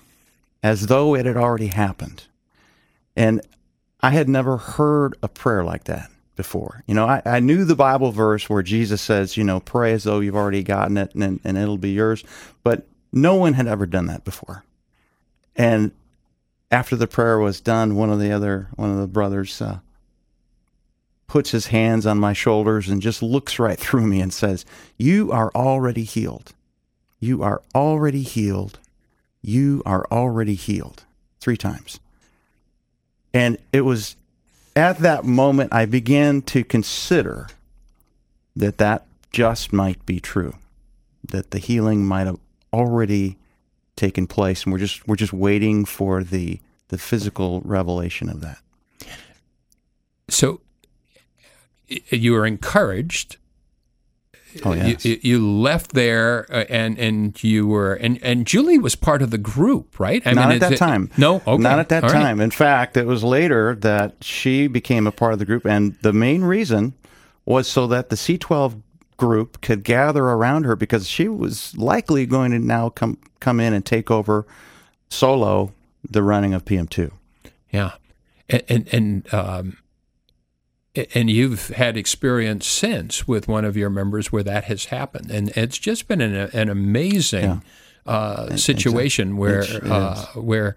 as 0.62 0.86
though 0.86 1.14
it 1.14 1.26
had 1.26 1.36
already 1.36 1.66
happened. 1.66 2.24
And 3.16 3.42
I 4.00 4.10
had 4.10 4.28
never 4.28 4.56
heard 4.56 5.16
a 5.22 5.28
prayer 5.28 5.64
like 5.64 5.84
that 5.84 6.10
before. 6.36 6.82
You 6.86 6.94
know, 6.94 7.06
I, 7.06 7.22
I 7.24 7.40
knew 7.40 7.64
the 7.64 7.76
Bible 7.76 8.10
verse 8.10 8.48
where 8.48 8.62
Jesus 8.62 9.02
says, 9.02 9.36
you 9.36 9.44
know, 9.44 9.60
pray 9.60 9.92
as 9.92 10.04
though 10.04 10.20
you've 10.20 10.36
already 10.36 10.62
gotten 10.62 10.96
it 10.96 11.14
and, 11.14 11.40
and 11.44 11.58
it'll 11.58 11.78
be 11.78 11.92
yours. 11.92 12.24
But 12.62 12.86
no 13.12 13.34
one 13.34 13.52
had 13.52 13.66
ever 13.66 13.86
done 13.86 14.06
that 14.06 14.24
before. 14.24 14.64
And 15.54 15.92
after 16.72 16.96
the 16.96 17.06
prayer 17.06 17.38
was 17.38 17.60
done, 17.60 17.94
one 17.94 18.10
of 18.10 18.18
the 18.18 18.32
other 18.32 18.68
one 18.76 18.90
of 18.90 18.96
the 18.96 19.06
brothers 19.06 19.60
uh, 19.60 19.80
puts 21.26 21.50
his 21.50 21.66
hands 21.66 22.06
on 22.06 22.18
my 22.18 22.32
shoulders 22.32 22.88
and 22.88 23.02
just 23.02 23.22
looks 23.22 23.58
right 23.58 23.78
through 23.78 24.06
me 24.06 24.20
and 24.20 24.32
says, 24.32 24.64
"You 24.96 25.30
are 25.30 25.52
already 25.54 26.04
healed. 26.04 26.54
You 27.20 27.42
are 27.42 27.62
already 27.74 28.22
healed. 28.22 28.78
You 29.42 29.82
are 29.84 30.06
already 30.10 30.54
healed." 30.54 31.04
Three 31.40 31.56
times. 31.56 32.00
And 33.34 33.58
it 33.72 33.82
was 33.82 34.16
at 34.74 34.98
that 34.98 35.24
moment 35.24 35.72
I 35.74 35.86
began 35.86 36.42
to 36.42 36.64
consider 36.64 37.48
that 38.56 38.78
that 38.78 39.06
just 39.30 39.72
might 39.72 40.04
be 40.06 40.20
true, 40.20 40.54
that 41.24 41.50
the 41.50 41.58
healing 41.58 42.04
might 42.04 42.26
have 42.26 42.38
already 42.72 43.36
taken 44.02 44.26
place, 44.26 44.64
and 44.64 44.72
we're 44.72 44.78
just 44.80 45.06
we're 45.06 45.16
just 45.16 45.32
waiting 45.32 45.84
for 45.84 46.22
the 46.24 46.60
the 46.88 46.98
physical 46.98 47.60
revelation 47.64 48.28
of 48.28 48.40
that. 48.40 48.58
So 50.28 50.60
you 52.10 52.32
were 52.32 52.46
encouraged. 52.46 53.36
Oh 54.66 54.74
yes, 54.74 55.04
You, 55.06 55.18
you 55.22 55.48
left 55.50 55.92
there, 55.92 56.46
uh, 56.52 56.64
and 56.68 56.98
and 56.98 57.42
you 57.42 57.66
were 57.66 57.94
and 57.94 58.18
and 58.22 58.46
Julie 58.46 58.78
was 58.78 58.94
part 58.94 59.22
of 59.22 59.30
the 59.30 59.38
group, 59.38 59.98
right? 59.98 60.20
I 60.26 60.32
not 60.32 60.52
at 60.52 60.60
that 60.60 60.72
it- 60.72 60.76
time. 60.78 61.10
No, 61.16 61.36
okay, 61.46 61.62
not 61.62 61.78
at 61.78 61.88
that 61.88 62.04
all 62.04 62.10
right. 62.10 62.20
time. 62.22 62.40
In 62.40 62.50
fact, 62.50 62.96
it 62.98 63.06
was 63.06 63.24
later 63.24 63.74
that 63.76 64.16
she 64.20 64.66
became 64.66 65.06
a 65.06 65.12
part 65.12 65.32
of 65.32 65.38
the 65.38 65.46
group, 65.46 65.64
and 65.64 65.94
the 66.02 66.12
main 66.12 66.42
reason 66.44 66.92
was 67.46 67.66
so 67.66 67.86
that 67.86 68.10
the 68.10 68.16
C12 68.16 68.82
group 69.16 69.60
could 69.60 69.84
gather 69.84 70.24
around 70.24 70.64
her 70.64 70.76
because 70.76 71.08
she 71.08 71.28
was 71.28 71.76
likely 71.76 72.26
going 72.26 72.50
to 72.50 72.58
now 72.58 72.88
come 72.88 73.18
come 73.40 73.60
in 73.60 73.72
and 73.72 73.84
take 73.84 74.10
over 74.10 74.46
solo 75.08 75.72
the 76.08 76.22
running 76.22 76.54
of 76.54 76.64
PM2. 76.64 77.10
Yeah, 77.70 77.92
and 78.48 78.62
and, 78.68 78.88
and 78.94 79.34
um, 79.34 79.76
and 81.14 81.30
you've 81.30 81.68
had 81.68 81.96
experience 81.96 82.66
since 82.66 83.26
with 83.26 83.48
one 83.48 83.64
of 83.64 83.76
your 83.76 83.90
members 83.90 84.30
where 84.30 84.42
that 84.42 84.64
has 84.64 84.86
happened, 84.86 85.30
and 85.30 85.50
it's 85.50 85.78
just 85.78 86.08
been 86.08 86.20
an, 86.20 86.34
an 86.52 86.68
amazing 86.68 87.62
uh, 88.06 88.56
situation 88.56 89.36
where 89.36 89.64
uh, 89.84 90.26
where. 90.34 90.76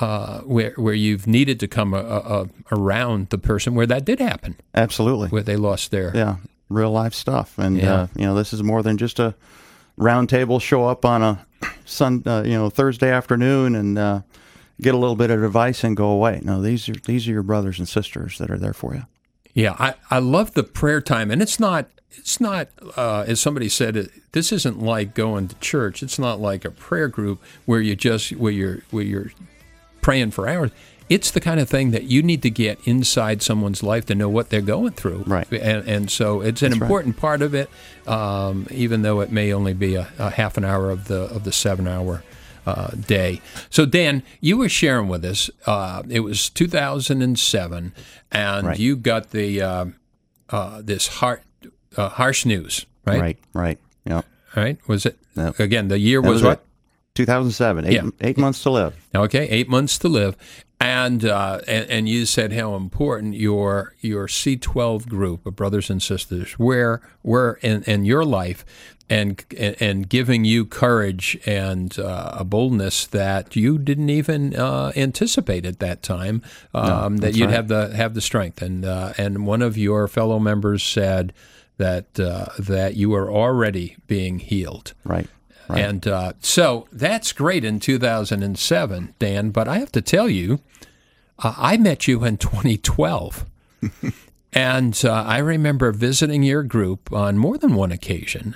Uh, 0.00 0.38
where 0.40 0.72
where 0.76 0.94
you've 0.94 1.26
needed 1.26 1.60
to 1.60 1.68
come 1.68 1.92
a, 1.92 1.98
a, 1.98 2.42
a, 2.44 2.46
around 2.72 3.28
the 3.28 3.36
person 3.36 3.74
where 3.74 3.84
that 3.84 4.06
did 4.06 4.18
happen, 4.18 4.56
Absolutely. 4.74 5.28
where 5.28 5.42
they 5.42 5.54
lost 5.54 5.90
their 5.90 6.10
yeah, 6.16 6.36
real 6.74 6.90
life 6.90 7.14
stuff. 7.14 7.58
And 7.58 7.76
Yeah. 7.78 7.94
uh, 7.94 8.06
you 8.16 8.24
know, 8.24 8.34
this 8.34 8.52
is 8.52 8.62
more 8.62 8.82
than 8.82 8.96
just 8.98 9.18
a 9.18 9.34
roundtable 9.98 10.60
show 10.60 10.86
up 10.86 11.04
on 11.04 11.22
a 11.22 11.46
sun, 11.84 12.22
uh, 12.26 12.42
you 12.44 12.52
know, 12.54 12.70
Thursday 12.70 13.10
afternoon 13.10 13.74
and 13.74 13.98
uh, 13.98 14.20
get 14.80 14.94
a 14.94 14.98
little 14.98 15.16
bit 15.16 15.30
of 15.30 15.42
advice 15.42 15.84
and 15.84 15.96
go 15.96 16.08
away. 16.08 16.40
No, 16.42 16.60
these 16.62 16.88
are 16.88 16.94
these 17.06 17.28
are 17.28 17.32
your 17.32 17.42
brothers 17.42 17.78
and 17.78 17.88
sisters 17.88 18.38
that 18.38 18.50
are 18.50 18.58
there 18.58 18.72
for 18.72 18.94
you. 18.94 19.04
Yeah, 19.54 19.76
I, 19.78 19.94
I 20.10 20.18
love 20.18 20.54
the 20.54 20.62
prayer 20.64 21.00
time, 21.02 21.30
and 21.30 21.42
it's 21.42 21.60
not 21.60 21.86
it's 22.12 22.40
not 22.40 22.68
uh, 22.96 23.24
as 23.26 23.38
somebody 23.40 23.68
said 23.68 23.96
it, 23.96 24.10
this 24.32 24.50
isn't 24.52 24.80
like 24.80 25.14
going 25.14 25.48
to 25.48 25.54
church. 25.56 26.02
It's 26.02 26.18
not 26.18 26.40
like 26.40 26.64
a 26.64 26.70
prayer 26.70 27.08
group 27.08 27.40
where 27.66 27.80
you 27.80 27.94
just 27.94 28.32
where 28.32 28.52
you're 28.52 28.78
where 28.90 29.04
you're 29.04 29.30
praying 30.02 30.32
for 30.32 30.46
hours. 30.48 30.70
It's 31.08 31.30
the 31.30 31.40
kind 31.40 31.58
of 31.60 31.68
thing 31.68 31.90
that 31.90 32.04
you 32.04 32.22
need 32.22 32.42
to 32.42 32.50
get 32.50 32.78
inside 32.86 33.42
someone's 33.42 33.82
life 33.82 34.06
to 34.06 34.14
know 34.14 34.28
what 34.30 34.48
they're 34.50 34.60
going 34.62 34.92
through, 34.92 35.24
Right. 35.26 35.50
And, 35.52 35.86
and 35.86 36.10
so 36.10 36.40
it's 36.40 36.62
an 36.62 36.70
That's 36.70 36.80
right. 36.80 36.86
important 36.86 37.16
part 37.18 37.42
of 37.42 37.54
it, 37.54 37.68
um, 38.06 38.66
even 38.70 39.02
though 39.02 39.20
it 39.20 39.30
may 39.32 39.52
only 39.52 39.74
be 39.74 39.94
a, 39.96 40.08
a 40.18 40.30
half 40.30 40.56
an 40.56 40.64
hour 40.64 40.90
of 40.90 41.08
the 41.08 41.22
of 41.22 41.44
the 41.44 41.52
seven 41.52 41.86
hour 41.86 42.22
uh, 42.64 42.88
day. 42.92 43.40
So, 43.68 43.84
Dan, 43.84 44.22
you 44.40 44.56
were 44.56 44.68
sharing 44.70 45.08
with 45.08 45.24
us. 45.24 45.50
Uh, 45.66 46.02
it 46.08 46.20
was 46.20 46.48
2007, 46.50 47.92
and 48.30 48.66
Right. 48.66 48.78
you 48.78 48.96
got 48.96 49.30
the 49.30 49.60
uh, 49.62 49.84
uh, 50.50 50.80
this 50.82 51.08
har- 51.08 51.42
uh, 51.96 52.08
harsh 52.10 52.46
news, 52.46 52.86
right? 53.06 53.20
Right, 53.20 53.38
right. 53.52 53.78
Yeah. 54.04 54.22
Right? 54.56 54.78
Was 54.86 55.04
it 55.06 55.18
Yep. 55.34 55.60
again? 55.60 55.88
The 55.88 55.98
year 55.98 56.22
That 56.22 56.28
was, 56.30 56.42
it. 56.42 56.60
What? 57.12 57.16
2007. 57.16 57.84
Eight, 57.86 57.92
Yeah. 57.92 58.10
eight 58.20 58.38
months 58.38 58.62
to 58.62 58.70
live. 58.70 58.94
Okay, 59.14 59.48
eight 59.48 59.68
months 59.68 59.98
to 59.98 60.08
live, 60.08 60.36
and 60.80 61.24
uh, 61.24 61.60
and, 61.68 61.90
and 61.90 62.08
you 62.08 62.26
said 62.26 62.52
how 62.52 62.74
important 62.74 63.34
your 63.34 63.94
your 64.00 64.26
C12 64.26 65.08
group 65.08 65.46
of 65.46 65.54
brothers 65.54 65.90
and 65.90 66.02
sisters 66.02 66.58
were 66.58 67.00
were 67.22 67.58
in, 67.62 67.82
in 67.84 68.04
your 68.04 68.24
life, 68.24 68.64
and 69.08 69.44
and 69.58 70.08
giving 70.08 70.44
you 70.44 70.64
courage 70.64 71.38
and 71.46 71.98
uh, 71.98 72.30
a 72.32 72.44
boldness 72.44 73.06
that 73.06 73.54
you 73.54 73.78
didn't 73.78 74.10
even 74.10 74.56
uh, 74.56 74.92
anticipate 74.96 75.66
at 75.66 75.78
that 75.80 76.02
time 76.02 76.42
um, 76.74 77.18
that 77.18 77.36
you'd 77.36 77.46
right. 77.46 77.54
have 77.54 77.68
the 77.68 77.94
have 77.94 78.14
the 78.14 78.20
strength, 78.20 78.62
and 78.62 78.84
uh, 78.84 79.12
and 79.18 79.46
one 79.46 79.62
of 79.62 79.76
your 79.76 80.08
fellow 80.08 80.38
members 80.38 80.82
said 80.82 81.32
that 81.76 82.18
uh, 82.18 82.46
that 82.58 82.96
you 82.96 83.10
were 83.10 83.30
already 83.30 83.96
being 84.06 84.38
healed. 84.38 84.94
Right. 85.04 85.28
Right. 85.72 85.84
And 85.84 86.06
uh, 86.06 86.32
so 86.40 86.86
that's 86.92 87.32
great 87.32 87.64
in 87.64 87.80
2007, 87.80 89.14
Dan. 89.18 89.50
But 89.50 89.68
I 89.68 89.78
have 89.78 89.92
to 89.92 90.02
tell 90.02 90.28
you, 90.28 90.60
uh, 91.38 91.54
I 91.56 91.76
met 91.76 92.06
you 92.06 92.24
in 92.24 92.36
2012. 92.36 93.46
and 94.52 95.00
uh, 95.04 95.12
I 95.12 95.38
remember 95.38 95.92
visiting 95.92 96.42
your 96.42 96.62
group 96.62 97.12
on 97.12 97.38
more 97.38 97.56
than 97.56 97.74
one 97.74 97.90
occasion. 97.90 98.54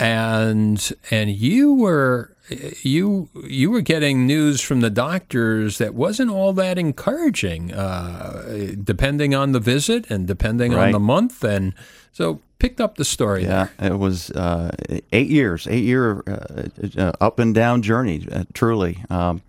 And 0.00 0.92
and 1.10 1.30
you 1.30 1.74
were 1.74 2.36
you 2.82 3.28
you 3.44 3.70
were 3.70 3.80
getting 3.80 4.26
news 4.26 4.60
from 4.60 4.80
the 4.80 4.90
doctors 4.90 5.78
that 5.78 5.94
wasn't 5.94 6.30
all 6.30 6.52
that 6.54 6.78
encouraging, 6.78 7.72
uh, 7.72 8.74
depending 8.82 9.34
on 9.34 9.52
the 9.52 9.60
visit 9.60 10.10
and 10.10 10.26
depending 10.26 10.74
on 10.74 10.92
the 10.92 11.00
month. 11.00 11.44
And 11.44 11.74
so 12.12 12.40
picked 12.58 12.80
up 12.80 12.96
the 12.96 13.04
story 13.04 13.44
there. 13.44 13.70
Yeah, 13.78 13.86
it 13.86 13.98
was 13.98 14.30
uh, 14.30 14.70
eight 15.12 15.28
years, 15.28 15.66
eight 15.68 15.84
year 15.84 16.22
uh, 16.26 16.68
uh, 16.96 17.12
up 17.20 17.38
and 17.38 17.54
down 17.54 17.82
journey. 17.82 18.26
Uh, 18.30 18.44
truly, 18.54 19.04
um, 19.10 19.42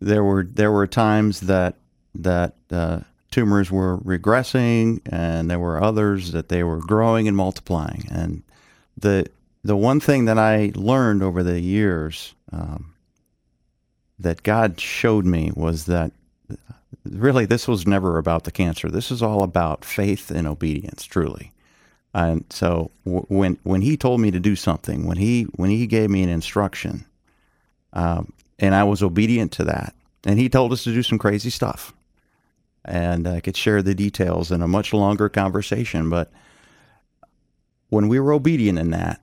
there 0.00 0.24
were 0.24 0.44
there 0.44 0.72
were 0.72 0.86
times 0.86 1.40
that 1.40 1.76
that 2.14 2.54
uh, 2.70 3.00
tumors 3.30 3.70
were 3.70 3.98
regressing, 3.98 5.00
and 5.06 5.50
there 5.50 5.58
were 5.58 5.82
others 5.82 6.32
that 6.32 6.48
they 6.48 6.62
were 6.62 6.78
growing 6.78 7.28
and 7.28 7.36
multiplying. 7.36 8.06
And 8.10 8.42
the 8.96 9.26
the 9.66 9.76
one 9.76 9.98
thing 10.00 10.26
that 10.26 10.38
I 10.38 10.72
learned 10.74 11.22
over 11.22 11.42
the 11.42 11.60
years 11.60 12.34
um, 12.52 12.94
that 14.18 14.44
God 14.44 14.80
showed 14.80 15.24
me 15.24 15.50
was 15.54 15.86
that 15.86 16.12
really 17.04 17.46
this 17.46 17.66
was 17.66 17.86
never 17.86 18.18
about 18.18 18.44
the 18.44 18.52
cancer. 18.52 18.88
This 18.88 19.10
is 19.10 19.22
all 19.22 19.42
about 19.42 19.84
faith 19.84 20.30
and 20.30 20.46
obedience, 20.46 21.04
truly. 21.04 21.52
And 22.14 22.44
so 22.48 22.92
w- 23.04 23.26
when 23.28 23.58
when 23.64 23.82
He 23.82 23.96
told 23.96 24.20
me 24.20 24.30
to 24.30 24.40
do 24.40 24.54
something, 24.54 25.04
when 25.04 25.18
He 25.18 25.44
when 25.56 25.70
He 25.70 25.86
gave 25.86 26.10
me 26.10 26.22
an 26.22 26.28
instruction, 26.28 27.04
um, 27.92 28.32
and 28.58 28.74
I 28.74 28.84
was 28.84 29.02
obedient 29.02 29.50
to 29.52 29.64
that, 29.64 29.94
and 30.24 30.38
He 30.38 30.48
told 30.48 30.72
us 30.72 30.84
to 30.84 30.94
do 30.94 31.02
some 31.02 31.18
crazy 31.18 31.50
stuff, 31.50 31.92
and 32.84 33.26
I 33.26 33.40
could 33.40 33.56
share 33.56 33.82
the 33.82 33.94
details 33.96 34.52
in 34.52 34.62
a 34.62 34.68
much 34.68 34.92
longer 34.94 35.28
conversation, 35.28 36.08
but 36.08 36.30
when 37.88 38.08
we 38.08 38.18
were 38.20 38.32
obedient 38.32 38.78
in 38.78 38.90
that, 38.90 39.20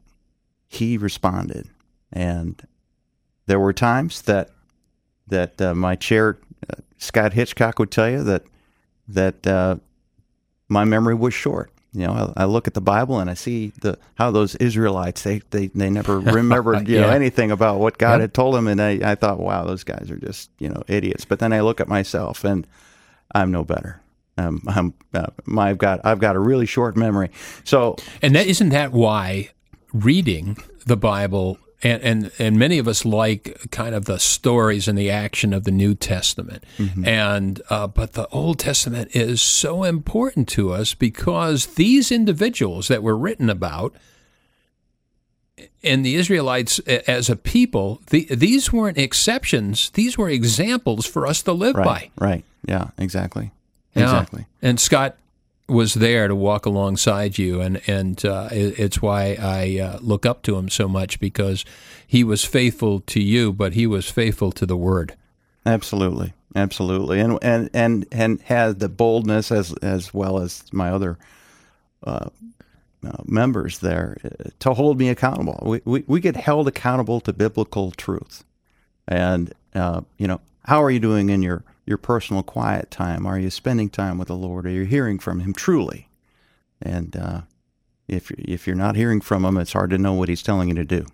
he 0.74 0.98
responded. 0.98 1.70
And 2.12 2.62
there 3.46 3.60
were 3.60 3.74
times 3.74 4.24
that 4.24 4.50
that 5.28 5.62
uh, 5.62 5.74
my 5.74 5.96
chair, 5.96 6.38
uh, 6.70 6.82
Scott 6.98 7.34
Hitchcock, 7.34 7.80
would 7.80 7.92
tell 7.92 8.10
you 8.10 8.24
that 8.24 8.44
that 9.08 9.48
uh, 9.48 9.76
my 10.70 10.84
memory 10.84 11.16
was 11.16 11.34
short. 11.34 11.72
You 11.96 12.08
know, 12.08 12.34
I, 12.36 12.44
I, 12.44 12.46
look 12.46 12.68
at 12.68 12.74
the 12.74 12.82
Bible 12.82 13.20
and 13.20 13.30
I 13.30 13.36
see 13.36 13.72
the 13.82 14.00
how 14.16 14.32
those 14.32 14.56
Israelites 14.56 15.22
they 15.22 15.40
they, 15.52 15.68
they 15.68 15.90
never 15.90 16.20
remembered 16.42 16.88
you 16.88 16.96
yeah. 16.96 17.02
know 17.02 17.10
anything 17.10 17.52
about 17.52 17.80
what 17.80 17.98
God 17.98 18.14
yep. 18.14 18.22
had 18.22 18.34
told 18.34 18.56
them, 18.56 18.68
and 18.68 18.82
I, 18.82 19.12
I 19.12 19.16
thought, 19.16 19.40
wow, 19.40 19.66
those 19.66 19.84
guys 19.84 20.10
are 20.10 20.18
just 20.18 20.50
you 20.60 20.70
know 20.70 20.84
idiots. 20.88 21.26
But 21.26 21.40
then 21.40 21.54
I 21.54 21.62
look 21.62 21.80
at 21.80 21.88
myself 21.88 22.44
and 22.44 22.66
I'm 23.34 23.52
no 23.52 23.64
better. 23.64 24.02
Um, 24.36 24.64
I'm, 24.68 24.94
uh, 25.14 25.28
I've 25.56 25.78
got 25.78 26.02
I've 26.04 26.20
got 26.20 26.36
a 26.36 26.40
really 26.40 26.66
short 26.66 26.98
memory. 26.98 27.30
So, 27.64 27.98
and 28.22 28.34
that 28.36 28.48
isn't 28.48 28.70
that 28.70 28.92
why 28.92 29.52
reading 29.94 30.58
the 30.86 30.98
Bible 30.98 31.58
and, 31.84 32.02
and 32.02 32.32
and 32.40 32.58
many 32.58 32.78
of 32.80 32.88
us 32.88 33.06
like 33.06 33.58
kind 33.72 33.94
of 33.94 34.06
the 34.06 34.18
stories 34.18 34.88
and 34.88 34.98
the 34.98 35.10
action 35.10 35.54
of 35.54 35.66
the 35.66 35.72
New 35.72 35.96
Testament, 35.96 36.64
mm-hmm. 36.78 37.06
and 37.06 37.62
uh, 37.70 37.88
but 37.88 38.14
the 38.14 38.28
Old 38.30 38.60
Testament 38.60 39.16
is 39.16 39.42
so 39.42 39.84
important 39.84 40.48
to 40.50 40.72
us 40.72 40.94
because 40.94 41.68
these 41.76 42.12
individuals 42.12 42.88
that 42.88 43.04
were 43.04 43.18
written 43.18 43.50
about 43.50 43.94
and 45.84 46.06
the 46.06 46.16
Israelites 46.16 46.80
as 46.80 47.30
a 47.30 47.36
people, 47.36 48.02
the, 48.10 48.26
these 48.26 48.72
weren't 48.72 48.98
exceptions; 48.98 49.90
these 49.92 50.18
were 50.18 50.30
examples 50.30 51.06
for 51.06 51.28
us 51.28 51.44
to 51.44 51.52
live 51.52 51.76
right, 51.76 52.12
by. 52.18 52.26
Right. 52.26 52.46
Yeah. 52.66 52.90
Exactly. 52.98 53.52
Yeah. 53.94 54.04
Exactly. 54.04 54.46
And 54.62 54.80
Scott 54.80 55.18
was 55.68 55.94
there 55.94 56.28
to 56.28 56.36
walk 56.36 56.66
alongside 56.66 57.38
you, 57.38 57.62
and 57.62 57.82
and 57.88 58.24
uh, 58.26 58.50
it's 58.52 59.02
why 59.02 59.38
I 59.40 59.80
uh, 59.80 60.00
look 60.02 60.26
up 60.26 60.42
to 60.44 60.58
him 60.58 60.70
so 60.70 60.88
much 60.88 61.20
because 61.20 61.66
he 62.06 62.24
was 62.24 62.44
faithful 62.44 63.00
to 63.02 63.22
you, 63.22 63.54
but 63.54 63.74
he 63.74 63.88
was 63.88 64.10
faithful 64.10 64.52
to 64.54 64.66
the 64.66 64.78
Word. 64.78 65.16
Absolutely, 65.66 66.34
absolutely, 66.56 67.20
and 67.20 67.40
and 67.42 67.70
and 67.74 68.06
and 68.12 68.42
had 68.42 68.80
the 68.80 68.90
boldness 68.90 69.52
as 69.52 69.74
as 69.82 70.14
well 70.14 70.40
as 70.40 70.64
my 70.72 70.90
other. 70.90 71.18
Uh, 72.04 72.30
uh, 73.06 73.22
members 73.26 73.80
there 73.80 74.18
uh, 74.24 74.50
to 74.60 74.74
hold 74.74 74.98
me 74.98 75.10
accountable. 75.10 75.62
We, 75.66 75.82
we, 75.84 76.04
we 76.08 76.20
get 76.22 76.38
held 76.38 76.70
accountable 76.70 77.20
to 77.22 77.34
biblical 77.34 77.92
truth. 77.92 78.46
And, 79.08 79.54
uh, 79.76 80.02
you 80.18 80.28
know, 80.28 80.40
how 80.64 80.82
are 80.82 80.90
you 80.90 81.02
doing 81.02 81.30
in 81.30 81.42
your 81.42 81.66
your 81.86 81.98
personal 81.98 82.44
quiet 82.44 82.92
time? 82.92 83.26
Are 83.26 83.40
you 83.40 83.50
spending 83.50 83.90
time 83.90 84.18
with 84.18 84.28
the 84.28 84.36
Lord? 84.36 84.66
Are 84.66 84.72
you 84.72 84.84
hearing 84.84 85.20
from 85.20 85.40
Him 85.42 85.54
truly? 85.54 86.10
And 86.82 87.16
uh, 87.16 87.42
if 88.08 88.32
if 88.32 88.68
you're 88.68 88.76
not 88.76 88.96
hearing 88.96 89.22
from 89.22 89.46
Him, 89.46 89.58
it's 89.58 89.74
hard 89.74 89.90
to 89.92 89.98
know 89.98 90.14
what 90.14 90.30
He's 90.30 90.44
telling 90.44 90.70
you 90.70 90.76
to 90.76 90.86
do. 90.86 91.06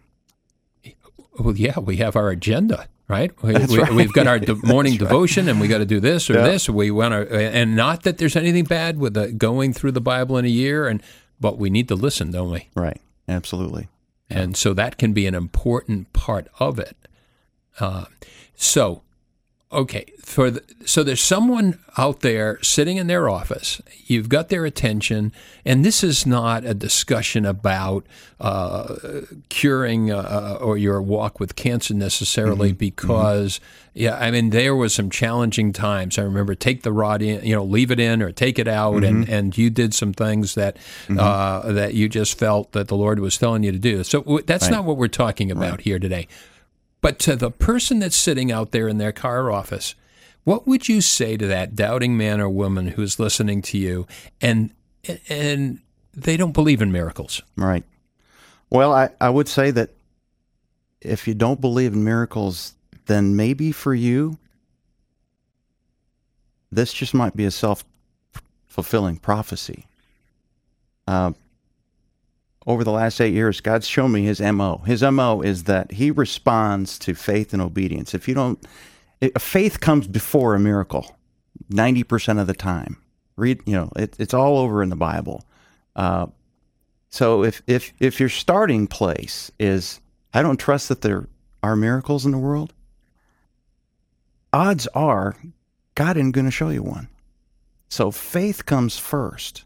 Well, 1.40 1.56
yeah, 1.56 1.80
we 1.80 1.98
have 1.98 2.16
our 2.16 2.30
agenda, 2.30 2.88
right? 3.08 3.32
We, 3.42 3.54
That's 3.54 3.72
we, 3.72 3.80
right. 3.80 3.94
We've 3.94 4.12
got 4.12 4.28
our 4.28 4.40
de- 4.40 4.56
morning 4.64 4.94
That's 4.94 5.10
devotion, 5.10 5.46
right. 5.46 5.52
and 5.52 5.62
we 5.62 5.68
got 5.68 5.78
to 5.78 5.86
do 5.86 6.00
this 6.00 6.30
or 6.30 6.34
yeah. 6.34 6.44
this. 6.44 6.70
We 6.70 6.92
want 6.92 7.14
to, 7.14 7.34
and 7.34 7.76
not 7.76 8.04
that 8.04 8.18
there's 8.18 8.36
anything 8.36 8.66
bad 8.66 8.98
with 8.98 9.14
the, 9.14 9.32
going 9.32 9.72
through 9.72 9.94
the 9.94 10.02
Bible 10.02 10.38
in 10.38 10.44
a 10.44 10.50
year, 10.50 10.88
and 10.88 11.02
but 11.40 11.58
we 11.58 11.70
need 11.70 11.88
to 11.88 11.96
listen, 11.96 12.32
don't 12.32 12.52
we? 12.52 12.68
Right. 12.76 13.00
Absolutely. 13.28 13.88
And 14.30 14.56
so 14.56 14.74
that 14.74 14.98
can 14.98 15.14
be 15.14 15.26
an 15.26 15.34
important 15.34 16.14
part 16.14 16.48
of 16.60 16.78
it. 16.78 16.96
Uh, 17.80 18.06
so 18.56 19.02
okay 19.72 20.12
for 20.24 20.50
the, 20.50 20.64
so 20.84 21.04
there's 21.04 21.22
someone 21.22 21.78
out 21.96 22.22
there 22.22 22.58
sitting 22.64 22.98
in 22.98 23.06
their 23.06 23.30
office 23.30 23.80
you've 24.08 24.28
got 24.28 24.50
their 24.50 24.66
attention 24.66 25.32
and 25.64 25.86
this 25.86 26.04
is 26.04 26.26
not 26.26 26.66
a 26.66 26.74
discussion 26.74 27.46
about 27.46 28.04
uh, 28.40 28.96
curing 29.50 30.12
uh, 30.12 30.58
or 30.60 30.76
your 30.76 31.00
walk 31.02 31.40
with 31.40 31.56
cancer 31.56 31.94
necessarily 31.94 32.70
mm-hmm. 32.70 32.78
because 32.78 33.60
mm-hmm. 33.60 34.00
yeah 34.00 34.18
i 34.18 34.32
mean 34.32 34.50
there 34.50 34.76
was 34.76 34.92
some 34.92 35.10
challenging 35.10 35.72
times 35.72 36.18
i 36.18 36.24
remember 36.24 36.56
take 36.56 36.82
the 36.82 36.92
rod 36.92 37.22
in 37.22 37.44
you 37.46 37.54
know 37.54 37.64
leave 37.64 37.92
it 37.92 38.00
in 38.00 38.24
or 38.24 38.32
take 38.32 38.58
it 38.58 38.68
out 38.68 38.96
mm-hmm. 38.96 39.04
and 39.04 39.30
and 39.30 39.58
you 39.58 39.70
did 39.70 39.94
some 39.94 40.14
things 40.14 40.56
that 40.56 40.78
mm-hmm. 41.08 41.20
uh, 41.20 41.72
that 41.72 41.94
you 41.94 42.10
just 42.10 42.40
felt 42.40 42.72
that 42.72 42.88
the 42.88 42.96
lord 42.96 43.20
was 43.20 43.38
telling 43.38 43.62
you 43.62 43.72
to 43.72 43.80
do 43.80 44.04
so 44.04 44.42
that's 44.48 44.66
right. 44.66 44.72
not 44.72 44.84
what 44.84 44.98
we're 44.98 45.08
talking 45.08 45.52
about 45.52 45.72
right. 45.72 45.82
here 45.82 46.00
today 46.00 46.28
but 47.02 47.20
to 47.20 47.36
the 47.36 47.52
person 47.52 48.00
that's 48.00 48.16
sitting 48.16 48.52
out 48.52 48.72
there 48.72 48.88
in 48.88 48.98
their 48.98 49.12
car 49.12 49.52
office, 49.52 49.96
what 50.44 50.68
would 50.68 50.88
you 50.90 51.02
say 51.02 51.38
to 51.38 51.48
that 51.48 51.76
doubting 51.76 52.18
man 52.18 52.42
or 52.42 52.50
woman 52.50 52.90
who's 52.90 53.20
listening 53.20 53.62
to 53.64 53.78
you 53.78 54.08
and 54.42 54.72
and 55.30 55.80
they 56.14 56.38
don't 56.38 56.52
believe 56.54 56.82
in 56.82 56.92
miracles? 56.92 57.42
Right. 57.56 57.84
Well, 58.70 58.94
I, 58.94 59.10
I 59.20 59.30
would 59.30 59.48
say 59.48 59.72
that 59.72 59.92
if 61.02 61.28
you 61.28 61.34
don't 61.34 61.62
believe 61.62 61.94
in 61.94 62.04
miracles, 62.04 62.74
then 63.06 63.36
maybe 63.36 63.72
for 63.72 63.94
you, 63.94 64.38
this 66.72 66.94
just 66.94 67.14
might 67.14 67.36
be 67.36 67.46
a 67.46 67.52
self 67.52 67.84
fulfilling 68.68 69.18
prophecy. 69.18 69.88
Uh, 71.08 71.34
over 72.70 72.84
the 72.84 72.92
last 72.92 73.20
eight 73.20 73.34
years, 73.34 73.62
God's 73.62 73.88
shown 73.88 74.12
me 74.12 74.24
His 74.24 74.40
mo. 74.40 74.84
His 74.86 75.02
mo 75.02 75.42
is 75.42 75.64
that 75.64 75.92
He 75.92 76.12
responds 76.12 77.00
to 77.00 77.16
faith 77.16 77.52
and 77.52 77.62
obedience. 77.62 78.14
If 78.14 78.28
you 78.28 78.36
don't, 78.36 78.64
faith 79.40 79.80
comes 79.80 80.08
before 80.08 80.54
a 80.54 80.60
miracle, 80.60 81.18
ninety 81.70 82.04
percent 82.04 82.38
of 82.38 82.46
the 82.46 82.54
time. 82.54 82.98
Read, 83.36 83.62
you 83.66 83.74
know, 83.74 83.92
it, 83.96 84.16
it's 84.20 84.36
all 84.36 84.60
over 84.60 84.84
in 84.84 84.90
the 84.90 84.96
Bible. 84.96 85.44
Uh, 85.96 86.28
so 87.10 87.44
if 87.44 87.64
if 87.66 87.92
if 88.00 88.20
your 88.20 88.30
starting 88.30 88.86
place 88.86 89.52
is 89.60 90.00
I 90.32 90.44
don't 90.44 90.60
trust 90.60 90.90
that 90.90 91.02
there 91.02 91.28
are 91.64 91.76
miracles 91.76 92.24
in 92.24 92.32
the 92.32 92.38
world, 92.38 92.72
odds 94.54 94.86
are 94.94 95.36
God 95.96 96.18
isn't 96.18 96.32
going 96.32 96.46
to 96.46 96.52
show 96.52 96.70
you 96.70 96.84
one. 96.84 97.10
So 97.90 98.12
faith 98.12 98.68
comes 98.68 99.00
first 99.00 99.66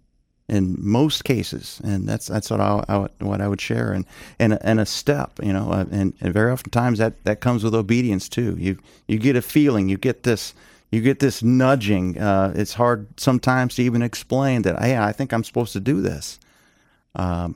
in 0.49 0.75
most 0.79 1.23
cases, 1.23 1.79
and 1.83 2.07
that's 2.07 2.27
that's 2.27 2.49
what 2.49 2.59
I, 2.59 2.83
I 2.89 3.07
what 3.23 3.41
I 3.41 3.47
would 3.47 3.61
share, 3.61 3.93
and 3.93 4.05
and 4.39 4.57
and 4.61 4.79
a 4.79 4.85
step, 4.85 5.39
you 5.41 5.53
know, 5.53 5.71
uh, 5.71 5.85
and, 5.91 6.13
and 6.19 6.33
very 6.33 6.51
oftentimes 6.51 6.99
that 6.99 7.23
that 7.23 7.39
comes 7.39 7.63
with 7.63 7.73
obedience 7.73 8.27
too. 8.27 8.55
You 8.59 8.77
you 9.07 9.19
get 9.19 9.35
a 9.35 9.41
feeling, 9.41 9.89
you 9.89 9.97
get 9.97 10.23
this 10.23 10.53
you 10.91 11.01
get 11.01 11.19
this 11.19 11.41
nudging. 11.41 12.19
Uh, 12.19 12.53
it's 12.55 12.73
hard 12.73 13.19
sometimes 13.19 13.75
to 13.75 13.83
even 13.83 14.01
explain 14.01 14.63
that. 14.63 14.79
Hey, 14.79 14.97
I 14.97 15.11
think 15.11 15.33
I'm 15.33 15.43
supposed 15.43 15.73
to 15.73 15.79
do 15.79 16.01
this. 16.01 16.39
Um, 17.15 17.55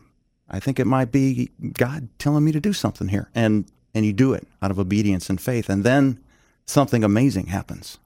I 0.50 0.60
think 0.60 0.80
it 0.80 0.88
might 0.88 1.12
be 1.12 1.52
God 1.74 2.08
telling 2.20 2.46
me 2.46 2.52
to 2.54 2.60
do 2.60 2.74
something 2.74 3.10
here, 3.10 3.30
and 3.36 3.66
and 3.94 4.06
you 4.06 4.14
do 4.14 4.34
it 4.34 4.48
out 4.62 4.72
of 4.72 4.80
obedience 4.80 5.30
and 5.30 5.42
faith, 5.42 5.70
and 5.70 5.84
then 5.84 6.20
something 6.66 7.04
amazing 7.04 7.48
happens. 7.48 8.00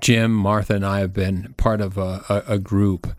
Jim, 0.00 0.32
Martha, 0.32 0.74
and 0.74 0.86
I 0.86 1.00
have 1.00 1.12
been 1.12 1.54
part 1.56 1.80
of 1.80 1.96
a, 1.96 2.24
a, 2.28 2.54
a 2.54 2.58
group, 2.58 3.14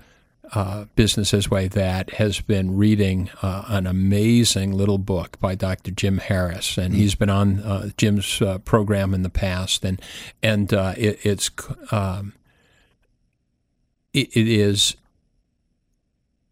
uh, 0.54 0.86
Business 0.96 1.32
This 1.32 1.50
Way, 1.50 1.68
that 1.70 2.12
has 2.12 2.40
been 2.40 2.78
reading 2.78 3.30
uh, 3.42 3.64
an 3.68 3.88
amazing 3.88 4.72
little 4.72 4.98
book 4.98 5.40
by 5.40 5.56
Dr. 5.56 5.92
Jim 5.92 6.20
Harris, 6.20 6.78
and 6.78 6.94
mm-hmm. 6.94 7.02
he's 7.02 7.16
been 7.16 7.30
on 7.30 7.60
uh, 7.60 7.90
Jim's 7.98 8.42
uh, 8.42 8.60
program 8.60 9.14
in 9.14 9.24
the 9.24 9.30
past, 9.30 9.84
and 9.84 10.02
and 10.44 10.74
uh, 10.74 10.94
it, 10.98 11.20
it's 11.24 11.50
um, 11.92 12.34
it, 14.14 14.36
it 14.36 14.48
is 14.48 14.96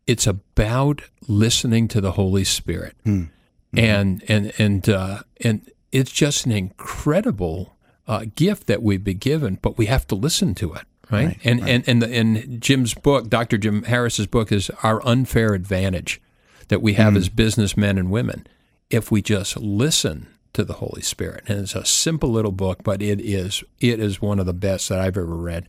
it's 0.07 0.27
about 0.27 1.01
listening 1.27 1.87
to 1.89 2.01
the 2.01 2.13
Holy 2.13 2.43
Spirit, 2.43 2.95
mm-hmm. 3.05 3.29
and 3.77 4.23
and 4.27 4.53
and 4.57 4.89
uh, 4.89 5.21
and 5.41 5.69
it's 5.91 6.11
just 6.11 6.45
an 6.45 6.51
incredible 6.51 7.74
uh, 8.07 8.25
gift 8.35 8.67
that 8.67 8.83
we've 8.83 9.03
been 9.03 9.17
given, 9.17 9.59
but 9.61 9.77
we 9.77 9.87
have 9.87 10.07
to 10.07 10.15
listen 10.15 10.55
to 10.55 10.73
it. 10.73 10.83
Right? 11.11 11.27
right 11.27 11.39
and, 11.43 11.61
right. 11.61 11.69
and 11.69 11.89
and 11.89 12.01
the, 12.01 12.13
and 12.13 12.61
Jim's 12.61 12.93
book, 12.93 13.29
Dr. 13.29 13.57
Jim 13.57 13.83
Harris's 13.83 14.27
book, 14.27 14.51
is 14.51 14.71
our 14.81 15.05
unfair 15.05 15.53
advantage 15.53 16.21
that 16.67 16.81
we 16.81 16.93
have 16.93 17.13
mm. 17.13 17.17
as 17.17 17.29
businessmen 17.29 17.97
and 17.97 18.09
women 18.09 18.47
if 18.89 19.11
we 19.11 19.21
just 19.21 19.57
listen 19.57 20.27
to 20.53 20.63
the 20.63 20.73
Holy 20.73 21.01
Spirit. 21.01 21.43
And 21.47 21.59
it's 21.59 21.75
a 21.75 21.85
simple 21.85 22.29
little 22.29 22.51
book, 22.51 22.83
but 22.83 23.01
it 23.01 23.21
is 23.21 23.63
it 23.79 23.99
is 23.99 24.21
one 24.21 24.39
of 24.39 24.45
the 24.45 24.53
best 24.53 24.89
that 24.89 24.99
I've 24.99 25.17
ever 25.17 25.25
read. 25.25 25.67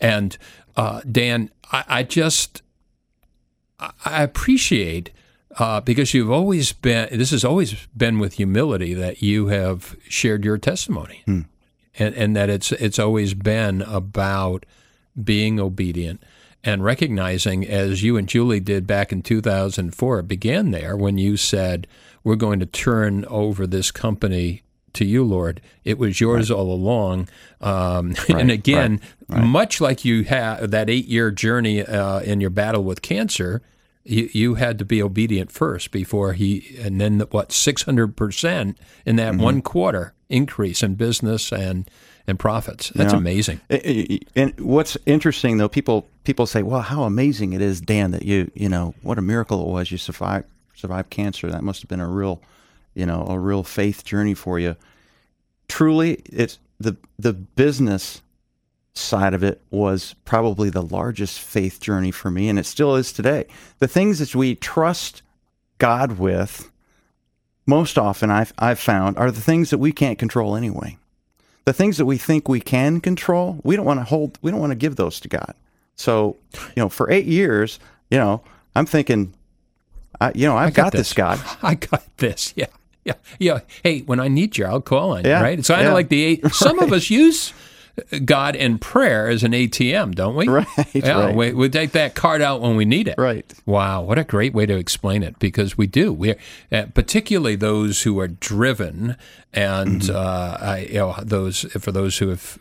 And 0.00 0.36
uh, 0.76 1.00
Dan, 1.10 1.50
I, 1.72 1.84
I 1.88 2.02
just 2.02 2.62
I 4.04 4.22
appreciate 4.22 5.10
uh, 5.58 5.80
because 5.80 6.14
you've 6.14 6.30
always 6.30 6.72
been. 6.72 7.08
This 7.12 7.30
has 7.30 7.44
always 7.44 7.86
been 7.96 8.18
with 8.18 8.34
humility 8.34 8.92
that 8.94 9.22
you 9.22 9.48
have 9.48 9.96
shared 10.08 10.44
your 10.44 10.58
testimony, 10.58 11.22
Hmm. 11.26 11.42
And, 11.98 12.14
and 12.14 12.36
that 12.36 12.50
it's 12.50 12.72
it's 12.72 12.98
always 12.98 13.34
been 13.34 13.82
about 13.82 14.66
being 15.22 15.60
obedient 15.60 16.22
and 16.62 16.82
recognizing, 16.82 17.66
as 17.66 18.02
you 18.02 18.16
and 18.16 18.28
Julie 18.28 18.60
did 18.60 18.86
back 18.86 19.12
in 19.12 19.22
2004. 19.22 20.18
It 20.18 20.28
began 20.28 20.70
there 20.70 20.96
when 20.96 21.18
you 21.18 21.36
said, 21.36 21.86
"We're 22.22 22.36
going 22.36 22.60
to 22.60 22.66
turn 22.66 23.24
over 23.26 23.66
this 23.66 23.90
company." 23.90 24.62
To 24.94 25.04
you, 25.04 25.24
Lord, 25.24 25.60
it 25.82 25.98
was 25.98 26.20
yours 26.20 26.52
all 26.52 26.72
along. 26.72 27.28
Um, 27.60 28.14
and 28.28 28.48
again, 28.48 29.00
much 29.28 29.80
like 29.80 30.04
you 30.04 30.22
had 30.22 30.70
that 30.70 30.88
eight-year 30.88 31.32
journey 31.32 31.82
uh, 31.82 32.20
in 32.20 32.40
your 32.40 32.50
battle 32.50 32.84
with 32.84 33.02
cancer, 33.02 33.60
you, 34.04 34.28
you 34.32 34.54
had 34.54 34.78
to 34.78 34.84
be 34.84 35.02
obedient 35.02 35.50
first 35.50 35.90
before 35.90 36.34
he, 36.34 36.76
and 36.78 37.00
then 37.00 37.18
what 37.32 37.50
six 37.50 37.82
hundred 37.82 38.16
percent 38.16 38.78
in 39.04 39.16
that 39.16 39.34
one 39.34 39.62
quarter 39.62 40.13
increase 40.28 40.82
in 40.82 40.94
business 40.94 41.52
and 41.52 41.88
and 42.26 42.38
profits. 42.38 42.90
That's 42.94 43.12
Yeah. 43.12 43.18
amazing. 43.18 43.60
And 44.34 44.58
what's 44.58 44.96
interesting 45.04 45.58
though, 45.58 45.68
people 45.68 46.06
people 46.24 46.46
say, 46.46 46.62
"Well, 46.62 46.80
how 46.80 47.02
amazing 47.04 47.52
it 47.52 47.60
is, 47.60 47.80
Dan, 47.82 48.12
that 48.12 48.24
you 48.24 48.50
you 48.54 48.68
know 48.68 48.94
what 49.02 49.18
a 49.18 49.22
miracle 49.22 49.60
it 49.60 49.68
was 49.70 49.90
you 49.92 49.98
survived 49.98 50.46
survived 50.74 51.10
cancer. 51.10 51.50
That 51.50 51.62
must 51.62 51.82
have 51.82 51.88
been 51.88 52.00
a 52.00 52.08
real, 52.08 52.40
you 52.94 53.04
know, 53.06 53.26
a 53.28 53.38
real 53.38 53.62
faith 53.62 54.04
journey 54.04 54.34
for 54.34 54.58
you." 54.58 54.76
Truly, 55.68 56.22
it's 56.26 56.58
the 56.80 56.96
the 57.18 57.32
business 57.34 58.22
side 58.94 59.34
of 59.34 59.42
it 59.42 59.60
was 59.70 60.14
probably 60.24 60.70
the 60.70 60.82
largest 60.82 61.40
faith 61.40 61.80
journey 61.80 62.10
for 62.12 62.30
me, 62.30 62.48
and 62.48 62.58
it 62.58 62.64
still 62.66 62.94
is 62.96 63.12
today. 63.12 63.44
The 63.80 63.88
things 63.88 64.18
that 64.20 64.34
we 64.34 64.54
trust 64.54 65.20
God 65.78 66.18
with 66.18 66.70
most 67.66 67.98
often, 67.98 68.30
I've 68.30 68.52
I've 68.58 68.78
found, 68.78 69.16
are 69.16 69.30
the 69.30 69.40
things 69.40 69.70
that 69.70 69.78
we 69.78 69.92
can't 69.92 70.18
control 70.18 70.56
anyway 70.56 70.98
the 71.66 71.72
things 71.72 71.96
that 71.96 72.04
we 72.04 72.18
think 72.18 72.46
we 72.46 72.60
can 72.60 73.00
control, 73.00 73.58
we 73.64 73.74
don't 73.74 73.86
want 73.86 73.98
to 73.98 74.04
hold, 74.04 74.38
we 74.42 74.50
don't 74.50 74.60
want 74.60 74.70
to 74.72 74.76
give 74.76 74.96
those 74.96 75.18
to 75.20 75.28
God. 75.28 75.54
So, 75.96 76.36
you 76.76 76.82
know, 76.82 76.90
for 76.90 77.10
eight 77.10 77.24
years, 77.24 77.78
you 78.10 78.18
know, 78.18 78.42
I'm 78.76 78.84
thinking, 78.84 79.32
I, 80.20 80.32
you 80.34 80.46
know, 80.46 80.58
I've 80.58 80.74
got, 80.74 80.92
this, 80.92 81.14
God. 81.14 81.40
I 81.62 81.76
got 81.76 82.04
this. 82.18 82.52
Yeah. 82.54 82.66
Yeah. 83.06 83.14
Yeah. 83.38 83.60
Hey, 83.82 84.00
when 84.00 84.20
I 84.20 84.28
need 84.28 84.58
you, 84.58 84.66
I'll 84.66 84.82
call 84.82 85.12
on 85.12 85.24
you, 85.24 85.30
Yeah. 85.30 85.40
right? 85.40 85.58
It's 85.58 85.68
kind 85.68 85.80
of 85.80 85.86
Yeah. 85.86 85.92
like 85.94 86.10
the 86.10 86.22
eight. 86.22 86.46
Some 86.52 86.80
of 86.80 86.92
us 86.92 87.08
use 87.08 87.54
God 88.24 88.56
and 88.56 88.80
prayer 88.80 89.28
as 89.28 89.42
an 89.44 89.52
ATM, 89.52 90.14
don't 90.14 90.34
we? 90.34 90.48
Right, 90.48 90.66
Yeah. 90.94 91.26
right. 91.26 91.34
We, 91.34 91.52
we 91.52 91.68
take 91.68 91.92
that 91.92 92.14
card 92.14 92.42
out 92.42 92.60
when 92.60 92.74
we 92.76 92.84
need 92.84 93.06
it. 93.08 93.14
Right. 93.18 93.50
Wow, 93.66 94.02
what 94.02 94.18
a 94.18 94.24
great 94.24 94.52
way 94.52 94.66
to 94.66 94.76
explain 94.76 95.22
it 95.22 95.38
because 95.38 95.78
we 95.78 95.86
do. 95.86 96.12
We, 96.12 96.34
uh, 96.72 96.86
particularly 96.94 97.56
those 97.56 98.02
who 98.02 98.18
are 98.18 98.28
driven, 98.28 99.16
and 99.52 100.00
Mm-hmm. 100.02 100.16
uh, 100.16 100.56
I, 100.60 100.78
you 100.90 100.94
know, 100.94 101.14
those 101.22 101.60
for 101.80 101.92
those 101.92 102.18
who 102.18 102.28
have 102.28 102.58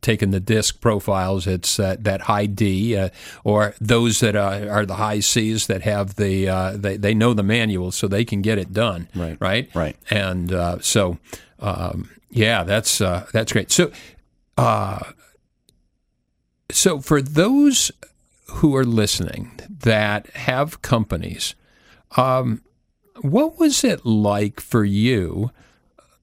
taken 0.00 0.30
the 0.32 0.40
DISC 0.40 0.80
profiles, 0.82 1.46
it's 1.46 1.78
uh, 1.80 1.96
that 2.00 2.22
high 2.22 2.44
D, 2.46 2.94
uh, 2.96 3.08
or 3.42 3.74
those 3.80 4.20
that 4.20 4.36
are, 4.36 4.68
are 4.70 4.86
the 4.86 4.96
high 4.96 5.20
C's 5.20 5.66
that 5.66 5.82
have 5.82 6.16
the 6.16 6.48
uh, 6.48 6.76
they 6.76 6.96
they 6.96 7.14
know 7.14 7.34
the 7.34 7.42
manual, 7.42 7.90
so 7.92 8.06
they 8.08 8.24
can 8.24 8.40
get 8.42 8.58
it 8.58 8.72
done. 8.72 9.08
Right. 9.14 9.36
right, 9.40 9.70
Right. 9.74 9.96
and 10.10 10.52
uh, 10.52 10.78
so 10.80 11.18
um, 11.60 12.10
yeah, 12.30 12.64
that's 12.64 13.00
uh, 13.02 13.26
that's 13.32 13.52
great. 13.52 13.70
So. 13.70 13.90
Uh, 14.56 15.00
so 16.70 17.00
for 17.00 17.20
those 17.20 17.90
who 18.46 18.74
are 18.76 18.84
listening 18.84 19.52
that 19.68 20.28
have 20.30 20.82
companies, 20.82 21.54
um, 22.16 22.62
what 23.20 23.58
was 23.58 23.84
it 23.84 24.04
like 24.04 24.60
for 24.60 24.84
you 24.84 25.50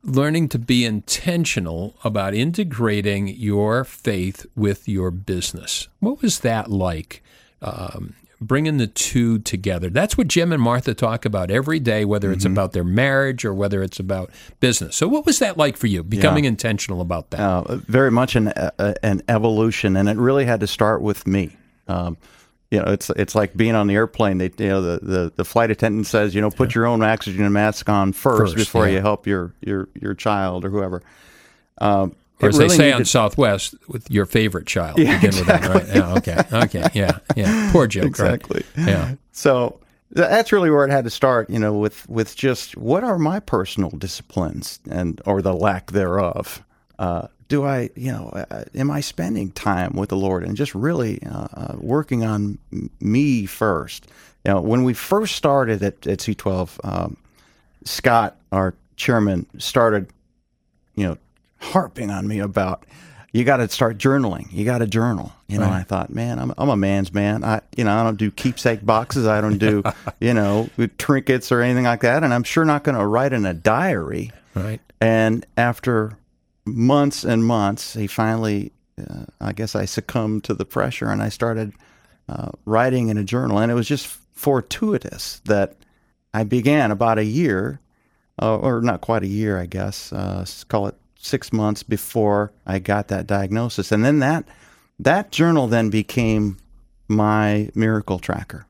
learning 0.04 0.50
to 0.50 0.60
be 0.60 0.84
intentional 0.84 1.96
about 2.04 2.34
integrating 2.34 3.28
your 3.28 3.84
faith 3.84 4.46
with 4.56 4.88
your 4.88 5.12
business? 5.12 5.88
What 6.00 6.22
was 6.22 6.40
that 6.40 6.72
like? 6.72 7.24
Um, 7.62 8.16
bringing 8.42 8.78
the 8.78 8.88
two 8.88 9.40
together. 9.40 9.90
That's 9.90 10.18
what 10.18 10.28
Jim 10.28 10.52
and 10.52 10.62
Martha 10.62 10.94
talk 10.94 11.26
about 11.26 11.52
every 11.52 11.80
day, 11.80 12.04
whether 12.04 12.32
it's 12.32 12.44
about 12.44 12.74
their 12.74 12.84
marriage 12.84 13.46
or 13.46 13.54
whether 13.54 13.84
it's 13.84 14.00
about 14.00 14.32
business. 14.60 14.96
So, 14.96 15.08
what 15.08 15.26
was 15.26 15.40
that 15.40 15.58
like 15.58 15.78
for 15.78 15.88
you, 15.88 16.04
becoming 16.04 16.46
intentional 16.46 17.02
about 17.02 17.30
that? 17.32 17.40
Uh, 17.40 17.76
very 17.76 18.12
much 18.12 18.36
an 18.36 18.50
uh, 18.50 18.94
an 19.04 19.22
evolution, 19.28 19.96
and 19.96 20.10
it 20.10 20.18
really 20.18 20.46
had 20.46 20.60
to 20.62 20.68
start 20.68 21.02
with 21.02 21.28
me. 21.28 21.56
Um, 21.88 22.18
you 22.72 22.80
know, 22.80 22.86
it's 22.86 23.10
it's 23.12 23.36
like 23.36 23.56
being 23.56 23.76
on 23.76 23.88
the 23.88 23.96
airplane. 23.96 24.38
They, 24.38 24.52
you 24.58 24.70
know, 24.70 24.82
the, 24.82 25.00
the, 25.06 25.34
the 25.36 25.46
flight 25.46 25.72
attendant 25.72 26.08
says, 26.08 26.34
you 26.34 26.42
know, 26.42 26.50
put 26.50 26.74
your 26.74 26.86
own 26.86 27.04
oxygen 27.04 27.52
mask 27.52 27.90
on 27.90 28.14
first, 28.14 28.54
First, 28.54 28.56
before 28.56 28.88
yeah. 28.88 28.96
you 28.96 29.02
help 29.02 29.28
your 29.28 29.54
your 29.62 29.90
your 30.00 30.14
child 30.14 30.66
or 30.66 30.70
whoever. 30.70 31.04
Um, 31.80 32.16
Or 32.44 32.50
as 32.50 32.58
really 32.58 32.70
they 32.70 32.76
say 32.78 32.92
on 32.92 33.06
Southwest, 33.06 33.76
with 33.88 34.10
your 34.10 34.26
favorite 34.26 34.68
child. 34.68 34.98
Begin 34.98 35.22
with 35.22 35.46
that, 35.46 35.66
right? 35.68 35.88
Yeah, 35.88 36.14
okay, 36.16 36.44
okay, 36.66 36.90
yeah, 36.94 37.20
yeah. 37.36 37.72
Poor 37.72 37.88
joke, 37.88 38.06
Exactly. 38.06 38.64
right? 38.78 38.88
Yeah, 38.88 39.16
So 39.32 39.80
that's 40.12 40.52
really 40.52 40.70
where 40.70 40.86
it 40.86 40.92
had 40.92 41.04
to 41.06 41.10
start, 41.10 41.50
you 41.50 41.60
know, 41.60 41.74
with 41.74 42.08
with 42.10 42.36
just 42.36 42.76
what 42.78 43.04
are 43.04 43.18
my 43.18 43.40
personal 43.40 43.90
disciplines 43.92 44.80
and 44.90 45.22
or 45.26 45.42
the 45.42 45.54
lack 45.54 45.92
thereof. 45.92 46.64
Uh, 47.00 47.28
do 47.48 47.66
I, 47.66 47.90
you 47.96 48.12
know, 48.12 48.30
uh, 48.30 48.64
am 48.76 48.90
I 48.92 49.02
spending 49.02 49.52
time 49.52 49.94
with 49.96 50.10
the 50.10 50.16
Lord 50.16 50.44
and 50.46 50.56
just 50.56 50.74
really 50.74 51.22
uh, 51.24 51.48
uh, 51.54 51.76
working 51.80 52.24
on 52.24 52.58
m- 52.72 52.90
me 53.02 53.46
first? 53.46 54.08
You 54.46 54.54
know, 54.54 54.62
when 54.62 54.84
we 54.84 54.94
first 54.94 55.36
started 55.36 55.84
at, 55.84 56.08
at 56.08 56.20
C12, 56.20 56.80
um, 56.86 57.18
Scott, 57.84 58.38
our 58.54 58.74
chairman, 58.96 59.46
started, 59.60 60.08
you 60.96 61.06
know, 61.08 61.18
harping 61.62 62.10
on 62.10 62.28
me 62.28 62.40
about 62.40 62.86
you 63.32 63.46
got 63.46 63.58
to 63.58 63.70
start 63.70 63.98
journaling. 63.98 64.52
You 64.52 64.66
got 64.66 64.80
to 64.80 64.88
journal. 64.88 65.32
You 65.48 65.58
know, 65.58 65.70
I 65.70 65.84
thought, 65.84 66.10
man, 66.10 66.38
I'm, 66.38 66.54
I'm 66.58 66.70
a 66.70 66.76
man's 66.76 67.14
man. 67.14 67.44
I, 67.44 67.62
you 67.78 67.84
know, 67.86 67.94
I 67.94 68.04
don't 68.04 68.18
do 68.18 68.30
keepsake 68.30 68.86
boxes. 68.86 69.26
I 69.26 69.40
don't 69.40 69.58
do, 69.58 69.84
you 70.20 70.34
know, 70.34 70.70
trinkets 70.98 71.52
or 71.52 71.62
anything 71.62 71.86
like 71.86 72.02
that. 72.02 72.24
And 72.24 72.34
I'm 72.34 72.44
sure 72.44 72.66
not 72.66 72.84
going 72.84 72.98
to 72.98 73.06
write 73.06 73.32
in 73.32 73.46
a 73.46 73.54
diary. 73.54 74.32
right. 74.54 74.82
And 75.00 75.46
after 75.56 76.18
months 76.66 77.24
and 77.24 77.46
months, 77.46 77.94
he 77.94 78.08
finally, 78.08 78.72
uh, 79.00 79.26
I 79.40 79.54
guess 79.54 79.76
I 79.76 79.86
succumbed 79.86 80.44
to 80.46 80.54
the 80.54 80.66
pressure 80.66 81.10
and 81.10 81.22
I 81.22 81.30
started 81.30 81.74
uh, 82.28 82.52
writing 82.66 83.08
in 83.10 83.18
a 83.18 83.24
journal. 83.24 83.60
And 83.60 83.72
it 83.72 83.76
was 83.76 83.88
just 83.88 84.08
fortuitous 84.34 85.42
that 85.46 85.76
I 86.34 86.44
began 86.44 86.92
about 86.92 87.18
a 87.18 87.26
year, 87.26 87.80
uh, 88.42 88.58
or 88.58 88.82
not 88.82 89.02
quite 89.02 89.24
a 89.24 89.28
year, 89.28 89.58
I 89.58 89.66
guess, 89.66 90.12
uh, 90.12 90.46
call 90.68 90.88
it 90.88 90.96
six 91.26 91.52
months 91.54 91.84
before 91.84 92.52
I 92.66 92.80
got 92.80 93.08
that 93.10 93.28
diagnosis. 93.28 93.92
And 93.92 94.04
then 94.04 94.20
that, 94.20 94.46
that 95.00 95.32
journal 95.32 95.68
then 95.68 95.90
became 95.90 96.58
my 97.08 97.70
miracle 97.76 98.20
tracker 98.20 98.66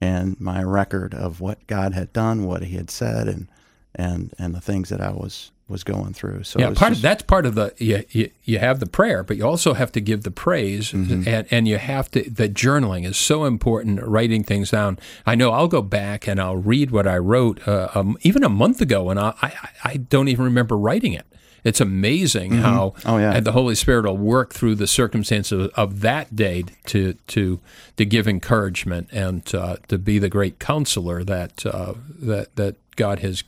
and 0.00 0.38
my 0.40 0.62
record 0.62 1.14
of 1.14 1.40
what 1.40 1.66
God 1.66 1.94
had 1.94 2.12
done, 2.12 2.44
what 2.46 2.62
He 2.62 2.76
had 2.76 2.90
said, 2.90 3.28
and 3.28 3.48
and 3.94 4.32
and 4.38 4.54
the 4.54 4.60
things 4.60 4.90
that 4.90 5.00
I 5.00 5.10
was 5.10 5.50
was 5.68 5.84
going 5.84 6.14
through. 6.14 6.44
So 6.44 6.58
Yeah, 6.60 6.70
part 6.72 6.92
of 6.92 7.02
that's 7.02 7.22
part 7.22 7.44
of 7.46 7.54
the 7.54 7.74
you, 7.78 8.04
you, 8.10 8.30
you 8.44 8.58
have 8.58 8.78
the 8.80 8.86
prayer, 8.86 9.22
but 9.24 9.36
you 9.36 9.44
also 9.46 9.74
have 9.74 9.90
to 9.92 10.00
give 10.00 10.22
the 10.22 10.30
praise, 10.30 10.92
Mm-hmm. 10.92 11.28
and 11.28 11.46
and 11.50 11.66
you 11.68 11.78
have 11.78 12.10
to 12.12 12.22
the 12.30 12.48
journaling 12.48 13.04
is 13.06 13.16
so 13.16 13.44
important. 13.44 14.00
Writing 14.02 14.44
things 14.44 14.70
down. 14.70 14.98
I 15.26 15.34
know 15.34 15.50
I'll 15.52 15.68
go 15.68 15.82
back 15.82 16.28
and 16.28 16.40
I'll 16.40 16.56
read 16.56 16.90
what 16.90 17.06
I 17.06 17.18
wrote 17.18 17.66
uh, 17.66 17.88
um, 17.94 18.16
even 18.22 18.44
a 18.44 18.48
month 18.48 18.80
ago, 18.80 19.10
and 19.10 19.18
I, 19.18 19.34
I 19.42 19.52
I 19.84 19.96
don't 19.96 20.28
even 20.28 20.44
remember 20.44 20.76
writing 20.76 21.12
it. 21.14 21.26
It's 21.68 21.80
amazing 21.80 22.52
how 22.52 22.94
Oh, 23.04 23.18
yeah. 23.18 23.40
the 23.40 23.52
Holy 23.52 23.74
Spirit 23.74 24.04
will 24.06 24.16
work 24.16 24.54
through 24.54 24.76
the 24.76 24.86
circumstances 24.86 25.70
of 25.76 26.00
that 26.00 26.34
day 26.34 26.64
to 26.86 27.00
to 27.34 27.60
to 27.96 28.04
give 28.04 28.26
encouragement 28.28 29.08
and 29.12 29.42
uh, 29.54 29.76
to 29.88 29.98
be 29.98 30.18
the 30.18 30.28
great 30.28 30.58
counselor 30.58 31.24
that 31.24 31.64
uh, 31.66 31.94
that 32.32 32.56
that 32.56 32.74
God 32.96 33.18
has 33.20 33.44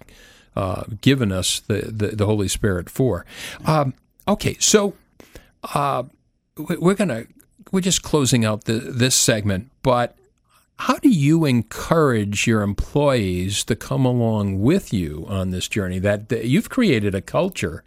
uh, 0.56 0.82
given 1.00 1.30
us 1.32 1.60
the, 1.60 1.80
the 2.00 2.08
the 2.16 2.26
Holy 2.26 2.48
Spirit 2.48 2.90
for. 2.90 3.24
Um, 3.64 3.94
okay, 4.26 4.56
so 4.60 4.94
uh, 5.74 6.02
we- 6.68 6.76
we're 6.76 6.94
gonna 6.94 7.24
we're 7.72 7.80
just 7.80 8.02
closing 8.02 8.44
out 8.44 8.64
the, 8.64 8.74
this 8.74 9.14
segment, 9.14 9.70
but 9.82 10.16
how 10.76 10.96
do 10.96 11.08
you 11.10 11.44
encourage 11.44 12.46
your 12.46 12.62
employees 12.62 13.64
to 13.64 13.76
come 13.76 14.04
along 14.06 14.60
with 14.60 14.92
you 14.94 15.24
on 15.28 15.50
this 15.50 15.68
journey? 15.68 15.98
That, 16.00 16.30
that 16.30 16.46
you've 16.46 16.70
created 16.70 17.14
a 17.14 17.20
culture 17.20 17.84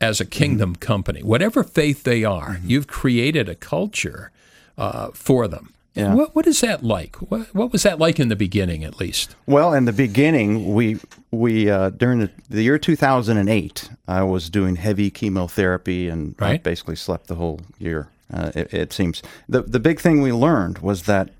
as 0.00 0.20
a 0.20 0.24
kingdom 0.26 0.76
company, 0.76 1.22
whatever 1.22 1.62
faith 1.64 2.04
they 2.04 2.24
are, 2.24 2.58
you've 2.64 2.86
created 2.86 3.48
a 3.48 3.54
culture 3.54 4.30
uh, 4.76 5.08
for 5.12 5.48
them. 5.48 5.72
Yeah. 5.94 6.14
What, 6.14 6.34
what 6.36 6.46
is 6.46 6.60
that 6.60 6.84
like? 6.84 7.16
What, 7.16 7.52
what 7.52 7.72
was 7.72 7.82
that 7.82 7.98
like 7.98 8.20
in 8.20 8.28
the 8.28 8.36
beginning, 8.36 8.84
at 8.84 9.00
least? 9.00 9.34
Well, 9.46 9.74
in 9.74 9.84
the 9.84 9.92
beginning, 9.92 10.72
we 10.72 11.00
we 11.32 11.68
uh, 11.68 11.90
during 11.90 12.20
the, 12.20 12.30
the 12.48 12.62
year 12.62 12.78
2008, 12.78 13.90
I 14.06 14.22
was 14.22 14.48
doing 14.48 14.76
heavy 14.76 15.10
chemotherapy 15.10 16.08
and 16.08 16.36
I 16.38 16.44
Right. 16.50 16.62
basically 16.62 16.94
slept 16.94 17.26
the 17.26 17.34
whole 17.34 17.60
year. 17.80 18.06
Uh, 18.32 18.52
it, 18.54 18.72
it 18.72 18.92
seems 18.92 19.22
the 19.48 19.62
the 19.62 19.80
big 19.80 19.98
thing 19.98 20.22
we 20.22 20.32
learned 20.32 20.78
was 20.78 21.02
that 21.04 21.30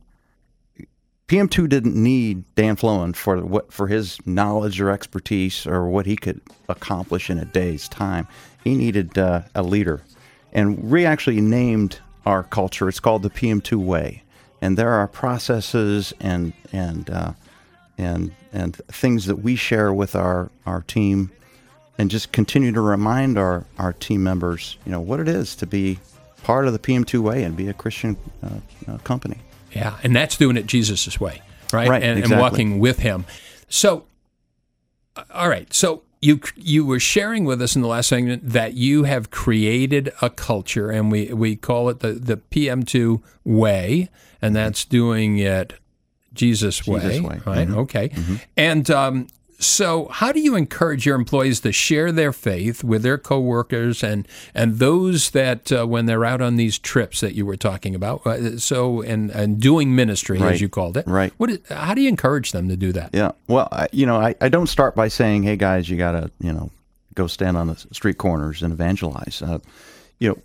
PM2 1.28 1.68
didn't 1.68 1.94
need 1.94 2.42
Dan 2.54 2.74
Flowen 2.74 3.14
for 3.14 3.44
what 3.44 3.70
for 3.70 3.86
his 3.86 4.18
knowledge 4.26 4.80
or 4.80 4.90
expertise 4.90 5.66
or 5.66 5.86
what 5.86 6.06
he 6.06 6.16
could 6.16 6.40
accomplish 6.70 7.28
in 7.28 7.38
a 7.38 7.44
day's 7.44 7.86
time. 7.86 8.26
He 8.64 8.74
needed 8.74 9.18
uh, 9.18 9.42
a 9.54 9.62
leader, 9.62 10.02
and 10.54 10.90
we 10.90 11.04
actually 11.04 11.42
named 11.42 12.00
our 12.24 12.42
culture. 12.44 12.88
It's 12.88 12.98
called 12.98 13.22
the 13.22 13.30
PM2 13.30 13.76
Way, 13.76 14.22
and 14.62 14.78
there 14.78 14.92
are 14.92 15.06
processes 15.06 16.14
and 16.18 16.54
and 16.72 17.10
uh, 17.10 17.32
and 17.98 18.34
and 18.54 18.76
things 18.88 19.26
that 19.26 19.36
we 19.36 19.54
share 19.54 19.92
with 19.92 20.16
our 20.16 20.50
our 20.64 20.80
team, 20.80 21.30
and 21.98 22.10
just 22.10 22.32
continue 22.32 22.72
to 22.72 22.80
remind 22.80 23.36
our 23.36 23.66
our 23.78 23.92
team 23.92 24.24
members, 24.24 24.78
you 24.86 24.92
know, 24.92 25.00
what 25.00 25.20
it 25.20 25.28
is 25.28 25.54
to 25.56 25.66
be 25.66 25.98
part 26.42 26.66
of 26.66 26.72
the 26.72 26.78
PM2 26.78 27.20
Way 27.20 27.42
and 27.42 27.54
be 27.54 27.68
a 27.68 27.74
Christian 27.74 28.16
uh, 28.42 28.48
uh, 28.90 28.96
company. 28.98 29.36
Yeah, 29.72 29.96
and 30.02 30.14
that's 30.14 30.36
doing 30.36 30.56
it 30.56 30.66
Jesus' 30.66 31.20
way, 31.20 31.42
right? 31.72 31.88
Right, 31.88 32.02
and, 32.02 32.18
exactly. 32.18 32.34
and 32.34 32.40
walking 32.40 32.78
with 32.78 32.98
Him. 33.00 33.24
So, 33.68 34.04
uh, 35.16 35.24
all 35.32 35.48
right. 35.48 35.72
So 35.72 36.02
you 36.20 36.40
you 36.56 36.84
were 36.84 37.00
sharing 37.00 37.44
with 37.44 37.60
us 37.62 37.76
in 37.76 37.82
the 37.82 37.88
last 37.88 38.08
segment 38.08 38.48
that 38.48 38.74
you 38.74 39.04
have 39.04 39.30
created 39.30 40.12
a 40.22 40.30
culture, 40.30 40.90
and 40.90 41.12
we 41.12 41.32
we 41.32 41.56
call 41.56 41.88
it 41.88 42.00
the 42.00 42.12
the 42.12 42.36
PM2 42.36 43.22
way, 43.44 44.08
and 44.42 44.56
that's 44.56 44.84
doing 44.84 45.38
it 45.38 45.74
Jesus, 46.32 46.78
Jesus 46.78 47.20
way, 47.20 47.28
way. 47.28 47.40
right? 47.46 47.68
Mhm. 47.68 47.76
Okay, 47.76 48.10
and. 48.56 48.90
Um, 48.90 49.28
so, 49.60 50.06
how 50.12 50.30
do 50.30 50.38
you 50.40 50.54
encourage 50.54 51.04
your 51.04 51.16
employees 51.16 51.58
to 51.60 51.72
share 51.72 52.12
their 52.12 52.32
faith 52.32 52.84
with 52.84 53.02
their 53.02 53.18
coworkers 53.18 54.04
and 54.04 54.26
and 54.54 54.78
those 54.78 55.30
that 55.30 55.72
uh, 55.72 55.84
when 55.86 56.06
they're 56.06 56.24
out 56.24 56.40
on 56.40 56.54
these 56.56 56.78
trips 56.78 57.20
that 57.20 57.34
you 57.34 57.44
were 57.44 57.56
talking 57.56 57.94
about? 57.94 58.24
Uh, 58.26 58.58
so, 58.58 59.02
and 59.02 59.30
and 59.32 59.60
doing 59.60 59.96
ministry 59.96 60.38
Right. 60.38 60.52
as 60.52 60.60
you 60.60 60.68
called 60.68 60.96
it, 60.96 61.06
Right. 61.08 61.32
What? 61.38 61.50
Is, 61.50 61.58
how 61.70 61.94
do 61.94 62.00
you 62.02 62.08
encourage 62.08 62.52
them 62.52 62.68
to 62.68 62.76
do 62.76 62.92
that? 62.92 63.10
Yeah. 63.12 63.32
Well, 63.48 63.68
I, 63.72 63.88
you 63.90 64.06
know, 64.06 64.16
I, 64.16 64.36
I 64.40 64.48
don't 64.48 64.68
start 64.68 64.94
by 64.94 65.08
saying, 65.08 65.42
"Hey 65.42 65.56
guys, 65.56 65.88
you 65.88 65.96
got 65.96 66.12
to, 66.12 66.30
you 66.40 66.52
know, 66.52 66.70
go 67.14 67.26
stand 67.26 67.56
on 67.56 67.66
the 67.66 67.76
street 67.92 68.18
corners 68.18 68.62
and 68.62 68.72
evangelize." 68.72 69.42
Uh, 69.42 69.58
you 70.20 70.28
know, 70.28 70.38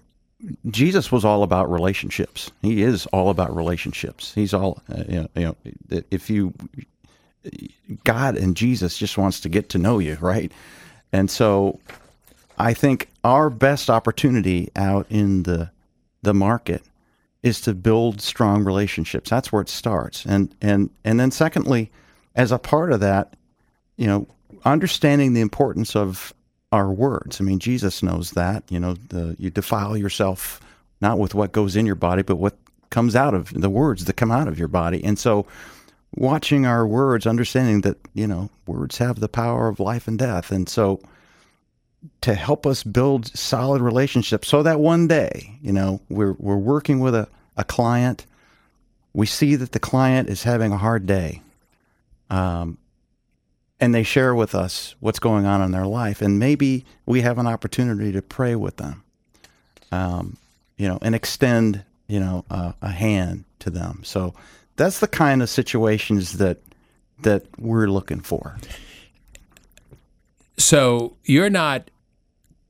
Jesus 0.72 1.12
was 1.12 1.24
all 1.24 1.44
about 1.44 1.72
relationships. 1.72 2.52
He 2.64 2.82
is 2.82 3.06
all 3.08 3.30
about 3.30 3.56
relationships. 3.56 4.34
He's 4.34 4.54
all, 4.54 4.82
uh, 4.92 5.04
you 5.08 5.22
know, 5.22 5.28
you 5.36 5.56
know, 5.92 6.02
if 6.12 6.30
you 6.30 6.54
God 8.04 8.38
and 8.38 8.56
Jesus 8.56 8.98
just 8.98 9.18
wants 9.18 9.40
to 9.42 9.50
get 9.50 9.70
to 9.70 9.78
know 9.78 10.00
you, 10.00 10.18
right? 10.22 10.52
And 11.12 11.30
so 11.30 11.80
I 12.58 12.74
think 12.74 13.10
our 13.24 13.50
best 13.50 13.90
opportunity 13.90 14.70
out 14.76 15.06
in 15.10 15.44
the 15.44 15.72
the 16.22 16.34
market 16.34 16.82
is 17.42 17.60
to 17.62 17.74
build 17.74 18.22
strong 18.22 18.64
relationships. 18.64 19.30
That's 19.30 19.52
where 19.52 19.62
it 19.62 19.70
starts. 19.70 20.26
And 20.26 20.54
and 20.62 20.90
and 21.04 21.20
then 21.20 21.32
secondly, 21.32 21.92
as 22.36 22.52
a 22.52 22.60
part 22.60 22.92
of 22.92 23.00
that, 23.02 23.36
you 23.98 24.08
know, 24.08 24.28
understanding 24.66 25.34
the 25.34 25.42
importance 25.42 25.96
of 25.96 26.34
our 26.72 26.92
words. 26.92 27.40
I 27.40 27.44
mean, 27.44 27.60
Jesus 27.60 28.02
knows 28.02 28.32
that, 28.32 28.64
you 28.70 28.80
know, 28.80 28.94
the 29.10 29.36
you 29.38 29.50
defile 29.50 29.96
yourself 29.96 30.60
not 31.02 31.20
with 31.20 31.36
what 31.36 31.52
goes 31.52 31.76
in 31.76 31.86
your 31.86 31.96
body, 31.96 32.24
but 32.24 32.38
what 32.38 32.58
comes 32.90 33.16
out 33.16 33.34
of 33.34 33.54
the 33.54 33.70
words 33.70 34.06
that 34.06 34.14
come 34.14 34.32
out 34.32 34.48
of 34.48 34.58
your 34.58 34.68
body. 34.68 35.04
And 35.04 35.20
so 35.20 35.46
watching 36.16 36.66
our 36.66 36.86
words, 36.86 37.26
understanding 37.26 37.82
that, 37.82 37.98
you 38.14 38.28
know, 38.28 38.50
words 38.66 38.98
have 38.98 39.20
the 39.20 39.30
power 39.30 39.68
of 39.68 39.80
life 39.80 40.08
and 40.08 40.18
death. 40.18 40.52
And 40.52 40.70
so 40.70 41.02
to 42.22 42.34
help 42.34 42.66
us 42.66 42.84
build 42.84 43.28
solid 43.28 43.82
relationships 43.82 44.48
so 44.48 44.64
that 44.64 44.80
one 44.80 45.08
day, 45.08 45.58
you 45.62 45.72
know, 45.72 46.02
we're 46.10 46.34
we're 46.34 46.58
working 46.58 47.00
with 47.00 47.16
a, 47.16 47.28
a 47.58 47.64
client, 47.64 48.26
we 49.14 49.26
see 49.26 49.56
that 49.56 49.72
the 49.72 49.80
client 49.80 50.30
is 50.30 50.44
having 50.44 50.72
a 50.72 50.78
hard 50.78 51.06
day. 51.06 51.42
Um 52.30 52.78
and 53.80 53.94
they 53.94 54.04
share 54.04 54.34
with 54.34 54.56
us 54.56 54.96
what's 55.02 55.20
going 55.20 55.46
on 55.46 55.62
in 55.62 55.72
their 55.72 55.88
life 55.88 56.22
and 56.22 56.40
maybe 56.40 56.86
we 57.06 57.22
have 57.22 57.38
an 57.38 57.48
opportunity 57.48 58.12
to 58.12 58.22
pray 58.22 58.56
with 58.56 58.78
them. 58.78 59.04
Um, 59.92 60.38
you 60.78 60.88
know, 60.88 60.98
and 61.02 61.14
extend, 61.14 61.84
you 62.08 62.20
know, 62.20 62.46
uh, 62.50 62.74
a 62.82 62.90
hand 62.90 63.44
to 63.60 63.70
them. 63.70 64.02
So 64.04 64.34
that's 64.76 65.00
the 65.00 65.08
kind 65.08 65.42
of 65.42 65.50
situations 65.50 66.34
that 66.40 66.60
that 67.22 67.46
we're 67.60 67.88
looking 67.88 68.20
for. 68.20 68.58
So 70.58 71.16
you're 71.24 71.50
not 71.50 71.90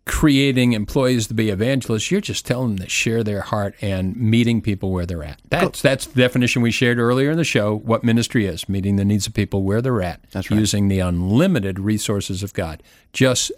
creating 0.06 0.74
employees 0.74 1.28
to 1.28 1.34
be 1.34 1.50
evangelists. 1.50 2.12
You're 2.12 2.22
just 2.22 2.46
telling 2.46 2.76
them 2.76 2.86
to 2.86 2.90
share 2.90 3.24
their 3.24 3.42
heart 3.42 3.74
and 3.82 4.16
meeting 4.18 4.62
people 4.62 4.92
where 4.92 5.06
they're 5.06 5.24
at. 5.24 5.42
That's 5.50 5.82
that's 5.82 6.06
the 6.08 6.22
definition 6.22 6.62
we 6.62 6.72
shared 6.72 6.98
earlier 7.00 7.32
in 7.32 7.38
the 7.38 7.44
show. 7.44 7.76
What 7.76 8.04
ministry 8.04 8.46
is 8.46 8.68
meeting 8.68 8.96
the 8.98 9.06
needs 9.06 9.28
of 9.28 9.34
people 9.34 9.64
where 9.64 9.82
they're 9.82 10.02
at, 10.02 10.22
That's 10.32 10.52
right. 10.52 10.60
using 10.60 10.88
the 10.88 11.00
unlimited 11.00 11.80
resources 11.80 12.44
of 12.44 12.54
God. 12.54 12.84
Just 13.14 13.52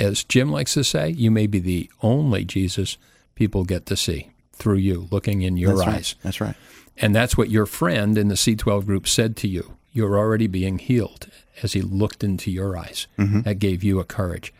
as 0.00 0.24
Jim 0.24 0.50
likes 0.50 0.74
to 0.74 0.82
say, 0.84 1.10
you 1.10 1.30
may 1.30 1.46
be 1.46 1.60
the 1.60 1.88
only 2.02 2.44
Jesus 2.44 2.98
people 3.36 3.64
get 3.64 3.86
to 3.86 3.96
see 3.96 4.30
through 4.52 4.76
you, 4.78 5.08
looking 5.10 5.42
in 5.42 5.56
your 5.56 5.76
That's 5.76 5.80
eyes. 5.82 5.88
right. 5.88 6.14
That's 6.22 6.40
right. 6.40 6.56
And 7.02 7.14
that's 7.14 7.36
what 7.36 7.50
your 7.50 7.66
friend 7.66 8.16
in 8.16 8.28
the 8.28 8.36
C12 8.36 8.86
group 8.86 9.08
said 9.08 9.36
to 9.38 9.48
you. 9.48 9.76
You're 9.92 10.16
already 10.16 10.46
being 10.46 10.78
healed 10.78 11.26
as 11.62 11.74
he 11.74 11.82
looked 11.82 12.24
into 12.24 12.50
your 12.50 12.78
eyes. 12.78 13.08
That 13.42 13.56
gave 13.56 13.82
you 13.82 14.00
a 14.00 14.04
courage. 14.04 14.54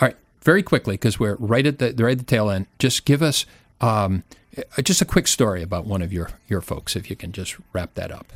All 0.00 0.08
right, 0.08 0.16
very 0.42 0.62
quickly, 0.62 0.94
because 0.94 1.18
we're 1.18 1.36
right 1.36 1.66
at 1.66 1.78
the 1.78 1.94
right 1.98 2.12
at 2.12 2.18
the 2.18 2.24
tail 2.24 2.50
end. 2.50 2.66
Just 2.78 3.04
give 3.04 3.22
us 3.22 3.46
um, 3.80 4.22
uh, 4.56 4.82
just 4.82 5.02
a 5.02 5.04
quick 5.04 5.26
story 5.26 5.62
about 5.62 5.86
one 5.86 6.02
of 6.02 6.12
your 6.12 6.30
your 6.48 6.60
folks, 6.60 6.94
if 6.94 7.10
you 7.10 7.16
can 7.16 7.32
just 7.32 7.56
wrap 7.72 7.94
that 7.94 8.12
up. 8.12 8.32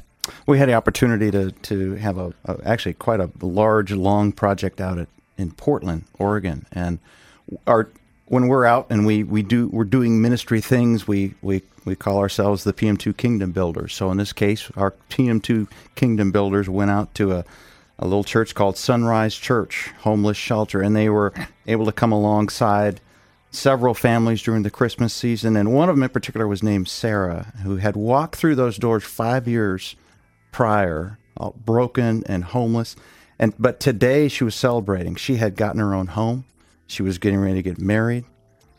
We 0.46 0.58
had 0.58 0.68
the 0.68 0.74
opportunity 0.74 1.30
to 1.30 1.52
to 1.52 1.94
have 1.96 2.18
a, 2.18 2.32
a 2.46 2.58
actually 2.64 2.94
quite 2.94 3.20
a 3.20 3.30
large, 3.40 3.92
long 3.92 4.32
project 4.32 4.80
out 4.80 4.98
at 4.98 5.08
in 5.38 5.52
Portland, 5.52 6.04
Oregon, 6.18 6.66
and 6.72 6.98
our 7.66 7.88
when 8.30 8.46
we're 8.46 8.64
out 8.64 8.86
and 8.90 9.04
we, 9.04 9.24
we 9.24 9.42
do 9.42 9.66
we're 9.72 9.82
doing 9.82 10.22
ministry 10.22 10.60
things, 10.60 11.08
we, 11.08 11.34
we 11.42 11.62
we 11.84 11.96
call 11.96 12.18
ourselves 12.18 12.62
the 12.62 12.72
PM2 12.72 13.16
Kingdom 13.16 13.50
Builders. 13.50 13.92
So 13.92 14.08
in 14.12 14.18
this 14.18 14.32
case, 14.32 14.70
our 14.76 14.92
PM2 15.08 15.66
Kingdom 15.96 16.30
Builders 16.30 16.68
went 16.68 16.92
out 16.92 17.12
to 17.16 17.32
a 17.32 17.44
a 17.98 18.06
little 18.06 18.22
church 18.22 18.54
called 18.54 18.78
Sunrise 18.78 19.34
Church 19.34 19.90
Homeless 20.02 20.36
Shelter, 20.36 20.80
and 20.80 20.94
they 20.94 21.10
were 21.10 21.34
able 21.66 21.84
to 21.86 21.92
come 21.92 22.12
alongside 22.12 23.00
several 23.50 23.94
families 23.94 24.42
during 24.42 24.62
the 24.62 24.70
Christmas 24.70 25.12
season, 25.12 25.56
and 25.56 25.74
one 25.74 25.88
of 25.88 25.96
them 25.96 26.04
in 26.04 26.08
particular 26.08 26.46
was 26.46 26.62
named 26.62 26.86
Sarah, 26.86 27.52
who 27.64 27.76
had 27.76 27.96
walked 27.96 28.36
through 28.36 28.54
those 28.54 28.78
doors 28.78 29.02
five 29.02 29.48
years 29.48 29.96
prior, 30.52 31.18
all 31.36 31.56
broken 31.66 32.22
and 32.26 32.44
homeless. 32.44 32.94
And 33.40 33.54
but 33.58 33.80
today 33.80 34.28
she 34.28 34.44
was 34.44 34.54
celebrating. 34.54 35.16
She 35.16 35.36
had 35.36 35.56
gotten 35.56 35.80
her 35.80 35.92
own 35.92 36.06
home. 36.06 36.44
She 36.90 37.02
was 37.02 37.18
getting 37.18 37.40
ready 37.40 37.54
to 37.54 37.62
get 37.62 37.78
married. 37.78 38.24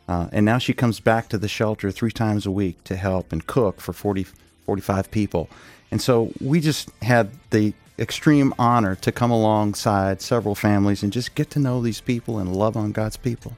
Uh, 0.08 0.28
and 0.32 0.46
now 0.46 0.58
she 0.58 0.74
comes 0.74 1.00
back 1.00 1.30
to 1.30 1.38
the 1.38 1.48
shelter 1.48 1.92
three 1.92 2.12
times 2.12 2.46
a 2.46 2.52
week 2.52 2.84
to 2.84 2.96
help 2.96 3.32
and 3.32 3.46
cook 3.48 3.80
for 3.80 3.94
40, 3.94 4.26
45 4.66 5.10
people. 5.10 5.50
And 5.92 6.02
so 6.02 6.32
we 6.42 6.60
just 6.60 6.90
had 7.02 7.32
the 7.52 7.74
extreme 7.98 8.54
honor 8.60 8.96
to 8.96 9.12
come 9.12 9.32
alongside 9.32 10.22
several 10.22 10.56
families 10.56 11.04
and 11.04 11.14
just 11.14 11.36
get 11.36 11.50
to 11.52 11.60
know 11.60 11.82
these 11.82 12.02
people 12.02 12.40
and 12.40 12.56
love 12.56 12.76
on 12.76 12.92
God's 12.92 13.18
people. 13.18 13.56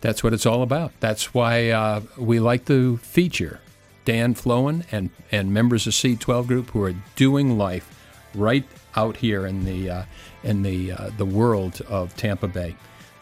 That's 0.00 0.22
what 0.22 0.32
it's 0.32 0.46
all 0.46 0.62
about. 0.62 0.92
That's 1.00 1.32
why 1.32 1.70
uh, 1.70 2.02
we 2.18 2.38
like 2.38 2.66
to 2.66 2.98
feature 2.98 3.60
Dan 4.04 4.34
Flowen 4.34 4.84
and, 4.92 5.10
and 5.32 5.52
members 5.52 5.86
of 5.86 5.94
C12 5.94 6.46
Group 6.46 6.70
who 6.70 6.82
are 6.82 6.94
doing 7.16 7.56
life 7.56 7.90
right 8.34 8.64
out 8.96 9.16
here 9.16 9.46
in 9.46 9.64
the 9.64 9.90
uh, 9.90 10.02
in 10.42 10.62
the 10.62 10.92
uh, 10.92 11.10
the 11.16 11.24
world 11.24 11.80
of 11.88 12.14
Tampa 12.16 12.48
Bay. 12.48 12.76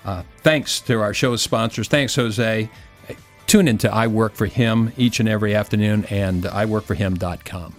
Uh, 0.05 0.23
thanks 0.39 0.81
to 0.81 1.01
our 1.01 1.15
show 1.15 1.37
sponsors. 1.37 1.89
Thanks, 1.89 2.15
Jose. 2.17 2.69
Tune 3.47 3.69
into 3.69 3.93
I 3.93 4.07
Work 4.07 4.35
for 4.35 4.47
Him 4.47 4.93
each 4.97 5.21
and 5.21 5.29
every 5.29 5.55
afternoon 5.55 6.07
and 6.07 6.45
iworkforhim.com. 6.45 7.75